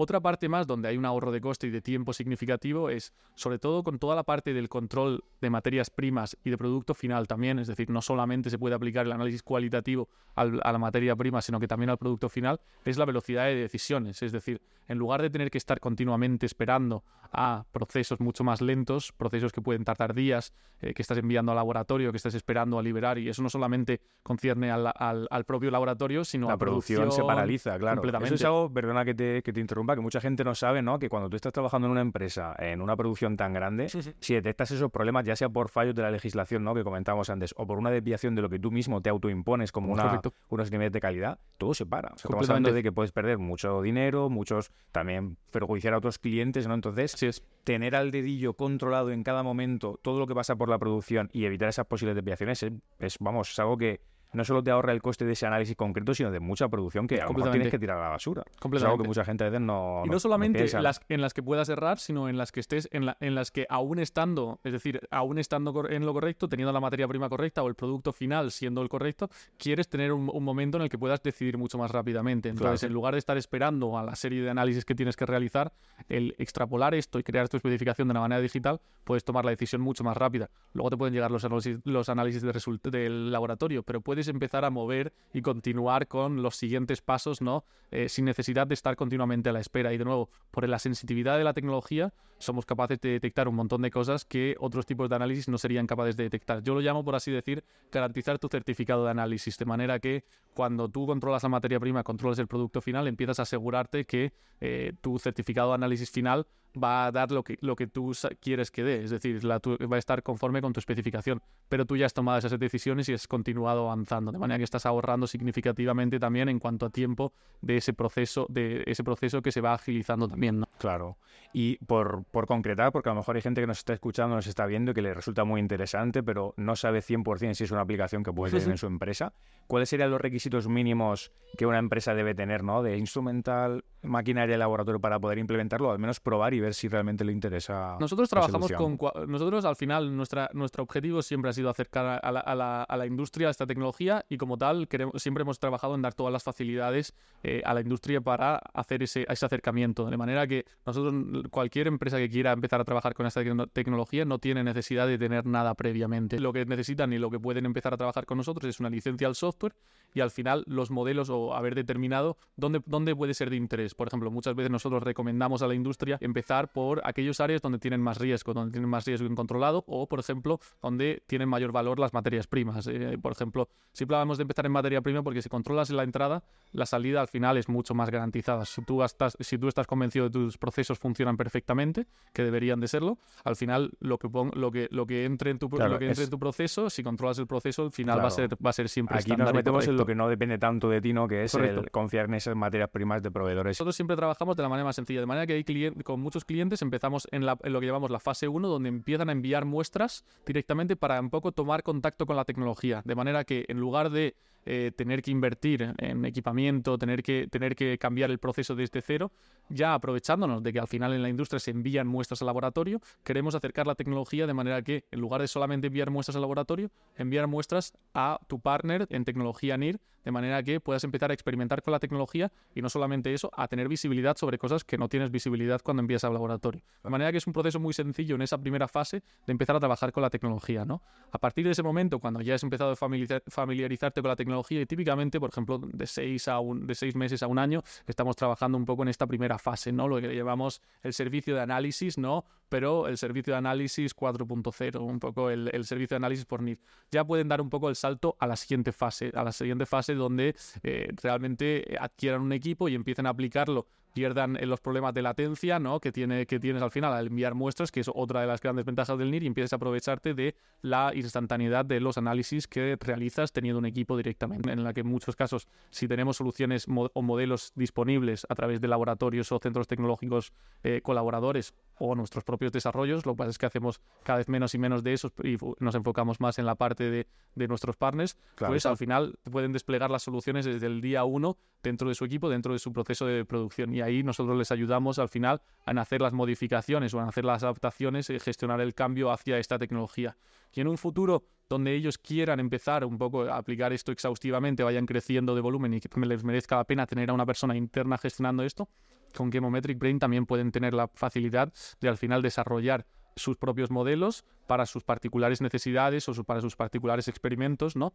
Otra 0.00 0.20
parte 0.20 0.48
más 0.48 0.68
donde 0.68 0.86
hay 0.86 0.96
un 0.96 1.04
ahorro 1.04 1.32
de 1.32 1.40
coste 1.40 1.66
y 1.66 1.70
de 1.70 1.80
tiempo 1.80 2.12
significativo 2.12 2.88
es, 2.88 3.12
sobre 3.34 3.58
todo 3.58 3.82
con 3.82 3.98
toda 3.98 4.14
la 4.14 4.22
parte 4.22 4.52
del 4.52 4.68
control 4.68 5.24
de 5.40 5.50
materias 5.50 5.90
primas 5.90 6.36
y 6.44 6.50
de 6.50 6.56
producto 6.56 6.94
final 6.94 7.26
también, 7.26 7.58
es 7.58 7.66
decir, 7.66 7.90
no 7.90 8.00
solamente 8.00 8.48
se 8.48 8.60
puede 8.60 8.76
aplicar 8.76 9.06
el 9.06 9.10
análisis 9.10 9.42
cualitativo 9.42 10.08
a 10.36 10.44
la 10.44 10.78
materia 10.78 11.16
prima, 11.16 11.42
sino 11.42 11.58
que 11.58 11.66
también 11.66 11.90
al 11.90 11.98
producto 11.98 12.28
final, 12.28 12.60
es 12.84 12.96
la 12.96 13.06
velocidad 13.06 13.46
de 13.46 13.56
decisiones. 13.56 14.22
Es 14.22 14.30
decir, 14.30 14.62
en 14.86 14.98
lugar 14.98 15.20
de 15.20 15.30
tener 15.30 15.50
que 15.50 15.58
estar 15.58 15.80
continuamente 15.80 16.46
esperando 16.46 17.02
a 17.32 17.64
procesos 17.72 18.20
mucho 18.20 18.44
más 18.44 18.60
lentos, 18.60 19.12
procesos 19.12 19.52
que 19.52 19.60
pueden 19.60 19.84
tardar 19.84 20.14
días, 20.14 20.54
eh, 20.80 20.94
que 20.94 21.02
estás 21.02 21.18
enviando 21.18 21.52
al 21.52 21.56
laboratorio, 21.56 22.10
que 22.10 22.16
estás 22.16 22.34
esperando 22.34 22.78
a 22.78 22.82
liberar, 22.82 23.18
y 23.18 23.28
eso 23.28 23.42
no 23.42 23.50
solamente 23.50 24.00
concierne 24.22 24.70
al, 24.70 25.44
propio 25.44 25.70
laboratorio, 25.70 26.24
sino 26.24 26.46
la 26.46 26.54
a 26.54 26.58
producción, 26.58 27.12
se 27.12 27.22
paraliza, 27.22 27.78
claro. 27.78 28.02
Eso 28.24 28.34
es 28.34 28.44
algo, 28.44 28.72
perdona 28.72 29.04
que 29.04 29.14
te, 29.14 29.42
que 29.42 29.52
te 29.52 29.60
interrumpa 29.60 29.87
que 29.96 30.02
mucha 30.02 30.20
gente 30.20 30.44
no 30.44 30.54
sabe, 30.54 30.82
¿no? 30.82 30.98
Que 30.98 31.08
cuando 31.08 31.28
tú 31.28 31.36
estás 31.36 31.52
trabajando 31.52 31.86
en 31.86 31.92
una 31.92 32.00
empresa, 32.00 32.54
en 32.58 32.80
una 32.80 32.96
producción 32.96 33.36
tan 33.36 33.52
grande, 33.52 33.88
si 33.88 34.34
detectas 34.34 34.70
esos 34.70 34.90
problemas, 34.90 35.24
ya 35.24 35.36
sea 35.36 35.48
por 35.48 35.68
fallos 35.68 35.94
de 35.94 36.02
la 36.02 36.10
legislación, 36.10 36.64
¿no? 36.64 36.74
Que 36.74 36.84
comentábamos 36.84 37.30
antes, 37.30 37.54
o 37.56 37.66
por 37.66 37.78
una 37.78 37.90
desviación 37.90 38.34
de 38.34 38.42
lo 38.42 38.48
que 38.48 38.58
tú 38.58 38.70
mismo 38.70 39.00
te 39.00 39.10
autoimpones 39.10 39.72
como 39.72 39.92
una, 39.92 40.20
unos 40.48 40.70
niveles 40.70 40.92
de 40.92 41.00
calidad, 41.00 41.38
todo 41.56 41.74
se 41.74 41.86
para. 41.86 42.08
O 42.08 42.18
sea, 42.18 42.28
estamos 42.28 42.48
hablando 42.48 42.72
de 42.72 42.82
que 42.82 42.92
puedes 42.92 43.12
perder 43.12 43.38
mucho 43.38 43.82
dinero, 43.82 44.28
muchos 44.28 44.70
también 44.92 45.36
perjuiciar 45.50 45.94
a 45.94 45.98
otros 45.98 46.18
clientes, 46.18 46.66
¿no? 46.66 46.74
Entonces, 46.74 47.42
tener 47.64 47.94
al 47.94 48.10
dedillo 48.10 48.54
controlado 48.54 49.10
en 49.10 49.22
cada 49.22 49.42
momento 49.42 49.98
todo 50.02 50.18
lo 50.18 50.26
que 50.26 50.34
pasa 50.34 50.56
por 50.56 50.68
la 50.68 50.78
producción 50.78 51.28
y 51.32 51.44
evitar 51.44 51.68
esas 51.68 51.86
posibles 51.86 52.14
desviaciones 52.14 52.62
es, 52.62 52.72
es 52.98 53.16
vamos, 53.20 53.50
es 53.50 53.58
algo 53.58 53.76
que 53.76 54.00
no 54.32 54.44
solo 54.44 54.62
te 54.62 54.70
ahorra 54.70 54.92
el 54.92 55.02
coste 55.02 55.24
de 55.24 55.32
ese 55.32 55.46
análisis 55.46 55.76
concreto, 55.76 56.14
sino 56.14 56.30
de 56.30 56.40
mucha 56.40 56.68
producción 56.68 57.06
que 57.06 57.20
a 57.20 57.26
lo 57.26 57.34
mejor 57.34 57.50
tienes 57.50 57.70
que 57.70 57.78
tirar 57.78 57.98
a 57.98 58.02
la 58.02 58.08
basura. 58.08 58.44
Es 58.72 58.82
algo 58.82 58.98
que 58.98 59.08
mucha 59.08 59.24
gente 59.24 59.44
a 59.44 59.48
veces 59.48 59.60
no. 59.60 60.02
Y 60.04 60.08
no, 60.08 60.20
solamente 60.20 60.66
las, 60.80 61.00
en 61.08 61.20
las 61.20 61.34
que 61.34 61.42
puedas 61.42 61.68
errar, 61.68 61.98
sino 61.98 62.28
en 62.28 62.36
las 62.36 62.52
que 62.52 62.60
estés, 62.60 62.88
en, 62.92 63.06
en 63.20 63.34
las 63.34 63.50
que 63.50 63.66
aún 63.68 63.98
estando, 63.98 64.60
es 64.64 64.72
decir, 64.72 65.00
aún 65.10 65.38
estando 65.38 65.88
en 65.88 66.04
lo 66.04 66.12
correcto, 66.12 66.48
teniendo 66.48 66.72
la 66.72 66.80
materia 66.80 67.08
prima 67.08 67.28
correcta 67.28 67.62
o 67.62 67.68
el 67.68 67.74
producto 67.74 68.12
final 68.12 68.50
siendo 68.50 68.82
el 68.82 68.88
correcto, 68.88 69.30
quieres 69.56 69.88
tener 69.88 70.12
un, 70.12 70.28
momento 70.44 70.78
en 70.78 70.84
el 70.84 70.88
que 70.88 70.98
puedas 70.98 71.22
decidir 71.22 71.58
mucho 71.58 71.78
más 71.78 71.90
rápidamente. 71.90 72.48
Entonces, 72.48 72.82
en 72.84 72.92
lugar 72.92 73.14
de 73.14 73.18
estar 73.18 73.36
esperando 73.36 73.98
a 73.98 74.02
la 74.02 74.14
serie 74.16 74.42
de 74.42 74.50
análisis 74.50 74.84
que 74.84 74.94
tienes 74.94 75.16
que 75.16 75.26
realizar, 75.26 75.72
el 76.08 76.34
extrapolar 76.38 76.94
esto 76.94 77.18
y 77.18 77.22
crear 77.22 77.48
tu 77.48 77.56
especificación 77.56 78.08
de 78.08 78.12
una 78.12 78.20
manera 78.20 78.40
digital, 78.40 78.80
puedes 79.04 79.24
tomar 79.24 79.44
la 79.44 79.50
decisión 79.50 79.80
mucho 79.80 80.04
más 80.04 80.16
rápida. 80.16 80.50
Luego 80.72 80.90
te 80.90 80.96
pueden 80.96 81.14
llegar 81.14 81.30
los 81.30 81.44
análisis, 81.44 81.78
los 81.84 82.08
análisis 82.08 82.42
de 82.42 82.52
del 82.90 83.32
laboratorio, 83.32 83.82
pero 83.82 84.00
puedes 84.00 84.17
empezar 84.26 84.64
a 84.64 84.70
mover 84.70 85.12
y 85.32 85.42
continuar 85.42 86.08
con 86.08 86.42
los 86.42 86.56
siguientes 86.56 87.00
pasos, 87.00 87.40
¿no? 87.40 87.64
Eh, 87.92 88.08
sin 88.08 88.24
necesidad 88.24 88.66
de 88.66 88.74
estar 88.74 88.96
continuamente 88.96 89.50
a 89.50 89.52
la 89.52 89.60
espera. 89.60 89.92
Y 89.92 89.98
de 89.98 90.04
nuevo, 90.04 90.28
por 90.50 90.68
la 90.68 90.80
sensitividad 90.80 91.38
de 91.38 91.44
la 91.44 91.54
tecnología, 91.54 92.12
somos 92.38 92.66
capaces 92.66 93.00
de 93.00 93.10
detectar 93.10 93.48
un 93.48 93.54
montón 93.54 93.82
de 93.82 93.90
cosas 93.90 94.24
que 94.24 94.56
otros 94.58 94.86
tipos 94.86 95.08
de 95.08 95.16
análisis 95.16 95.48
no 95.48 95.58
serían 95.58 95.86
capaces 95.86 96.16
de 96.16 96.24
detectar. 96.24 96.62
Yo 96.62 96.74
lo 96.74 96.80
llamo, 96.80 97.04
por 97.04 97.14
así 97.14 97.30
decir, 97.30 97.64
garantizar 97.92 98.38
tu 98.38 98.48
certificado 98.48 99.04
de 99.04 99.10
análisis, 99.10 99.56
de 99.56 99.64
manera 99.64 99.98
que 99.98 100.24
cuando 100.54 100.88
tú 100.88 101.06
controlas 101.06 101.42
la 101.42 101.48
materia 101.48 101.78
prima, 101.78 102.02
controlas 102.02 102.38
el 102.38 102.48
producto 102.48 102.80
final, 102.80 103.06
empiezas 103.06 103.38
a 103.38 103.42
asegurarte 103.42 104.04
que 104.04 104.32
eh, 104.60 104.92
tu 105.00 105.18
certificado 105.18 105.68
de 105.68 105.74
análisis 105.76 106.10
final 106.10 106.46
va 106.76 107.06
a 107.06 107.12
dar 107.12 107.30
lo 107.30 107.42
que, 107.42 107.58
lo 107.60 107.76
que 107.76 107.86
tú 107.86 108.12
quieres 108.40 108.70
que 108.70 108.82
dé, 108.82 109.04
es 109.04 109.10
decir, 109.10 109.44
la, 109.44 109.58
va 109.58 109.96
a 109.96 109.98
estar 109.98 110.22
conforme 110.22 110.60
con 110.60 110.72
tu 110.72 110.80
especificación, 110.80 111.42
pero 111.68 111.86
tú 111.86 111.96
ya 111.96 112.06
has 112.06 112.14
tomado 112.14 112.38
esas 112.38 112.58
decisiones 112.58 113.08
y 113.08 113.14
has 113.14 113.26
continuado 113.26 113.90
avanzando, 113.90 114.32
de 114.32 114.38
manera 114.38 114.58
que 114.58 114.64
estás 114.64 114.86
ahorrando 114.86 115.26
significativamente 115.26 116.18
también 116.18 116.48
en 116.48 116.58
cuanto 116.58 116.86
a 116.86 116.90
tiempo 116.90 117.32
de 117.60 117.76
ese 117.76 117.92
proceso, 117.92 118.46
de 118.48 118.82
ese 118.86 119.04
proceso 119.04 119.42
que 119.42 119.52
se 119.52 119.60
va 119.60 119.74
agilizando 119.74 120.28
también. 120.28 120.60
¿no? 120.60 120.68
Claro. 120.78 121.18
Y 121.52 121.76
por, 121.86 122.24
por 122.24 122.46
concretar, 122.46 122.92
porque 122.92 123.08
a 123.08 123.12
lo 123.12 123.20
mejor 123.20 123.36
hay 123.36 123.42
gente 123.42 123.60
que 123.60 123.66
nos 123.66 123.78
está 123.78 123.94
escuchando, 123.94 124.36
nos 124.36 124.46
está 124.46 124.66
viendo 124.66 124.90
y 124.90 124.94
que 124.94 125.02
le 125.02 125.14
resulta 125.14 125.44
muy 125.44 125.60
interesante, 125.60 126.22
pero 126.22 126.54
no 126.56 126.76
sabe 126.76 127.00
100% 127.00 127.54
si 127.54 127.64
es 127.64 127.70
una 127.70 127.80
aplicación 127.80 128.22
que 128.22 128.32
puede 128.32 128.52
tener 128.58 128.70
en 128.70 128.78
su 128.78 128.86
empresa, 128.86 129.32
¿cuáles 129.66 129.88
serían 129.88 130.10
los 130.10 130.20
requisitos 130.20 130.68
mínimos 130.68 131.32
que 131.56 131.66
una 131.66 131.78
empresa 131.78 132.14
debe 132.14 132.34
tener, 132.34 132.62
¿no? 132.62 132.82
De 132.82 132.98
instrumental, 132.98 133.84
maquinaria 134.02 134.56
y 134.56 134.58
laboratorio 134.58 135.00
para 135.00 135.18
poder 135.18 135.38
implementarlo, 135.38 135.90
al 135.90 135.98
menos 135.98 136.20
probar 136.20 136.54
y 136.54 136.57
ver 136.60 136.74
si 136.74 136.88
realmente 136.88 137.24
le 137.24 137.32
interesa. 137.32 137.96
Nosotros 138.00 138.28
trabajamos 138.28 138.72
con. 138.72 138.98
Nosotros, 139.26 139.64
al 139.64 139.76
final, 139.76 140.16
nuestra, 140.16 140.50
nuestro 140.52 140.82
objetivo 140.82 141.22
siempre 141.22 141.50
ha 141.50 141.52
sido 141.52 141.70
acercar 141.70 142.20
a 142.22 142.32
la, 142.32 142.40
a 142.40 142.54
la, 142.54 142.82
a 142.82 142.96
la 142.96 143.06
industria 143.06 143.50
esta 143.50 143.66
tecnología 143.66 144.24
y, 144.28 144.36
como 144.36 144.56
tal, 144.56 144.88
queremos, 144.88 145.22
siempre 145.22 145.42
hemos 145.42 145.58
trabajado 145.58 145.94
en 145.94 146.02
dar 146.02 146.14
todas 146.14 146.32
las 146.32 146.42
facilidades 146.42 147.14
eh, 147.42 147.62
a 147.64 147.74
la 147.74 147.80
industria 147.80 148.20
para 148.20 148.56
hacer 148.56 149.02
ese, 149.02 149.26
ese 149.28 149.46
acercamiento. 149.46 150.06
De 150.06 150.16
manera 150.16 150.46
que 150.46 150.64
nosotros, 150.86 151.14
cualquier 151.50 151.86
empresa 151.86 152.18
que 152.18 152.28
quiera 152.28 152.52
empezar 152.52 152.80
a 152.80 152.84
trabajar 152.84 153.14
con 153.14 153.26
esta 153.26 153.42
tecnología, 153.72 154.24
no 154.24 154.38
tiene 154.38 154.64
necesidad 154.64 155.06
de 155.06 155.18
tener 155.18 155.46
nada 155.46 155.74
previamente. 155.74 156.40
Lo 156.40 156.52
que 156.52 156.64
necesitan 156.64 157.12
y 157.12 157.18
lo 157.18 157.30
que 157.30 157.38
pueden 157.38 157.66
empezar 157.66 157.94
a 157.94 157.96
trabajar 157.96 158.26
con 158.26 158.38
nosotros 158.38 158.68
es 158.68 158.80
una 158.80 158.90
licencia 158.90 159.26
al 159.26 159.34
software 159.34 159.74
y 160.14 160.20
al 160.20 160.30
final 160.30 160.64
los 160.66 160.90
modelos 160.90 161.28
o 161.30 161.54
haber 161.54 161.74
determinado 161.74 162.36
dónde, 162.56 162.82
dónde 162.86 163.14
puede 163.14 163.34
ser 163.34 163.50
de 163.50 163.56
interés. 163.56 163.94
Por 163.94 164.08
ejemplo, 164.08 164.30
muchas 164.30 164.54
veces 164.54 164.70
nosotros 164.70 165.02
recomendamos 165.02 165.62
a 165.62 165.66
la 165.66 165.74
industria 165.74 166.18
empezar 166.20 166.47
por 166.72 167.02
aquellos 167.04 167.40
áreas 167.40 167.60
donde 167.60 167.78
tienen 167.78 168.00
más 168.00 168.18
riesgo, 168.18 168.54
donde 168.54 168.72
tienen 168.72 168.88
más 168.88 169.04
riesgo 169.04 169.26
incontrolado 169.26 169.84
o, 169.86 170.08
por 170.08 170.18
ejemplo, 170.18 170.60
donde 170.82 171.22
tienen 171.26 171.48
mayor 171.48 171.72
valor 171.72 171.98
las 171.98 172.12
materias 172.12 172.46
primas. 172.46 172.86
Eh, 172.86 173.18
por 173.20 173.32
ejemplo, 173.32 173.68
siempre 173.92 174.16
hablamos 174.16 174.38
de 174.38 174.42
empezar 174.42 174.66
en 174.66 174.72
materia 174.72 175.00
prima 175.02 175.22
porque 175.22 175.42
si 175.42 175.48
controlas 175.48 175.90
la 175.90 176.02
entrada, 176.02 176.42
la 176.72 176.86
salida 176.86 177.20
al 177.20 177.28
final 177.28 177.56
es 177.58 177.68
mucho 177.68 177.94
más 177.94 178.10
garantizada. 178.10 178.64
Si 178.64 178.82
tú, 178.82 179.02
estás, 179.02 179.36
si 179.40 179.58
tú 179.58 179.68
estás 179.68 179.86
convencido 179.86 180.24
de 180.24 180.30
que 180.30 180.38
tus 180.38 180.58
procesos 180.58 180.98
funcionan 180.98 181.36
perfectamente, 181.36 182.06
que 182.32 182.42
deberían 182.42 182.80
de 182.80 182.88
serlo, 182.88 183.18
al 183.44 183.56
final 183.56 183.92
lo 184.00 184.18
que, 184.18 184.28
lo 184.54 184.70
que, 184.70 184.88
lo 184.90 185.06
que 185.06 185.24
entre, 185.24 185.50
en 185.50 185.58
tu, 185.58 185.68
lo 185.68 185.98
que 185.98 186.08
entre 186.08 186.24
en 186.24 186.30
tu 186.30 186.38
proceso, 186.38 186.90
si 186.90 187.02
controlas 187.02 187.38
el 187.38 187.46
proceso, 187.46 187.82
al 187.84 187.92
final 187.92 188.20
va, 188.20 188.28
a 188.28 188.30
ser, 188.30 188.54
va 188.54 188.70
a 188.70 188.72
ser 188.72 188.88
siempre 188.88 189.18
Aquí 189.18 189.36
nos 189.36 189.52
metemos 189.52 189.86
en 189.86 189.96
lo 189.96 190.06
que 190.06 190.14
no 190.14 190.28
depende 190.28 190.58
tanto 190.58 190.88
de 190.88 191.00
ti, 191.00 191.12
¿no? 191.12 191.28
que 191.28 191.44
es 191.44 191.54
el 191.54 191.90
confiar 191.90 192.26
en 192.26 192.34
esas 192.34 192.56
materias 192.56 192.88
primas 192.90 193.22
de 193.22 193.30
proveedores. 193.30 193.76
Nosotros 193.76 193.94
siempre 193.94 194.16
trabajamos 194.16 194.56
de 194.56 194.62
la 194.62 194.68
manera 194.68 194.84
más 194.84 194.96
sencilla, 194.96 195.20
de 195.20 195.26
manera 195.26 195.46
que 195.46 195.52
hay 195.52 195.64
con 196.02 196.20
muchos 196.20 196.37
clientes 196.44 196.82
empezamos 196.82 197.28
en, 197.30 197.46
lo 197.46 197.56
que 197.80 197.86
llamamos 197.86 198.10
la 198.10 198.20
fase 198.20 198.48
1, 198.48 198.68
donde 198.68 198.88
empiezan 198.88 199.28
a 199.28 199.32
enviar 199.32 199.64
muestras 199.64 200.24
directamente 200.46 200.96
para 200.96 201.20
un 201.20 201.30
poco 201.30 201.52
tomar 201.52 201.82
contacto 201.82 202.26
con 202.26 202.36
la 202.36 202.44
tecnología, 202.44 203.02
de 203.04 203.14
manera 203.14 203.44
que 203.44 203.64
en 203.68 203.78
lugar 203.78 204.10
de 204.10 204.34
eh, 204.66 204.92
tener 204.96 205.22
que 205.22 205.30
invertir 205.30 205.94
en 205.98 206.24
equipamiento, 206.24 206.98
tener 206.98 207.22
que, 207.22 207.48
tener 207.48 207.74
que 207.74 207.98
cambiar 207.98 208.30
el 208.30 208.38
proceso 208.38 208.74
desde 208.74 209.00
cero, 209.00 209.32
ya 209.68 209.94
aprovechándonos 209.94 210.62
de 210.62 210.72
que 210.72 210.78
al 210.78 210.88
final 210.88 211.12
en 211.12 211.22
la 211.22 211.28
industria 211.28 211.58
se 211.58 211.70
envían 211.70 212.06
muestras 212.06 212.42
al 212.42 212.46
laboratorio, 212.46 213.00
queremos 213.24 213.54
acercar 213.54 213.86
la 213.86 213.94
tecnología 213.94 214.46
de 214.46 214.54
manera 214.54 214.82
que 214.82 215.04
en 215.10 215.20
lugar 215.20 215.40
de 215.40 215.48
solamente 215.48 215.86
enviar 215.86 216.10
muestras 216.10 216.36
al 216.36 216.42
laboratorio, 216.42 216.90
enviar 217.16 217.46
muestras 217.46 217.94
a 218.14 218.40
tu 218.46 218.60
partner 218.60 219.06
en 219.10 219.24
tecnología 219.24 219.76
NIR, 219.76 220.00
de 220.24 220.32
manera 220.32 220.62
que 220.62 220.80
puedas 220.80 221.04
empezar 221.04 221.30
a 221.30 221.34
experimentar 221.34 221.82
con 221.82 221.92
la 221.92 222.00
tecnología 222.00 222.52
y 222.74 222.82
no 222.82 222.90
solamente 222.90 223.32
eso, 223.32 223.50
a 223.56 223.66
tener 223.68 223.88
visibilidad 223.88 224.36
sobre 224.36 224.58
cosas 224.58 224.84
que 224.84 224.98
no 224.98 225.08
tienes 225.08 225.30
visibilidad 225.30 225.80
cuando 225.82 226.02
envías 226.02 226.24
al 226.24 226.34
laboratorio. 226.34 226.82
De 227.02 227.08
manera 227.08 227.32
que 227.32 227.38
es 227.38 227.46
un 227.46 227.54
proceso 227.54 227.80
muy 227.80 227.94
sencillo 227.94 228.34
en 228.34 228.42
esa 228.42 228.58
primera 228.58 228.88
fase 228.88 229.22
de 229.46 229.52
empezar 229.52 229.76
a 229.76 229.80
trabajar 229.80 230.12
con 230.12 230.22
la 230.22 230.28
tecnología, 230.28 230.84
¿no? 230.84 231.00
A 231.32 231.38
partir 231.38 231.64
de 231.64 231.70
ese 231.70 231.82
momento, 231.82 232.18
cuando 232.18 232.42
ya 232.42 232.54
has 232.56 232.62
empezado 232.62 232.92
a 232.92 232.96
familiarizarte 232.96 234.20
con 234.20 234.28
la 234.28 234.36
tecnología 234.36 234.57
y 234.70 234.86
típicamente, 234.86 235.40
por 235.40 235.50
ejemplo, 235.50 235.78
de 235.78 236.06
seis, 236.06 236.48
a 236.48 236.60
un, 236.60 236.86
de 236.86 236.94
seis 236.94 237.14
meses 237.14 237.42
a 237.42 237.46
un 237.46 237.58
año, 237.58 237.82
estamos 238.06 238.36
trabajando 238.36 238.78
un 238.78 238.84
poco 238.84 239.02
en 239.02 239.08
esta 239.08 239.26
primera 239.26 239.58
fase, 239.58 239.92
¿no? 239.92 240.08
Lo 240.08 240.20
que 240.20 240.34
llamamos 240.34 240.82
el 241.02 241.12
servicio 241.12 241.54
de 241.54 241.62
análisis, 241.62 242.18
¿no? 242.18 242.44
Pero 242.68 243.08
el 243.08 243.16
servicio 243.16 243.54
de 243.54 243.58
análisis 243.58 244.14
4.0, 244.14 245.00
un 245.00 245.18
poco 245.18 245.50
el, 245.50 245.70
el, 245.72 245.84
servicio 245.84 246.14
de 246.14 246.16
análisis 246.16 246.44
por 246.44 246.62
NIR. 246.62 246.78
Ya 247.10 247.24
pueden 247.24 247.48
dar 247.48 247.60
un 247.60 247.70
poco 247.70 247.88
el 247.88 247.96
salto 247.96 248.36
a 248.38 248.46
la 248.46 248.56
siguiente 248.56 248.92
fase, 248.92 249.32
a 249.34 249.42
la 249.42 249.52
siguiente 249.52 249.86
fase 249.86 250.14
donde 250.14 250.54
eh, 250.82 251.08
realmente 251.22 251.96
adquieran 251.98 252.42
un 252.42 252.52
equipo 252.52 252.88
y 252.88 252.94
empiecen 252.94 253.26
a 253.26 253.30
aplicarlo 253.30 253.86
pierdan 254.18 254.56
en 254.60 254.68
los 254.68 254.80
problemas 254.80 255.14
de 255.14 255.22
latencia 255.22 255.78
¿no? 255.78 256.00
que, 256.00 256.10
tiene, 256.10 256.44
que 256.44 256.58
tienes 256.58 256.82
al 256.82 256.90
final 256.90 257.12
al 257.12 257.28
enviar 257.28 257.54
muestras, 257.54 257.92
que 257.92 258.00
es 258.00 258.10
otra 258.12 258.40
de 258.40 258.48
las 258.48 258.60
grandes 258.60 258.84
ventajas 258.84 259.16
del 259.16 259.30
NIR, 259.30 259.44
y 259.44 259.46
empieces 259.46 259.72
a 259.72 259.76
aprovecharte 259.76 260.34
de 260.34 260.56
la 260.82 261.12
instantaneidad 261.14 261.84
de 261.84 262.00
los 262.00 262.18
análisis 262.18 262.66
que 262.66 262.96
realizas 263.00 263.52
teniendo 263.52 263.78
un 263.78 263.86
equipo 263.86 264.16
directamente, 264.16 264.72
en 264.72 264.82
la 264.82 264.92
que 264.92 265.02
en 265.02 265.06
muchos 265.06 265.36
casos, 265.36 265.68
si 265.90 266.08
tenemos 266.08 266.36
soluciones 266.36 266.86
o 266.88 267.22
modelos 267.22 267.70
disponibles 267.76 268.44
a 268.48 268.56
través 268.56 268.80
de 268.80 268.88
laboratorios 268.88 269.52
o 269.52 269.60
centros 269.60 269.86
tecnológicos 269.86 270.52
eh, 270.82 271.00
colaboradores 271.00 271.74
o 272.00 272.16
nuestros 272.16 272.42
propios 272.42 272.72
desarrollos, 272.72 273.24
lo 273.24 273.34
que 273.34 273.38
pasa 273.38 273.50
es 273.50 273.58
que 273.58 273.66
hacemos 273.66 274.00
cada 274.24 274.38
vez 274.38 274.48
menos 274.48 274.74
y 274.74 274.78
menos 274.78 275.04
de 275.04 275.12
esos 275.12 275.32
y 275.44 275.58
nos 275.78 275.94
enfocamos 275.94 276.40
más 276.40 276.58
en 276.58 276.66
la 276.66 276.74
parte 276.74 277.08
de, 277.08 277.28
de 277.54 277.68
nuestros 277.68 277.96
partners, 277.96 278.36
pues 278.56 278.84
al 278.84 278.96
final 278.96 279.38
pueden 279.48 279.72
desplegar 279.72 280.10
las 280.10 280.24
soluciones 280.24 280.64
desde 280.64 280.86
el 280.86 281.00
día 281.00 281.22
uno 281.22 281.56
dentro 281.82 282.08
de 282.08 282.14
su 282.14 282.24
equipo, 282.24 282.48
dentro 282.48 282.72
de 282.72 282.78
su 282.78 282.92
proceso 282.92 283.26
de 283.26 283.44
producción. 283.44 283.94
Y 283.94 284.00
ahí 284.00 284.22
nosotros 284.22 284.56
les 284.56 284.70
ayudamos 284.72 285.18
al 285.18 285.28
final 285.28 285.60
en 285.86 285.98
hacer 285.98 286.20
las 286.20 286.32
modificaciones 286.32 287.14
o 287.14 287.20
en 287.20 287.28
hacer 287.28 287.44
las 287.44 287.62
adaptaciones 287.62 288.30
y 288.30 288.38
gestionar 288.38 288.80
el 288.80 288.94
cambio 288.94 289.30
hacia 289.30 289.58
esta 289.58 289.78
tecnología. 289.78 290.36
Y 290.74 290.80
en 290.80 290.88
un 290.88 290.98
futuro 290.98 291.44
donde 291.68 291.94
ellos 291.94 292.18
quieran 292.18 292.60
empezar 292.60 293.04
un 293.04 293.18
poco 293.18 293.42
a 293.42 293.56
aplicar 293.56 293.92
esto 293.92 294.10
exhaustivamente, 294.10 294.82
vayan 294.82 295.06
creciendo 295.06 295.54
de 295.54 295.60
volumen 295.60 295.94
y 295.94 296.00
que 296.00 296.08
les 296.20 296.44
merezca 296.44 296.76
la 296.76 296.84
pena 296.84 297.06
tener 297.06 297.30
a 297.30 297.34
una 297.34 297.46
persona 297.46 297.76
interna 297.76 298.16
gestionando 298.18 298.62
esto, 298.62 298.88
con 299.34 299.50
Chemometric 299.50 299.98
Brain 299.98 300.18
también 300.18 300.46
pueden 300.46 300.72
tener 300.72 300.94
la 300.94 301.08
facilidad 301.08 301.72
de 302.00 302.08
al 302.08 302.16
final 302.16 302.42
desarrollar 302.42 303.06
sus 303.36 303.56
propios 303.56 303.90
modelos 303.90 304.44
para 304.66 304.86
sus 304.86 305.04
particulares 305.04 305.60
necesidades 305.60 306.28
o 306.28 306.44
para 306.44 306.60
sus 306.60 306.76
particulares 306.76 307.28
experimentos, 307.28 307.96
¿no? 307.96 308.14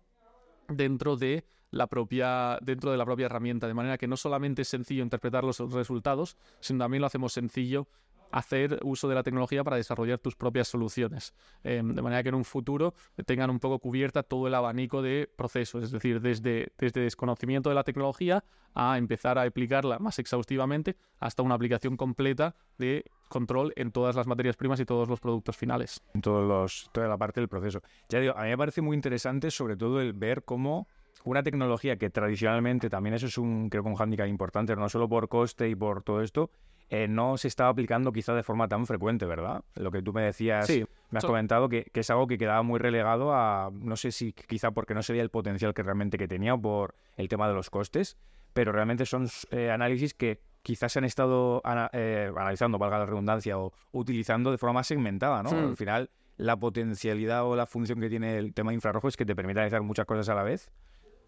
Dentro 0.67 1.15
de 1.15 1.45
la 1.71 1.87
propia 1.87 2.59
dentro 2.61 2.91
de 2.91 2.97
la 2.97 3.05
propia 3.05 3.25
herramienta 3.25 3.67
de 3.67 3.73
manera 3.73 3.97
que 3.97 4.07
no 4.07 4.17
solamente 4.17 4.61
es 4.61 4.67
sencillo 4.67 5.03
interpretar 5.03 5.43
los 5.43 5.57
resultados 5.57 6.37
sino 6.59 6.79
también 6.83 7.01
lo 7.01 7.07
hacemos 7.07 7.33
sencillo 7.33 7.87
hacer 8.33 8.79
uso 8.83 9.07
de 9.07 9.15
la 9.15 9.23
tecnología 9.23 9.63
para 9.63 9.77
desarrollar 9.77 10.17
tus 10.17 10.35
propias 10.35 10.67
soluciones. 10.67 11.33
Em, 11.63 11.93
de 11.93 12.01
manera 12.01 12.23
que 12.23 12.29
en 12.29 12.35
un 12.35 12.43
futuro 12.43 12.95
tengan 13.25 13.51
un 13.51 13.59
poco 13.59 13.77
cubierta 13.77 14.23
todo 14.23 14.47
el 14.47 14.55
abanico 14.55 15.03
de 15.03 15.29
procesos, 15.35 15.83
es 15.83 15.91
decir, 15.91 16.19
desde, 16.19 16.73
desde 16.79 17.01
desconocimiento 17.01 17.69
de 17.69 17.75
la 17.75 17.83
tecnología 17.83 18.43
a 18.73 18.97
empezar 18.97 19.37
a 19.37 19.43
aplicarla 19.43 19.99
más 19.99 20.17
exhaustivamente 20.17 20.97
hasta 21.19 21.43
una 21.43 21.53
aplicación 21.53 21.95
completa 21.95 22.55
de 22.79 23.05
control 23.29 23.71
en 23.75 23.91
todas 23.91 24.15
las 24.15 24.25
materias 24.25 24.57
primas 24.57 24.79
y 24.79 24.85
todos 24.85 25.07
los 25.07 25.19
productos 25.19 25.55
finales. 25.55 26.01
En 26.15 26.21
todos 26.21 26.47
los, 26.47 26.89
toda 26.91 27.07
la 27.07 27.17
parte 27.17 27.39
del 27.39 27.47
proceso. 27.47 27.81
Ya 28.09 28.19
digo, 28.19 28.35
a 28.35 28.43
mí 28.43 28.49
me 28.49 28.57
parece 28.57 28.81
muy 28.81 28.95
interesante 28.95 29.51
sobre 29.51 29.77
todo 29.77 30.01
el 30.01 30.13
ver 30.13 30.43
cómo 30.43 30.87
una 31.23 31.43
tecnología 31.43 31.97
que 31.97 32.09
tradicionalmente 32.09 32.89
también 32.89 33.13
eso 33.13 33.27
es 33.27 33.37
un 33.37 33.69
creo 33.69 33.83
que 33.83 33.89
un 33.89 33.95
hándicap 33.95 34.27
importante, 34.27 34.75
no 34.75 34.89
solo 34.89 35.07
por 35.07 35.29
coste 35.29 35.69
y 35.69 35.75
por 35.75 36.01
todo 36.01 36.21
esto, 36.21 36.49
eh, 36.93 37.07
no 37.07 37.37
se 37.37 37.47
estaba 37.47 37.71
aplicando 37.71 38.11
quizá 38.11 38.35
de 38.35 38.43
forma 38.43 38.67
tan 38.67 38.85
frecuente, 38.85 39.25
¿verdad? 39.25 39.63
Lo 39.73 39.89
que 39.89 40.03
tú 40.03 40.13
me 40.13 40.21
decías, 40.21 40.69
me 41.09 41.17
has 41.17 41.25
comentado 41.25 41.67
que, 41.67 41.89
es 41.91 42.09
algo 42.11 42.27
que 42.27 42.37
quedaba 42.37 42.61
muy 42.61 42.77
relegado 42.77 43.33
a, 43.33 43.71
no 43.73 43.95
sé 43.95 44.11
si 44.11 44.31
quizá 44.31 44.69
porque 44.69 44.93
no 44.93 45.01
se 45.01 45.11
veía 45.11 45.23
el 45.23 45.31
potencial 45.31 45.73
que 45.73 45.81
realmente 45.81 46.19
que 46.19 46.27
tenía 46.27 46.53
o 46.53 46.61
por 46.61 46.93
el 47.17 47.29
tema 47.29 47.47
de 47.47 47.55
los 47.55 47.71
costes, 47.71 48.15
pero 48.53 48.71
realmente 48.71 49.07
son 49.07 49.27
eh, 49.49 49.71
análisis 49.71 50.13
que 50.13 50.39
quizás 50.61 50.91
se 50.91 50.99
han 50.99 51.05
estado 51.05 51.63
eh, 51.93 52.31
analizando, 52.37 52.77
valga 52.77 52.99
la 52.99 53.07
redundancia, 53.07 53.57
o 53.57 53.73
utilizando 53.91 54.51
de 54.51 54.59
forma 54.59 54.73
más 54.73 54.85
segmentada, 54.85 55.41
¿no? 55.41 55.49
Al 55.49 55.75
final, 55.75 56.11
la 56.37 56.57
potencialidad 56.57 57.43
o 57.43 57.55
la 57.55 57.65
función 57.65 57.99
que 58.01 58.09
tiene 58.09 58.37
el 58.37 58.53
tema 58.53 58.71
infrarrojo 58.71 59.07
es 59.07 59.17
que 59.17 59.25
te 59.25 59.35
permite 59.35 59.61
analizar 59.61 59.81
muchas 59.81 60.05
cosas 60.05 60.29
a 60.29 60.35
la 60.35 60.43
vez 60.43 60.69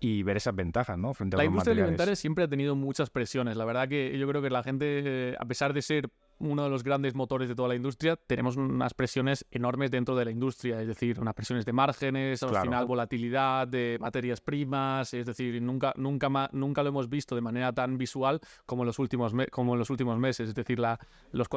y 0.06 0.22
ver 0.22 0.38
esas 0.38 0.56
ventajas, 0.56 1.00
¿no? 1.00 1.16
Frente 1.16 1.36
a 1.36 1.40
la 1.40 1.46
industria 1.46 1.74
alimentaria 1.74 2.16
siempre 2.16 2.44
ha 2.44 2.48
tenido 2.48 2.76
muchas 2.76 3.10
presiones. 3.10 3.58
La 3.58 3.66
verdad 3.66 3.90
que 3.90 4.16
yo 4.20 4.28
creo 4.28 4.40
que 4.40 4.52
la 4.52 4.62
gente, 4.62 5.36
a 5.40 5.46
pesar 5.46 5.74
de 5.74 5.82
ser 5.82 6.12
uno 6.38 6.64
de 6.64 6.70
los 6.70 6.84
grandes 6.84 7.16
motores 7.16 7.50
de 7.50 7.56
toda 7.56 7.70
la 7.70 7.76
industria, 7.76 8.16
tenemos 8.16 8.56
unas 8.56 8.94
presiones 8.94 9.48
enormes 9.50 9.90
dentro 9.90 10.16
de 10.16 10.26
la 10.26 10.30
industria, 10.30 10.80
es 10.80 10.88
decir, 10.88 11.20
unas 11.20 11.34
presiones 11.34 11.66
de 11.66 11.74
márgenes, 11.74 12.44
al 12.44 12.56
final 12.56 12.86
volatilidad 12.86 13.68
de 13.68 13.98
materias 14.00 14.42
primas, 14.42 15.12
es 15.16 15.26
decir, 15.26 15.60
nunca, 15.60 15.92
nunca, 15.96 16.50
nunca 16.52 16.84
lo 16.84 16.90
hemos 16.90 17.10
visto 17.10 17.34
de 17.34 17.42
manera 17.42 17.74
tan 17.74 17.98
visual 17.98 18.40
como 18.68 18.84
en 18.84 18.88
los 18.88 19.00
últimos, 19.00 19.34
como 19.50 19.74
en 19.74 19.80
los 19.80 19.90
últimos 19.90 20.20
meses, 20.20 20.50
es 20.50 20.56
decir, 20.56 20.78
la, 20.78 21.00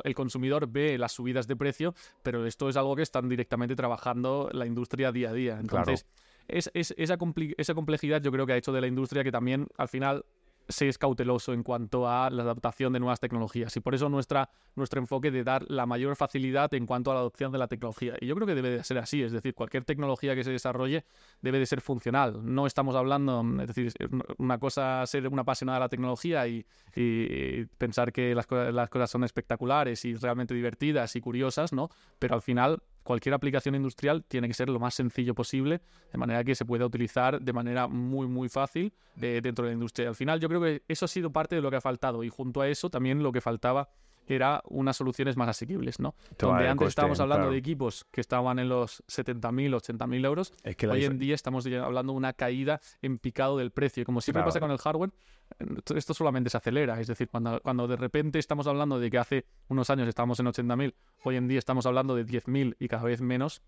el 0.04 0.14
consumidor 0.14 0.66
ve 0.70 0.96
las 0.96 1.12
subidas 1.12 1.46
de 1.46 1.56
precio, 1.56 1.94
pero 2.22 2.46
esto 2.46 2.70
es 2.70 2.78
algo 2.78 2.96
que 2.96 3.02
están 3.02 3.28
directamente 3.28 3.76
trabajando 3.76 4.48
la 4.52 4.64
industria 4.64 5.12
día 5.12 5.30
a 5.30 5.32
día. 5.34 5.58
Entonces, 5.60 6.06
es, 6.48 6.70
esa, 6.74 6.94
esa 6.96 7.74
complejidad 7.74 8.22
yo 8.22 8.32
creo 8.32 8.46
que 8.46 8.54
ha 8.54 8.56
hecho 8.56 8.72
de 8.72 8.80
la 8.80 8.86
industria 8.86 9.22
que 9.22 9.32
también 9.32 9.68
al 9.76 9.88
final 9.88 10.24
se 10.68 10.88
es 10.88 10.98
cauteloso 10.98 11.52
en 11.52 11.62
cuanto 11.62 12.08
a 12.08 12.28
la 12.30 12.42
adaptación 12.42 12.92
de 12.92 13.00
nuevas 13.00 13.20
tecnologías 13.20 13.74
y 13.76 13.80
por 13.80 13.94
eso 13.94 14.08
nuestra, 14.08 14.50
nuestro 14.76 15.00
enfoque 15.00 15.30
de 15.30 15.42
dar 15.42 15.64
la 15.68 15.86
mayor 15.86 16.14
facilidad 16.14 16.72
en 16.74 16.86
cuanto 16.86 17.10
a 17.10 17.14
la 17.14 17.20
adopción 17.20 17.52
de 17.52 17.58
la 17.58 17.68
tecnología. 17.68 18.14
Y 18.20 18.26
yo 18.26 18.34
creo 18.34 18.46
que 18.46 18.54
debe 18.54 18.70
de 18.70 18.84
ser 18.84 18.98
así, 18.98 19.22
es 19.22 19.32
decir, 19.32 19.54
cualquier 19.54 19.84
tecnología 19.84 20.34
que 20.34 20.44
se 20.44 20.50
desarrolle 20.50 21.04
debe 21.40 21.58
de 21.58 21.66
ser 21.66 21.80
funcional. 21.80 22.40
No 22.42 22.66
estamos 22.66 22.94
hablando, 22.96 23.42
es 23.62 23.68
decir, 23.68 23.92
una 24.36 24.58
cosa 24.58 25.06
ser 25.06 25.26
una 25.28 25.42
apasionada 25.42 25.78
de 25.78 25.84
la 25.84 25.88
tecnología 25.88 26.46
y, 26.46 26.64
pensar 27.78 28.12
que 28.12 28.34
las, 28.34 28.46
las 28.50 28.90
cosas 28.90 29.10
son 29.10 29.24
espectaculares 29.24 30.04
y 30.04 30.14
realmente 30.14 30.52
divertidas 30.52 31.14
y 31.16 31.20
curiosas, 31.20 31.72
¿no? 31.72 31.88
Pero 32.18 32.34
al 32.34 32.42
final 32.42 32.82
cualquier 33.08 33.34
aplicación 33.34 33.74
industrial 33.74 34.22
tiene 34.28 34.48
que 34.48 34.52
ser 34.52 34.68
lo 34.68 34.78
más 34.78 34.92
sencillo 34.92 35.34
posible, 35.34 35.80
de 36.12 36.18
manera 36.18 36.44
que 36.44 36.54
se 36.54 36.66
pueda 36.66 36.84
utilizar 36.84 37.40
de 37.40 37.52
manera 37.54 37.88
muy, 37.88 38.26
muy 38.26 38.50
fácil 38.50 38.92
eh, 39.18 39.40
dentro 39.42 39.64
de 39.64 39.70
la 39.70 39.74
industria. 39.76 40.10
Al 40.10 40.14
final, 40.14 40.40
yo 40.40 40.48
creo 40.50 40.60
que 40.60 40.82
eso 40.88 41.06
ha 41.06 41.08
sido 41.08 41.32
parte 41.32 41.56
de 41.56 41.62
lo 41.62 41.70
que 41.70 41.76
ha 41.76 41.80
faltado 41.80 42.22
y 42.22 42.28
junto 42.28 42.60
a 42.60 42.68
eso 42.68 42.90
también 42.90 43.22
lo 43.22 43.32
que 43.32 43.40
faltaba 43.40 43.88
era 44.34 44.62
unas 44.66 44.96
soluciones 44.96 45.36
más 45.36 45.48
asequibles, 45.48 46.00
¿no? 46.00 46.14
Donde 46.38 46.68
antes 46.68 46.88
estábamos 46.88 47.20
hablando 47.20 47.50
de 47.50 47.58
equipos 47.58 48.06
que 48.10 48.20
estaban 48.20 48.58
en 48.58 48.68
los 48.68 49.02
70.000, 49.06 49.96
80.000 49.98 50.24
euros, 50.24 50.52
hoy 50.90 51.04
en 51.04 51.18
día 51.18 51.34
estamos 51.34 51.66
hablando 51.66 52.12
de 52.12 52.16
una 52.16 52.32
caída 52.32 52.80
en 53.02 53.18
picado 53.18 53.58
del 53.58 53.70
precio. 53.70 54.04
Como 54.04 54.20
siempre 54.20 54.42
pasa 54.42 54.60
con 54.60 54.70
el 54.70 54.78
hardware, 54.78 55.10
esto 55.94 56.14
solamente 56.14 56.50
se 56.50 56.56
acelera. 56.56 57.00
Es 57.00 57.06
decir, 57.06 57.28
cuando, 57.28 57.60
cuando 57.60 57.86
de 57.88 57.96
repente 57.96 58.38
estamos 58.38 58.66
hablando 58.66 58.98
de 58.98 59.10
que 59.10 59.18
hace 59.18 59.46
unos 59.68 59.90
años 59.90 60.08
estábamos 60.08 60.38
en 60.40 60.46
80.000, 60.46 60.94
hoy 61.24 61.36
en 61.36 61.48
día 61.48 61.58
estamos 61.58 61.86
hablando 61.86 62.14
de 62.14 62.26
10.000 62.26 62.76
y 62.78 62.88
cada 62.88 63.04
vez 63.04 63.20
menos, 63.20 63.62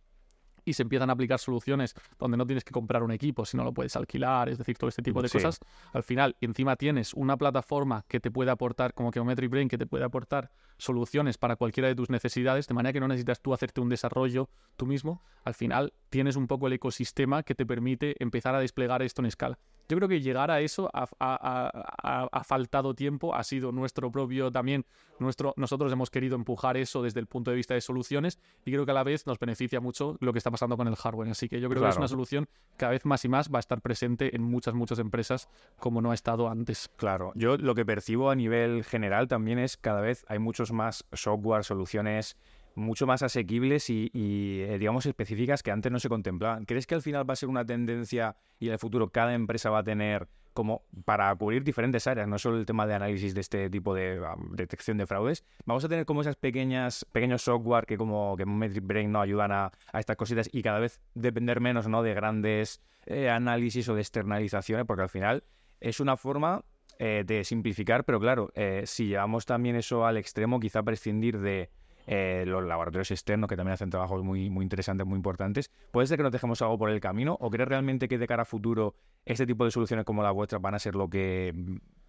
y 0.64 0.72
se 0.74 0.82
empiezan 0.82 1.10
a 1.10 1.14
aplicar 1.14 1.38
soluciones 1.38 1.94
donde 2.18 2.36
no 2.36 2.46
tienes 2.46 2.64
que 2.64 2.72
comprar 2.72 3.02
un 3.02 3.12
equipo, 3.12 3.44
sino 3.44 3.64
lo 3.64 3.72
puedes 3.72 3.96
alquilar, 3.96 4.48
es 4.48 4.58
decir, 4.58 4.76
todo 4.76 4.88
este 4.88 5.02
tipo 5.02 5.22
de 5.22 5.28
cosas, 5.28 5.60
al 5.92 6.02
final, 6.02 6.36
encima 6.40 6.76
tienes 6.76 7.14
una 7.14 7.36
plataforma 7.36 8.04
que 8.08 8.20
te 8.20 8.30
puede 8.30 8.50
aportar, 8.50 8.94
como 8.94 9.12
Geometric 9.12 9.50
Brain, 9.50 9.68
que 9.68 9.78
te 9.78 9.86
puede 9.86 10.04
aportar 10.04 10.50
soluciones 10.78 11.38
para 11.38 11.56
cualquiera 11.56 11.88
de 11.88 11.94
tus 11.94 12.10
necesidades, 12.10 12.66
de 12.66 12.74
manera 12.74 12.92
que 12.92 13.00
no 13.00 13.08
necesitas 13.08 13.40
tú 13.40 13.52
hacerte 13.52 13.80
un 13.80 13.88
desarrollo 13.88 14.48
tú 14.76 14.86
mismo, 14.86 15.22
al 15.44 15.54
final 15.54 15.92
tienes 16.08 16.36
un 16.36 16.46
poco 16.46 16.66
el 16.66 16.72
ecosistema 16.72 17.42
que 17.42 17.54
te 17.54 17.66
permite 17.66 18.16
empezar 18.18 18.54
a 18.54 18.60
desplegar 18.60 19.02
esto 19.02 19.22
en 19.22 19.26
escala. 19.26 19.58
Yo 19.90 19.96
creo 19.96 20.08
que 20.08 20.20
llegar 20.20 20.52
a 20.52 20.60
eso 20.60 20.88
ha, 20.92 22.44
faltado 22.44 22.94
tiempo, 22.94 23.34
ha 23.34 23.42
sido 23.42 23.72
nuestro 23.72 24.12
propio 24.12 24.52
también, 24.52 24.86
nuestro, 25.18 25.52
nosotros 25.56 25.90
hemos 25.92 26.10
querido 26.10 26.36
empujar 26.36 26.76
eso 26.76 27.02
desde 27.02 27.18
el 27.18 27.26
punto 27.26 27.50
de 27.50 27.56
vista 27.56 27.74
de 27.74 27.80
soluciones 27.80 28.38
y 28.64 28.70
creo 28.70 28.84
que 28.84 28.92
a 28.92 28.94
la 28.94 29.02
vez 29.02 29.26
nos 29.26 29.40
beneficia 29.40 29.80
mucho 29.80 30.16
lo 30.20 30.32
que 30.32 30.38
está 30.38 30.52
pasando 30.52 30.76
con 30.76 30.86
el 30.86 30.94
hardware. 30.94 31.30
Así 31.30 31.48
que 31.48 31.60
yo 31.60 31.68
creo 31.68 31.82
que 31.82 31.88
es 31.88 31.96
una 31.96 32.06
solución 32.06 32.48
cada 32.76 32.92
vez 32.92 33.04
más 33.04 33.24
y 33.24 33.28
más 33.28 33.50
va 33.52 33.58
a 33.58 33.60
estar 33.60 33.80
presente 33.80 34.36
en 34.36 34.42
muchas, 34.42 34.74
muchas 34.74 35.00
empresas 35.00 35.48
como 35.80 36.00
no 36.00 36.12
ha 36.12 36.14
estado 36.14 36.48
antes. 36.48 36.88
Claro, 36.94 37.32
yo 37.34 37.56
lo 37.56 37.74
que 37.74 37.84
percibo 37.84 38.30
a 38.30 38.36
nivel 38.36 38.84
general 38.84 39.26
también 39.26 39.58
es 39.58 39.76
cada 39.76 40.00
vez 40.00 40.24
hay 40.28 40.38
muchos 40.38 40.70
más 40.70 41.04
software, 41.12 41.64
soluciones 41.64 42.36
mucho 42.80 43.06
más 43.06 43.22
asequibles 43.22 43.90
y, 43.90 44.10
eh, 44.12 44.76
digamos, 44.78 45.06
específicas 45.06 45.62
que 45.62 45.70
antes 45.70 45.92
no 45.92 46.00
se 46.00 46.08
contemplaban. 46.08 46.64
¿Crees 46.64 46.86
que 46.86 46.94
al 46.94 47.02
final 47.02 47.28
va 47.28 47.34
a 47.34 47.36
ser 47.36 47.48
una 47.48 47.64
tendencia 47.64 48.36
y 48.58 48.66
en 48.66 48.72
el 48.72 48.78
futuro 48.78 49.10
cada 49.10 49.34
empresa 49.34 49.70
va 49.70 49.78
a 49.78 49.84
tener 49.84 50.28
como 50.52 50.82
para 51.04 51.32
cubrir 51.36 51.62
diferentes 51.62 52.08
áreas, 52.08 52.26
no 52.26 52.36
solo 52.36 52.58
el 52.58 52.66
tema 52.66 52.84
de 52.84 52.94
análisis 52.94 53.34
de 53.34 53.40
este 53.40 53.70
tipo 53.70 53.94
de 53.94 54.20
detección 54.50 54.98
de 54.98 55.06
fraudes, 55.06 55.44
vamos 55.64 55.84
a 55.84 55.88
tener 55.88 56.04
como 56.04 56.22
esas 56.22 56.34
pequeñas 56.34 57.06
pequeños 57.12 57.42
software 57.42 57.86
que 57.86 57.96
como 57.96 58.36
que 58.36 58.44
Metric 58.44 58.84
Brain 58.84 59.12
no 59.12 59.20
ayudan 59.20 59.52
a, 59.52 59.70
estas 59.92 60.16
cositas 60.16 60.50
y 60.52 60.62
cada 60.62 60.80
vez 60.80 61.00
depender 61.14 61.60
menos 61.60 61.86
¿no? 61.86 62.02
de 62.02 62.14
grandes 62.14 62.82
eh, 63.06 63.30
análisis 63.30 63.88
o 63.88 63.94
de 63.94 64.00
externalizaciones, 64.00 64.86
porque 64.86 65.02
al 65.02 65.08
final 65.08 65.44
es 65.80 66.00
una 66.00 66.16
forma 66.16 66.64
eh, 66.98 67.22
de 67.24 67.44
simplificar, 67.44 68.04
pero 68.04 68.18
claro, 68.18 68.52
si 68.84 69.06
llevamos 69.06 69.46
también 69.46 69.76
eso 69.76 70.04
al 70.04 70.16
extremo, 70.16 70.58
quizá 70.58 70.82
prescindir 70.82 71.38
de 71.38 71.70
eh, 72.12 72.42
los 72.44 72.64
laboratorios 72.64 73.12
externos 73.12 73.46
que 73.46 73.56
también 73.56 73.74
hacen 73.74 73.88
trabajos 73.88 74.24
muy, 74.24 74.50
muy 74.50 74.64
interesantes, 74.64 75.06
muy 75.06 75.14
importantes. 75.14 75.70
¿Puede 75.92 76.08
ser 76.08 76.16
que 76.16 76.24
nos 76.24 76.32
dejemos 76.32 76.60
algo 76.60 76.76
por 76.76 76.90
el 76.90 76.98
camino 76.98 77.36
o 77.38 77.50
crees 77.50 77.68
realmente 77.68 78.08
que 78.08 78.18
de 78.18 78.26
cara 78.26 78.42
a 78.42 78.44
futuro 78.44 78.96
este 79.24 79.46
tipo 79.46 79.64
de 79.64 79.70
soluciones 79.70 80.04
como 80.04 80.20
la 80.24 80.32
vuestra 80.32 80.58
van 80.58 80.74
a 80.74 80.80
ser 80.80 80.96
lo 80.96 81.08
que 81.08 81.54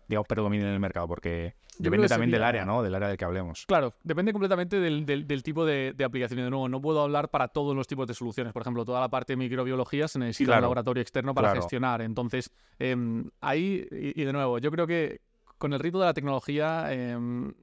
digamos, 0.08 0.28
predominen 0.28 0.66
en 0.66 0.74
el 0.74 0.80
mercado, 0.80 1.08
porque 1.08 1.54
depende 1.78 2.08
también 2.08 2.32
del 2.32 2.44
área, 2.44 2.66
¿no? 2.66 2.82
Del 2.82 2.96
área 2.96 3.10
del 3.10 3.18
que 3.18 3.26
hablemos. 3.26 3.68
Claro, 3.68 3.94
depende 4.04 4.32
completamente 4.32 4.80
del, 4.80 5.06
del, 5.06 5.44
tipo 5.44 5.66
de, 5.66 5.94
de, 5.96 6.04
aplicación. 6.04 6.40
de 6.40 6.50
nuevo, 6.50 6.68
no 6.68 6.82
puedo 6.82 7.04
hablar 7.04 7.30
para 7.30 7.50
todos 7.50 7.76
los 7.76 7.86
tipos 7.86 8.08
de 8.08 8.16
soluciones. 8.16 8.54
Por 8.54 8.64
ejemplo, 8.64 8.84
toda 8.84 9.00
la 9.02 9.10
parte 9.10 9.34
de 9.34 9.38
microbiología 9.38 10.08
se 10.08 10.18
necesita 10.18 10.56
un 10.56 10.62
laboratorio 10.64 11.02
externo 11.02 11.36
para 11.36 11.54
gestionar. 11.54 12.02
Entonces, 12.02 12.52
em, 12.80 13.30
ahí, 13.40 13.88
y, 13.92 14.24
de 14.24 14.34
nuevo, 14.34 14.58
yo 14.58 14.72
creo 14.72 14.88
que 14.88 15.22
con 15.60 15.74
el 15.74 15.80
ritmo 15.80 16.00
de 16.00 16.08
la 16.08 16.14
tecnología... 16.16 16.92
Em, 16.92 17.54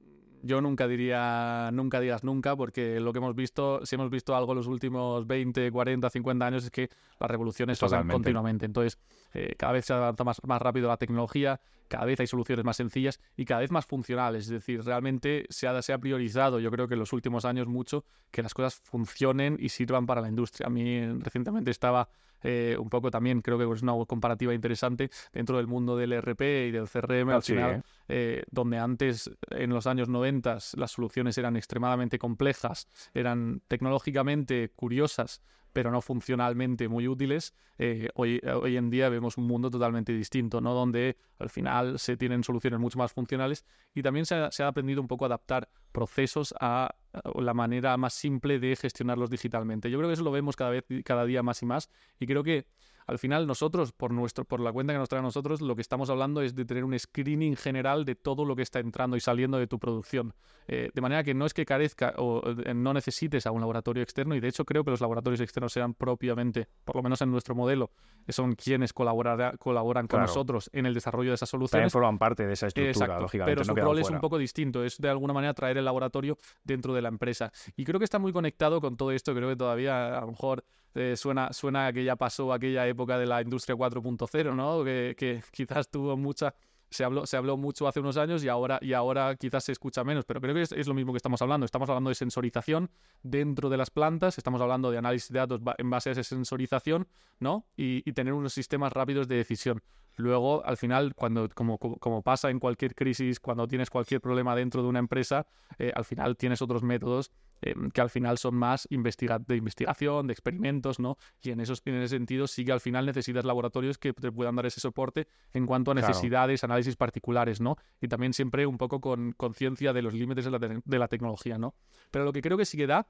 yo 0.41 0.61
nunca 0.61 0.87
diría, 0.87 1.69
nunca 1.73 1.99
digas 1.99 2.23
nunca, 2.23 2.55
porque 2.55 2.99
lo 2.99 3.11
que 3.11 3.19
hemos 3.19 3.35
visto, 3.35 3.85
si 3.85 3.95
hemos 3.95 4.09
visto 4.09 4.35
algo 4.35 4.53
en 4.53 4.57
los 4.57 4.67
últimos 4.67 5.27
20, 5.27 5.71
40, 5.71 6.09
50 6.09 6.45
años, 6.45 6.63
es 6.63 6.71
que 6.71 6.89
las 7.19 7.29
revoluciones 7.29 7.79
pasan 7.79 8.07
continuamente. 8.07 8.65
Entonces, 8.65 8.97
eh, 9.33 9.55
cada 9.57 9.73
vez 9.73 9.85
se 9.85 9.93
avanza 9.93 10.23
más, 10.23 10.41
más 10.43 10.61
rápido 10.61 10.87
la 10.87 10.97
tecnología, 10.97 11.59
cada 11.87 12.05
vez 12.05 12.19
hay 12.19 12.27
soluciones 12.27 12.63
más 12.63 12.77
sencillas 12.77 13.19
y 13.35 13.45
cada 13.45 13.61
vez 13.61 13.71
más 13.71 13.85
funcionales. 13.85 14.45
Es 14.45 14.51
decir, 14.51 14.83
realmente 14.83 15.45
se 15.49 15.67
ha, 15.67 15.81
se 15.81 15.91
ha 15.91 15.97
priorizado, 15.97 16.59
yo 16.59 16.71
creo 16.71 16.87
que 16.87 16.93
en 16.93 16.99
los 16.99 17.13
últimos 17.13 17.45
años 17.45 17.67
mucho, 17.67 18.05
que 18.31 18.43
las 18.43 18.53
cosas 18.53 18.75
funcionen 18.75 19.57
y 19.59 19.69
sirvan 19.69 20.05
para 20.05 20.21
la 20.21 20.29
industria. 20.29 20.67
A 20.67 20.69
mí 20.69 21.05
recientemente 21.19 21.71
estaba 21.71 22.09
eh, 22.41 22.77
un 22.79 22.89
poco 22.89 23.11
también, 23.11 23.41
creo 23.41 23.57
que 23.57 23.71
es 23.73 23.81
una 23.81 23.93
comparativa 24.05 24.53
interesante 24.53 25.09
dentro 25.33 25.57
del 25.57 25.67
mundo 25.67 25.97
del 25.97 26.13
RP 26.13 26.67
y 26.67 26.71
del 26.71 26.87
CRM, 26.87 27.29
al 27.31 27.43
final, 27.43 27.71
¿eh? 27.75 27.81
Eh, 28.07 28.43
donde 28.49 28.77
antes, 28.77 29.29
en 29.49 29.71
los 29.71 29.87
años 29.87 30.07
90, 30.07 30.57
las 30.77 30.91
soluciones 30.91 31.37
eran 31.37 31.57
extremadamente 31.57 32.17
complejas, 32.17 32.87
eran 33.13 33.61
tecnológicamente 33.67 34.71
curiosas, 34.75 35.41
pero 35.73 35.91
no 35.91 36.01
funcionalmente 36.01 36.87
muy 36.87 37.07
útiles, 37.07 37.53
eh, 37.77 38.09
hoy, 38.15 38.41
hoy 38.61 38.77
en 38.77 38.89
día 38.89 39.09
vemos 39.09 39.37
un 39.37 39.45
mundo 39.47 39.69
totalmente 39.69 40.11
distinto, 40.11 40.61
¿no? 40.61 40.73
Donde 40.73 41.17
al 41.37 41.49
final 41.49 41.99
se 41.99 42.17
tienen 42.17 42.43
soluciones 42.43 42.79
mucho 42.79 42.97
más 42.97 43.13
funcionales 43.13 43.65
y 43.93 44.01
también 44.01 44.25
se 44.25 44.35
ha, 44.35 44.51
se 44.51 44.63
ha 44.63 44.67
aprendido 44.67 45.01
un 45.01 45.07
poco 45.07 45.25
a 45.25 45.27
adaptar 45.27 45.69
procesos 45.91 46.53
a 46.59 46.95
la 47.35 47.53
manera 47.53 47.97
más 47.97 48.13
simple 48.13 48.59
de 48.59 48.75
gestionarlos 48.75 49.29
digitalmente. 49.29 49.89
Yo 49.89 49.97
creo 49.97 50.09
que 50.09 50.13
eso 50.13 50.23
lo 50.23 50.31
vemos 50.31 50.55
cada 50.55 50.71
vez, 50.71 50.85
cada 51.03 51.25
día 51.25 51.43
más 51.43 51.61
y 51.61 51.65
más 51.65 51.89
y 52.19 52.27
creo 52.27 52.43
que 52.43 52.67
al 53.09 53.17
final 53.17 53.47
nosotros, 53.47 53.91
por, 53.91 54.11
nuestro, 54.11 54.45
por 54.45 54.59
la 54.59 54.71
cuenta 54.71 54.93
que 54.93 54.99
nos 54.99 55.09
trae 55.09 55.19
a 55.19 55.23
nosotros, 55.23 55.61
lo 55.61 55.75
que 55.75 55.81
estamos 55.81 56.09
hablando 56.11 56.41
es 56.41 56.53
de 56.53 56.63
tener 56.63 56.83
un 56.83 56.97
screening 56.97 57.55
general 57.55 58.05
de 58.05 58.15
todo 58.15 58.45
lo 58.45 58.55
que 58.55 58.61
está 58.61 58.79
entrando 58.79 59.17
y 59.17 59.19
saliendo 59.19 59.57
de 59.57 59.65
tu 59.65 59.79
producción. 59.79 60.33
Eh, 60.67 60.91
de 60.93 61.01
manera 61.01 61.23
que 61.23 61.33
no 61.33 61.47
es 61.47 61.55
que 61.55 61.65
carezca 61.65 62.13
o 62.17 62.43
eh, 62.45 62.73
no 62.75 62.93
necesites 62.93 63.47
a 63.47 63.51
un 63.51 63.61
laboratorio 63.61 64.03
externo, 64.03 64.35
y 64.35 64.39
de 64.39 64.47
hecho 64.47 64.63
creo 64.63 64.83
que 64.83 64.91
los 64.91 65.01
laboratorios 65.01 65.41
externos 65.41 65.73
sean 65.73 65.95
propiamente, 65.95 66.67
por 66.85 66.95
lo 66.95 67.01
menos 67.01 67.19
en 67.21 67.31
nuestro 67.31 67.55
modelo, 67.55 67.91
son 68.27 68.53
quienes 68.53 68.93
colaboran 68.93 70.07
con 70.07 70.21
nosotros 70.21 70.69
en 70.71 70.85
el 70.85 70.93
desarrollo 70.93 71.31
de 71.31 71.35
esas 71.35 71.49
soluciones. 71.49 71.71
También 71.71 71.89
forman 71.89 72.19
parte 72.19 72.45
de 72.45 72.53
esa 72.53 72.67
estructura, 72.67 73.19
lógicamente. 73.19 73.55
Pero 73.55 73.65
su 73.65 73.75
rol 73.75 73.97
es 73.97 74.09
un 74.09 74.19
poco 74.19 74.37
distinto, 74.37 74.83
es 74.83 74.97
de 74.99 75.09
alguna 75.09 75.33
manera 75.33 75.53
traer 75.55 75.77
el 75.77 75.85
laboratorio 75.85 76.37
dentro 76.63 76.93
de 76.93 77.01
la 77.01 77.09
empresa. 77.09 77.51
Y 77.75 77.85
creo 77.85 77.99
que 77.99 78.05
está 78.05 78.19
muy 78.19 78.31
conectado 78.31 78.79
con 78.81 78.97
todo 78.97 79.11
esto, 79.11 79.33
creo 79.33 79.49
que 79.49 79.55
todavía 79.55 80.17
a 80.17 80.21
lo 80.21 80.27
mejor 80.27 80.63
eh, 80.95 81.15
suena, 81.15 81.53
suena 81.53 81.91
que 81.93 82.03
ya 82.03 82.15
pasó 82.15 82.51
aquella 82.51 82.87
época 82.87 83.17
de 83.17 83.25
la 83.25 83.41
industria 83.41 83.75
4.0, 83.75 84.55
¿no? 84.55 84.83
Que, 84.83 85.41
quizás 85.51 85.89
tuvo 85.89 86.17
mucha... 86.17 86.53
Se 86.91 87.03
habló, 87.03 87.27
se 87.27 87.37
habló 87.37 87.55
mucho 87.55 87.87
hace 87.87 87.99
unos 87.99 88.17
años 88.17 88.43
y 88.43 88.49
ahora, 88.49 88.79
y 88.81 88.93
ahora 88.93 89.35
quizás 89.35 89.63
se 89.63 89.71
escucha 89.71 90.03
menos, 90.03 90.25
pero 90.25 90.41
creo 90.41 90.55
que 90.55 90.63
es, 90.63 90.87
lo 90.87 90.95
mismo 90.95 91.13
que 91.13 91.17
estamos 91.17 91.39
hablando. 91.39 91.63
Estamos 91.63 91.87
hablando 91.87 92.09
de 92.09 92.15
sensorización 92.15 92.89
dentro 93.21 93.69
de 93.69 93.77
las 93.77 93.91
plantas, 93.91 94.39
estamos 94.39 94.59
hablando 94.59 94.89
de 94.89 94.97
análisis 94.97 95.31
de 95.31 95.37
datos 95.37 95.61
en 95.77 95.89
base 95.91 96.09
a 96.09 96.13
esa 96.13 96.23
sensorización, 96.23 97.07
¿no? 97.39 97.67
Y, 97.77 98.01
y 98.09 98.13
tener 98.13 98.33
unos 98.33 98.53
sistemas 98.53 98.91
rápidos 98.91 99.27
de 99.27 99.35
decisión. 99.35 99.83
Luego, 100.19 100.65
al 100.65 100.75
final, 100.75 101.15
cuando, 101.15 101.47
como, 101.49 101.77
como, 101.77 102.21
pasa 102.21 102.49
en 102.49 102.59
cualquier 102.59 102.93
crisis, 102.93 103.39
cuando 103.39 103.65
tienes 103.67 103.89
cualquier 103.89 104.19
problema 104.19 104.53
dentro 104.53 104.83
de 104.83 104.89
una 104.89 104.99
empresa, 104.99 105.47
eh, 105.77 105.93
al 105.95 106.03
final 106.03 106.35
tienes 106.35 106.61
otros 106.61 106.83
métodos 106.83 107.31
eh, 107.61 107.75
que 107.93 108.01
al 108.01 108.09
final 108.09 108.37
son 108.37 108.55
más 108.55 108.87
de 108.89 109.55
investigación, 109.55 110.27
de 110.27 110.33
experimentos, 110.33 110.99
¿no? 110.99 111.17
Y 111.41 111.51
en, 111.51 111.59
esos, 111.59 111.81
en 111.85 111.95
ese 111.95 112.15
sentido 112.15 112.47
sí 112.47 112.65
que 112.65 112.71
al 112.71 112.79
final 112.79 113.05
necesitas 113.05 113.45
laboratorios 113.45 113.97
que 113.97 114.13
te 114.13 114.31
puedan 114.31 114.55
dar 114.55 114.65
ese 114.65 114.79
soporte 114.79 115.27
en 115.53 115.65
cuanto 115.65 115.91
a 115.91 115.93
necesidades, 115.93 116.63
análisis 116.63 116.95
particulares, 116.95 117.61
¿no? 117.61 117.77
Y 118.01 118.07
también 118.07 118.33
siempre 118.33 118.65
un 118.65 118.77
poco 118.77 119.01
con 119.01 119.33
conciencia 119.33 119.93
de 119.93 120.01
los 120.01 120.13
límites 120.13 120.45
de 120.45 120.51
la, 120.51 120.59
de 120.59 120.99
la 120.99 121.07
tecnología, 121.07 121.57
¿no? 121.57 121.75
Pero 122.11 122.25
lo 122.25 122.33
que 122.33 122.41
creo 122.41 122.57
que 122.57 122.65
sí 122.65 122.77
que 122.77 122.87
da 122.87 123.07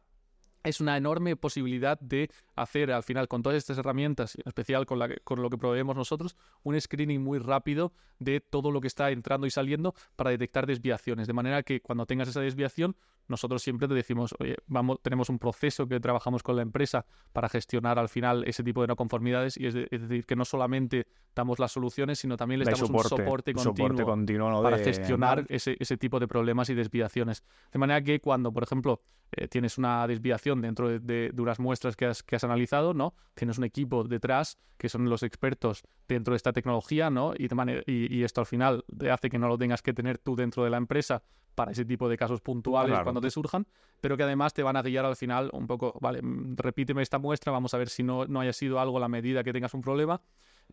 es 0.63 0.81
una 0.81 0.97
enorme 0.97 1.35
posibilidad 1.35 1.99
de 1.99 2.29
hacer 2.55 2.91
al 2.91 3.03
final 3.03 3.27
con 3.27 3.41
todas 3.41 3.57
estas 3.57 3.77
herramientas, 3.77 4.35
en 4.35 4.43
especial 4.47 4.85
con, 4.85 4.99
la, 4.99 5.09
con 5.23 5.41
lo 5.41 5.49
que 5.49 5.57
proveemos 5.57 5.95
nosotros, 5.95 6.35
un 6.63 6.79
screening 6.79 7.21
muy 7.21 7.39
rápido 7.39 7.93
de 8.19 8.41
todo 8.41 8.71
lo 8.71 8.81
que 8.81 8.87
está 8.87 9.11
entrando 9.11 9.47
y 9.47 9.51
saliendo 9.51 9.93
para 10.15 10.31
detectar 10.31 10.65
desviaciones. 10.65 11.27
De 11.27 11.33
manera 11.33 11.63
que 11.63 11.81
cuando 11.81 12.05
tengas 12.05 12.27
esa 12.27 12.41
desviación, 12.41 12.95
nosotros 13.29 13.61
siempre 13.61 13.87
te 13.87 13.93
decimos, 13.93 14.35
oye, 14.39 14.57
vamos, 14.67 14.99
tenemos 15.01 15.29
un 15.29 15.37
proceso 15.37 15.87
que 15.87 15.99
trabajamos 15.99 16.43
con 16.43 16.55
la 16.55 16.63
empresa 16.63 17.05
para 17.31 17.47
gestionar 17.47 17.99
al 17.99 18.09
final 18.09 18.43
ese 18.47 18.63
tipo 18.63 18.81
de 18.81 18.87
no 18.87 18.95
conformidades 18.95 19.55
y 19.55 19.67
es, 19.67 19.75
decir, 19.75 20.25
que 20.25 20.35
no 20.35 20.45
solamente 20.45 21.07
damos 21.35 21.59
las 21.59 21.71
soluciones, 21.71 22.19
sino 22.19 22.35
también 22.35 22.59
les 22.59 22.67
damos 22.67 22.89
un 22.89 23.03
soporte 23.03 23.53
continuo, 23.53 24.63
para 24.63 24.79
gestionar 24.79 25.45
ese, 25.47 25.77
ese, 25.79 25.97
tipo 25.97 26.19
de 26.19 26.27
problemas 26.27 26.69
y 26.69 26.73
desviaciones. 26.73 27.43
De 27.71 27.77
manera 27.77 28.01
que 28.01 28.19
cuando, 28.19 28.51
por 28.51 28.63
ejemplo, 28.63 29.01
eh, 29.31 29.47
tienes 29.47 29.77
una 29.77 30.07
desviación 30.07 30.48
dentro 30.55 30.99
de, 30.99 31.33
unas 31.37 31.59
muestras 31.59 31.95
que 31.95 32.05
has, 32.05 32.23
que 32.23 32.35
has, 32.35 32.43
analizado, 32.43 32.93
¿no? 32.93 33.13
Tienes 33.35 33.57
un 33.57 33.63
equipo 33.63 34.03
detrás 34.03 34.57
que 34.77 34.89
son 34.89 35.09
los 35.09 35.23
expertos 35.23 35.83
dentro 36.07 36.33
de 36.33 36.37
esta 36.37 36.53
tecnología, 36.53 37.09
¿no? 37.09 37.33
Y, 37.37 37.47
y, 37.87 38.23
esto 38.23 38.41
al 38.41 38.47
final 38.47 38.83
te 38.97 39.11
hace 39.11 39.29
que 39.29 39.37
no 39.37 39.47
lo 39.47 39.57
tengas 39.57 39.81
que 39.81 39.93
tener 39.93 40.17
tú 40.17 40.35
dentro 40.35 40.63
de 40.63 40.69
la 40.69 40.77
empresa 40.77 41.23
para 41.55 41.71
ese 41.71 41.83
tipo 41.83 42.07
de 42.07 42.17
casos 42.17 42.41
puntuales 42.41 42.97
cuando 43.03 43.19
te 43.19 43.29
surjan, 43.29 43.67
pero 43.99 44.15
que 44.15 44.23
además 44.23 44.53
te 44.53 44.63
van 44.63 44.77
a 44.77 44.81
guiar 44.81 45.05
al 45.05 45.15
final 45.15 45.49
un 45.51 45.67
poco, 45.67 45.97
vale, 45.99 46.21
repíteme 46.55 47.01
esta 47.01 47.19
muestra, 47.19 47.51
vamos 47.51 47.73
a 47.73 47.77
ver 47.77 47.89
si 47.89 48.01
no, 48.01 48.25
no 48.27 48.39
haya 48.39 48.53
sido 48.53 48.79
algo 48.79 48.97
la 48.99 49.09
medida 49.09 49.43
que 49.43 49.51
tengas 49.51 49.73
un 49.73 49.81
problema 49.81 50.21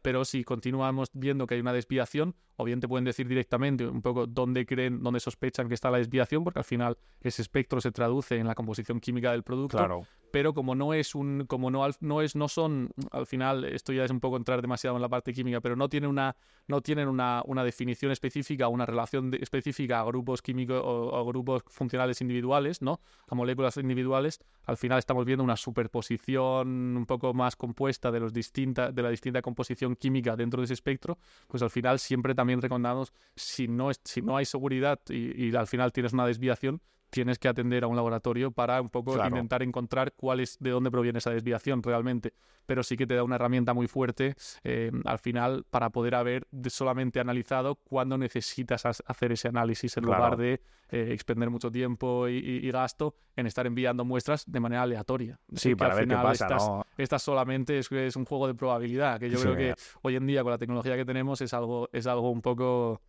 pero 0.02 0.24
si 0.24 0.44
continuamos 0.44 1.10
viendo 1.12 1.46
que 1.46 1.54
hay 1.54 1.60
una 1.60 1.72
desviación, 1.72 2.34
o 2.56 2.64
bien 2.64 2.80
te 2.80 2.88
pueden 2.88 3.04
decir 3.04 3.28
directamente 3.28 3.86
un 3.86 4.02
poco 4.02 4.26
dónde 4.26 4.66
creen, 4.66 5.02
dónde 5.02 5.20
sospechan 5.20 5.68
que 5.68 5.74
está 5.74 5.90
la 5.90 5.98
desviación, 5.98 6.44
porque 6.44 6.60
al 6.60 6.64
final 6.64 6.96
ese 7.20 7.42
espectro 7.42 7.80
se 7.80 7.92
traduce 7.92 8.36
en 8.36 8.46
la 8.46 8.54
composición 8.54 9.00
química 9.00 9.32
del 9.32 9.42
producto. 9.42 9.78
Claro. 9.78 10.06
Pero 10.30 10.54
como 10.54 10.74
no 10.74 10.92
es 10.92 11.14
un, 11.14 11.46
como 11.46 11.70
no, 11.70 11.86
no 12.00 12.22
es, 12.22 12.36
no 12.36 12.48
son, 12.48 12.90
al 13.10 13.26
final, 13.26 13.64
esto 13.64 13.92
ya 13.92 14.04
es 14.04 14.10
un 14.10 14.20
poco 14.20 14.36
entrar 14.36 14.60
demasiado 14.60 14.96
en 14.96 15.02
la 15.02 15.08
parte 15.08 15.32
química, 15.32 15.60
pero 15.60 15.76
no 15.76 15.88
tienen 15.88 16.10
una, 16.10 16.36
no 16.66 16.82
tienen 16.82 17.08
una, 17.08 17.42
una 17.46 17.64
definición 17.64 18.12
específica, 18.12 18.68
una 18.68 18.86
relación 18.86 19.32
específica 19.40 20.00
a 20.00 20.04
grupos 20.04 20.42
químicos 20.42 20.82
o 20.84 21.16
a 21.16 21.24
grupos 21.24 21.62
funcionales 21.66 22.20
individuales, 22.20 22.82
¿no? 22.82 23.00
A 23.28 23.34
moléculas 23.34 23.76
individuales. 23.76 24.40
Al 24.64 24.76
final 24.76 24.98
estamos 24.98 25.24
viendo 25.24 25.44
una 25.44 25.56
superposición 25.56 26.96
un 26.96 27.06
poco 27.06 27.32
más 27.32 27.56
compuesta 27.56 28.10
de 28.10 28.20
los 28.20 28.32
distinta, 28.32 28.92
de 28.92 29.02
la 29.02 29.10
distinta 29.10 29.42
composición 29.42 29.96
química 29.96 30.36
dentro 30.36 30.60
de 30.60 30.64
ese 30.64 30.74
espectro, 30.74 31.18
pues 31.46 31.62
al 31.62 31.70
final 31.70 31.98
siempre 31.98 32.34
también 32.34 32.60
recomendamos, 32.60 33.12
si 33.34 33.68
no, 33.68 33.90
es, 33.90 34.00
si 34.04 34.22
no 34.22 34.36
hay 34.36 34.44
seguridad 34.44 35.00
y, 35.08 35.54
al 35.54 35.66
final 35.66 35.92
tienes 35.92 36.12
una 36.12 36.26
desviación, 36.26 36.80
tienes 37.16 37.38
que 37.38 37.48
atender 37.48 37.82
a 37.82 37.86
un 37.86 37.96
laboratorio 37.96 38.50
para 38.50 38.78
un 38.78 38.90
poco 38.90 39.16
intentar 39.24 39.62
encontrar 39.62 40.12
cuál 40.18 40.40
es, 40.40 40.58
de 40.60 40.68
dónde 40.68 40.90
proviene 40.90 41.18
esa 41.18 41.30
desviación 41.30 41.82
realmente. 41.82 42.34
Pero 42.66 42.82
sí 42.82 42.94
que 42.94 43.06
te 43.06 43.14
da 43.14 43.24
una 43.24 43.36
herramienta 43.36 43.72
muy 43.72 43.86
fuerte 43.86 44.34
eh, 44.64 44.90
al 45.06 45.18
final 45.18 45.64
para 45.70 45.88
poder 45.88 46.14
haber 46.14 46.46
solamente 46.68 47.18
analizado 47.18 47.76
cuándo 47.76 48.18
necesitas 48.18 48.84
hacer 48.84 49.32
ese 49.32 49.48
análisis 49.48 49.96
en 49.96 50.04
lugar 50.04 50.36
de 50.36 50.60
eh, 50.90 51.08
expender 51.12 51.48
mucho 51.48 51.70
tiempo 51.70 52.28
y, 52.28 52.70
gasto 52.70 53.14
en 53.34 53.46
estar 53.46 53.66
enviando 53.66 54.04
muestras 54.04 54.44
de 54.46 54.60
manera 54.60 54.82
aleatoria. 54.82 55.40
Sí, 55.54 55.74
para 55.74 55.94
ver 55.94 56.06
qué 56.06 56.16
pasa. 56.16 56.84
Estas, 56.98 57.22
solamente 57.22 57.78
es, 57.78 57.90
es, 57.92 58.16
un 58.16 58.26
juego 58.26 58.46
de 58.46 58.54
probabilidad, 58.54 59.18
que 59.18 59.30
yo 59.30 59.40
creo 59.40 59.56
que 59.56 59.74
hoy 60.02 60.16
en 60.16 60.26
día 60.26 60.42
con 60.42 60.50
la 60.50 60.58
tecnología 60.58 60.96
que 60.96 61.06
tenemos 61.06 61.40
es 61.40 61.54
algo, 61.54 61.88
es 61.94 62.06
algo 62.06 62.30
un 62.30 62.42
poco 62.42 63.00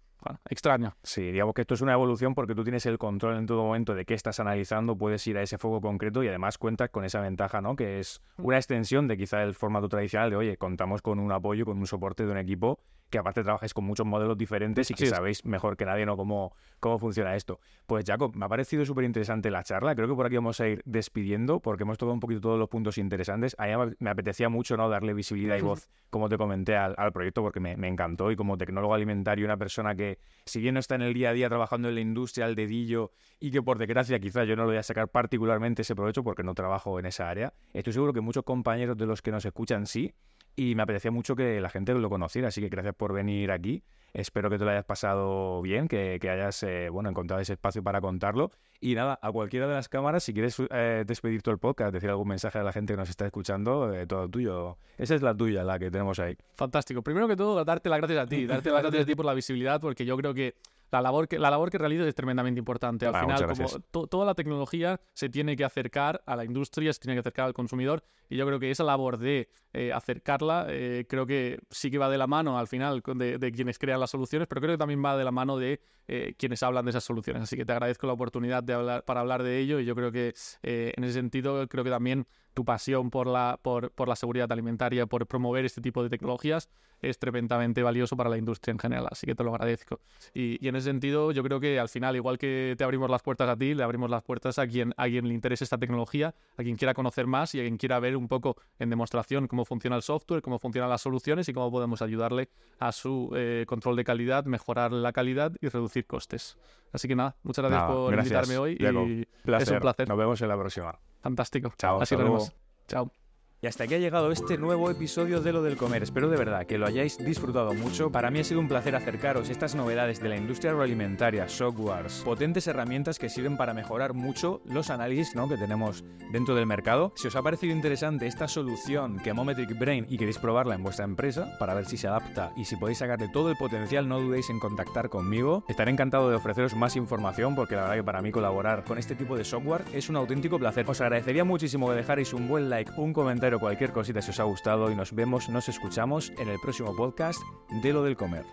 extraño. 0.50 0.96
Sí, 1.04 1.32
digamos 1.32 1.54
que 1.54 1.62
esto 1.62 1.74
es 1.74 1.82
una 1.82 1.94
evolución 1.94 2.36
porque 2.36 2.56
tú 2.56 2.64
tienes 2.64 2.86
el 2.86 2.98
control 2.98 3.38
en 3.38 3.46
todo 3.46 3.64
momento 3.64 3.94
de 3.94 4.06
qué 4.06 4.14
estás 4.14 4.40
analizando, 4.40 4.98
puedes 4.98 5.26
ir 5.28 5.38
a 5.38 5.42
ese 5.42 5.58
foco 5.58 5.82
concreto 5.82 6.24
y 6.24 6.28
además 6.28 6.58
cuentas 6.58 6.90
con 6.90 7.06
esa 7.06 7.22
ventaja, 7.22 7.62
¿no? 7.62 7.76
Que 7.76 8.00
es 8.00 8.22
mm. 8.38 8.46
una 8.46 8.58
extensión 8.58 9.08
de 9.08 9.18
quizá 9.18 9.44
el 9.44 9.54
formato 9.54 9.90
tradicional 9.90 10.30
de, 10.30 10.36
oye, 10.36 10.58
contamos 10.58 11.02
con 11.02 11.20
un 11.20 11.32
apoyo, 11.32 11.66
con 11.66 11.78
un 11.78 11.88
soporte 11.88 12.26
de 12.26 12.32
un 12.32 12.38
equipo 12.38 12.80
que 13.10 13.18
aparte 13.18 13.44
trabajáis 13.44 13.74
con 13.74 13.86
muchos 13.86 14.06
modelos 14.06 14.38
diferentes 14.38 14.92
y 14.92 14.94
que 14.94 15.06
sabéis 15.06 15.46
mejor 15.46 15.78
que 15.78 15.86
nadie 15.86 16.06
¿no? 16.06 16.18
cómo, 16.18 16.54
cómo 16.80 17.00
funciona 17.00 17.36
esto. 17.36 17.60
Pues 17.86 18.06
Jacob, 18.06 18.36
me 18.36 18.46
ha 18.46 18.50
parecido 18.50 18.86
súper 18.86 19.06
interesante 19.06 19.50
la 19.50 19.64
charla. 19.64 19.96
Creo 19.96 20.08
que 20.08 20.16
por 20.16 20.26
aquí 20.26 20.36
vamos 20.36 20.60
a 20.60 20.68
ir 20.68 20.82
despidiendo 20.86 21.60
porque 21.60 21.84
hemos 21.84 21.98
tocado 21.98 22.14
un 22.14 22.20
poquito 22.20 22.42
todos 22.42 22.60
los 22.60 22.70
puntos 22.70 22.98
interesantes. 22.98 23.56
A 23.60 23.66
mí 23.68 23.96
me 24.00 24.10
apetecía 24.10 24.50
mucho 24.50 24.76
¿no? 24.76 24.90
darle 24.90 25.14
visibilidad 25.14 25.58
y 25.58 25.62
voz, 25.62 25.90
como 26.10 26.28
te 26.28 26.38
comenté, 26.38 26.76
al, 26.76 26.96
proyecto 27.14 27.42
porque 27.42 27.60
me, 27.60 27.78
me, 27.78 27.88
encantó 27.88 28.32
y 28.32 28.36
como 28.36 28.58
tecnólogo 28.58 28.94
alimentario, 28.94 29.46
una 29.46 29.58
persona 29.58 29.96
que, 29.96 30.20
si 30.46 30.60
bien 30.60 30.74
no 30.74 30.80
está 30.80 30.96
en 30.96 31.04
el 31.04 31.14
día 31.14 31.30
a 31.30 31.34
día 31.34 31.48
trabajando 31.48 31.88
en 31.88 31.96
la 31.96 32.02
industria, 32.02 32.46
al 32.46 32.56
dedillo 32.56 33.12
y 33.40 33.52
que 33.52 33.62
por 33.62 33.78
desgracia 33.78 34.20
quizás 34.20 34.48
yo 34.48 34.56
no 34.56 34.64
lo 34.64 34.70
voy 34.70 34.78
a 34.78 34.84
sacar 34.84 35.08
particularmente 35.08 35.84
ese 35.84 35.96
provecho 35.96 36.24
porque 36.24 36.44
no 36.44 36.54
trabajo 36.54 37.00
en 37.00 37.06
esa 37.06 37.30
área, 37.30 37.54
estoy 37.74 37.94
seguro 37.94 38.14
que 38.14 38.22
muchos 38.22 38.44
compañeros 38.44 38.98
de 38.98 39.06
los 39.06 39.22
que 39.22 39.32
nos 39.32 39.46
escuchan 39.46 39.86
sí 39.86 40.14
y 40.58 40.74
me 40.74 40.84
apetecía 40.84 41.12
mucho 41.12 41.36
que 41.36 41.62
la 41.62 41.70
gente 41.70 41.94
lo 41.94 42.10
conociera, 42.10 42.48
así 42.48 42.60
que 42.60 42.68
gracias 42.68 42.96
por 42.96 43.14
venir 43.14 43.52
aquí. 43.52 43.84
Espero 44.14 44.50
que 44.50 44.58
te 44.58 44.66
lo 44.66 44.72
hayas 44.72 44.86
pasado 44.86 45.62
bien, 45.62 45.88
que, 45.88 46.20
hayas 46.24 46.64
eh, 46.64 46.90
bueno, 46.90 47.10
encontrado 47.10 47.40
ese 47.40 47.54
espacio 47.54 47.84
para 47.84 48.02
contarlo. 48.02 48.52
Y 48.80 48.96
nada, 48.96 49.20
a 49.22 49.32
cualquiera 49.32 49.68
de 49.68 49.76
las 49.76 49.88
cámaras, 49.88 50.24
si 50.24 50.34
quieres 50.34 50.58
eh, 50.72 51.04
despedir 51.06 51.44
todo 51.44 51.54
el 51.54 51.60
podcast, 51.60 51.94
decir 51.94 52.10
algún 52.10 52.28
mensaje 52.28 52.58
a 52.58 52.64
la 52.64 52.74
gente 52.74 52.94
que 52.94 52.98
nos 52.98 53.10
está 53.10 53.28
escuchando, 53.28 53.94
eh, 53.94 54.08
todo 54.08 54.28
tuyo. 54.28 54.80
Esa 54.98 55.14
es 55.14 55.22
la 55.22 55.36
tuya, 55.38 55.64
la 55.64 55.78
que 55.78 55.92
tenemos 55.92 56.18
ahí. 56.18 56.36
Fantástico. 56.56 57.04
Primero 57.04 57.28
que 57.28 57.36
todo, 57.36 57.64
darte 57.64 57.90
las 57.90 58.00
gracias 58.00 58.20
a 58.20 58.26
ti, 58.26 58.48
darte 58.48 58.72
las 58.72 58.82
gracias 58.82 59.04
a 59.04 59.06
ti 59.06 59.14
por 59.14 59.26
la 59.26 59.36
visibilidad, 59.36 59.80
porque 59.80 60.06
yo 60.06 60.18
creo 60.18 60.34
que 60.34 60.56
la 60.92 61.02
labor 61.02 61.28
que, 61.28 61.38
la 61.40 61.50
labor 61.50 61.70
que 61.70 61.78
realizas 61.78 62.08
es 62.08 62.16
tremendamente 62.16 62.60
importante. 62.60 63.06
Al 63.06 63.16
final, 63.20 63.48
como 63.48 64.08
toda 64.08 64.26
la 64.26 64.36
tecnología 64.36 65.00
se 65.14 65.30
tiene 65.30 65.56
que 65.56 65.64
acercar 65.64 66.22
a 66.26 66.36
la 66.36 66.46
industria, 66.46 66.94
se 66.94 67.00
tiene 67.00 67.16
que 67.16 67.20
acercar 67.20 67.46
al 67.46 67.54
consumidor, 67.54 68.04
y 68.30 68.38
yo 68.38 68.46
creo 68.46 68.60
que 68.60 68.72
esa 68.72 68.84
labor 68.84 69.18
de 69.18 69.50
eh, 69.74 69.92
acercarla, 69.94 70.68
eh, 70.70 71.06
creo 71.08 71.26
que 71.26 71.60
sí 71.70 71.92
que 71.92 71.98
va 71.98 72.10
de 72.10 72.18
la 72.18 72.28
mano 72.28 72.58
al 72.58 72.68
final 72.68 73.02
de, 73.02 73.52
quienes 73.52 73.80
crean 73.80 74.00
las 74.00 74.12
soluciones, 74.12 74.48
pero 74.48 74.62
creo 74.62 74.74
que 74.74 74.78
también 74.78 75.04
va 75.04 75.18
de 75.18 75.24
la 75.24 75.32
mano 75.32 75.58
de 75.58 75.82
eh, 76.08 76.34
quienes 76.38 76.64
hablan 76.64 76.86
de 76.86 76.92
esas 76.92 77.04
soluciones. 77.04 77.44
Así 77.44 77.56
que 77.56 77.66
te 77.66 77.72
agradezco 77.72 78.08
la 78.08 78.14
oportunidad 78.14 78.64
de 78.64 78.74
hablar, 78.74 79.06
para 79.06 79.22
hablar 79.22 79.44
de 79.44 79.60
ello, 79.60 79.80
y 79.80 79.86
yo 79.86 79.96
creo 79.96 80.12
que 80.12 80.34
en 80.64 81.04
ese 81.04 81.14
sentido, 81.14 81.68
creo 81.68 81.84
que 81.84 81.90
también 81.90 82.28
tu 82.58 82.66
pasión 82.66 83.12
por 83.12 83.28
la, 83.28 83.60
por, 83.62 83.92
por, 83.92 84.08
la 84.08 84.16
seguridad 84.16 84.52
alimentaria, 84.52 85.06
por 85.06 85.28
promover 85.28 85.64
este 85.64 85.80
tipo 85.80 86.02
de 86.02 86.10
tecnologías, 86.10 86.72
es 87.04 87.20
tremendamente 87.20 87.84
valioso 87.84 88.18
para 88.18 88.32
la 88.32 88.38
industria 88.40 88.72
en 88.72 88.80
general. 88.80 89.08
Así 89.12 89.28
que 89.28 89.36
te 89.36 89.44
lo 89.44 89.52
agradezco. 89.52 90.00
Y, 90.34 90.68
en 90.68 90.76
ese 90.76 90.86
sentido, 90.86 91.32
yo 91.32 91.44
creo 91.44 91.60
que 91.60 91.80
al 91.80 91.88
final, 91.88 92.16
igual 92.16 92.40
que 92.40 92.74
te 92.76 92.84
abrimos 92.84 93.12
las 93.12 93.22
puertas 93.22 93.48
a 93.48 93.56
ti, 93.56 93.76
le 93.76 93.84
abrimos 93.84 94.10
las 94.10 94.24
puertas 94.24 94.58
a 94.58 94.66
quien, 94.66 94.92
a 94.98 95.06
quien 95.06 95.28
le 95.28 95.36
interese 95.36 95.66
esta 95.66 95.78
tecnología, 95.78 96.34
a 96.58 96.64
quien 96.64 96.78
quiera 96.78 96.96
conocer 96.96 97.28
más 97.28 97.54
y 97.54 97.60
a 97.60 97.62
quien 97.62 97.78
quiera 97.78 98.00
ver 98.00 98.18
un 98.18 98.28
poco 98.28 98.58
en 98.80 98.90
demostración 98.90 99.48
cómo 99.48 99.64
funciona 99.64 99.96
el 99.96 100.02
software, 100.02 100.42
cómo 100.42 100.58
funcionan 100.58 100.90
las 100.90 101.02
soluciones 101.02 101.48
y 101.50 101.54
cómo 101.54 101.70
podemos 101.70 102.02
ayudarle 102.02 102.50
a 102.80 102.92
su 102.92 103.32
eh, 103.36 103.66
control 103.68 103.96
de 103.96 104.04
calidad, 104.04 104.46
mejorar 104.46 104.94
la 104.94 105.14
calidad 105.14 105.52
y 105.62 105.68
reducir 105.68 106.08
costes. 106.08 106.58
Así 106.92 107.08
que 107.08 107.16
nada, 107.16 107.36
muchas 107.44 107.64
gracias 107.64 107.84
por 107.84 108.16
invitarme 108.16 108.58
hoy. 108.58 108.78
y 108.80 108.84
es 108.84 109.70
un 109.70 109.80
placer. 109.80 110.10
Nos 110.10 110.18
vemos 110.18 110.42
en 110.42 110.48
la 110.48 110.58
próxima. 110.58 110.98
Fantástico. 111.22 111.74
Chao. 111.78 112.02
Así 112.02 112.16
lo. 112.16 112.40
Chao. 112.88 113.12
Y 113.60 113.66
hasta 113.66 113.86
aquí 113.86 113.96
ha 113.96 113.98
llegado 113.98 114.32
este 114.32 114.56
nuevo 114.60 114.92
episodio 114.92 115.42
de 115.42 115.52
Lo 115.52 115.64
del 115.64 115.78
Comer. 115.78 116.04
Espero 116.04 116.30
de 116.30 116.38
verdad 116.38 116.68
que 116.68 116.78
lo 116.78 116.86
hayáis 116.86 117.18
disfrutado 117.18 117.74
mucho. 117.74 118.12
Para 118.12 118.30
mí 118.30 118.38
ha 118.38 118.44
sido 118.44 118.60
un 118.60 118.68
placer 118.68 118.96
acercaros 118.96 119.50
estas 119.50 119.74
novedades 119.74 120.20
de 120.22 120.30
la 120.30 120.38
industria 120.38 120.70
agroalimentaria, 120.70 121.50
softwares, 121.50 122.22
potentes 122.24 122.68
herramientas 122.68 123.18
que 123.18 123.30
sirven 123.30 123.58
para 123.58 123.74
mejorar 123.74 124.14
mucho 124.14 124.62
los 124.66 124.92
análisis 124.92 125.34
que 125.34 125.58
tenemos 125.58 126.04
dentro 126.32 126.54
del 126.54 126.68
mercado. 126.68 127.14
Si 127.16 127.28
os 127.30 127.36
ha 127.36 127.42
parecido 127.42 127.74
interesante 127.74 128.28
esta 128.28 128.48
solución 128.48 129.18
que 129.18 129.34
Mometric 129.34 129.76
Brain 129.76 130.06
y 130.08 130.20
queréis 130.20 130.38
probarla 130.38 130.76
en 130.76 130.84
vuestra 130.84 131.06
empresa 131.06 131.58
para 131.58 131.74
ver 131.74 131.88
si 131.88 131.98
se 131.98 132.08
adapta 132.08 132.52
y 132.58 132.66
si 132.66 132.76
podéis 132.76 133.00
sacarle 133.00 133.28
todo 133.28 133.50
el 133.50 133.58
potencial, 133.58 134.08
no 134.08 134.22
dudéis 134.22 134.52
en 134.52 134.60
contactar 134.60 135.10
conmigo. 135.10 135.64
Estaré 135.68 135.90
encantado 135.90 136.30
de 136.30 136.36
ofreceros 136.36 136.76
más 136.76 136.96
información 136.96 137.56
porque 137.56 137.76
la 137.76 137.82
verdad 137.82 137.96
que 137.96 138.04
para 138.04 138.22
mí 138.22 138.32
colaborar 138.32 138.84
con 138.84 139.00
este 139.00 139.16
tipo 139.16 139.36
de 139.36 139.44
software 139.44 139.84
es 139.94 140.10
un 140.10 140.16
auténtico 140.16 140.60
placer. 140.60 140.88
Os 140.88 141.02
agradecería 141.02 141.44
muchísimo 141.44 141.90
que 141.90 141.96
dejarais 141.96 142.32
un 142.34 142.48
buen 142.48 142.70
like, 142.70 142.92
un 142.98 143.14
comentario 143.14 143.47
comentario 143.48 143.58
o 143.58 143.60
cualquier 143.60 143.94
cosita 143.94 144.22
si 144.22 144.32
os 144.32 144.40
ha 144.40 144.44
gustado 144.44 144.92
y 144.92 144.96
nos 144.96 145.14
vemos, 145.14 145.50
nos 145.50 145.70
escuchamos 145.70 146.32
en 146.38 146.50
el 146.50 146.60
próximo 146.60 146.96
podcast 146.96 147.42
de 147.70 147.94
lo 147.94 148.04
del 148.04 148.18
comer. 148.18 148.46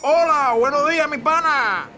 Hola, 0.00 0.54
buenos 0.56 0.88
días, 0.88 1.08
mi 1.10 1.18
pana. 1.18 1.97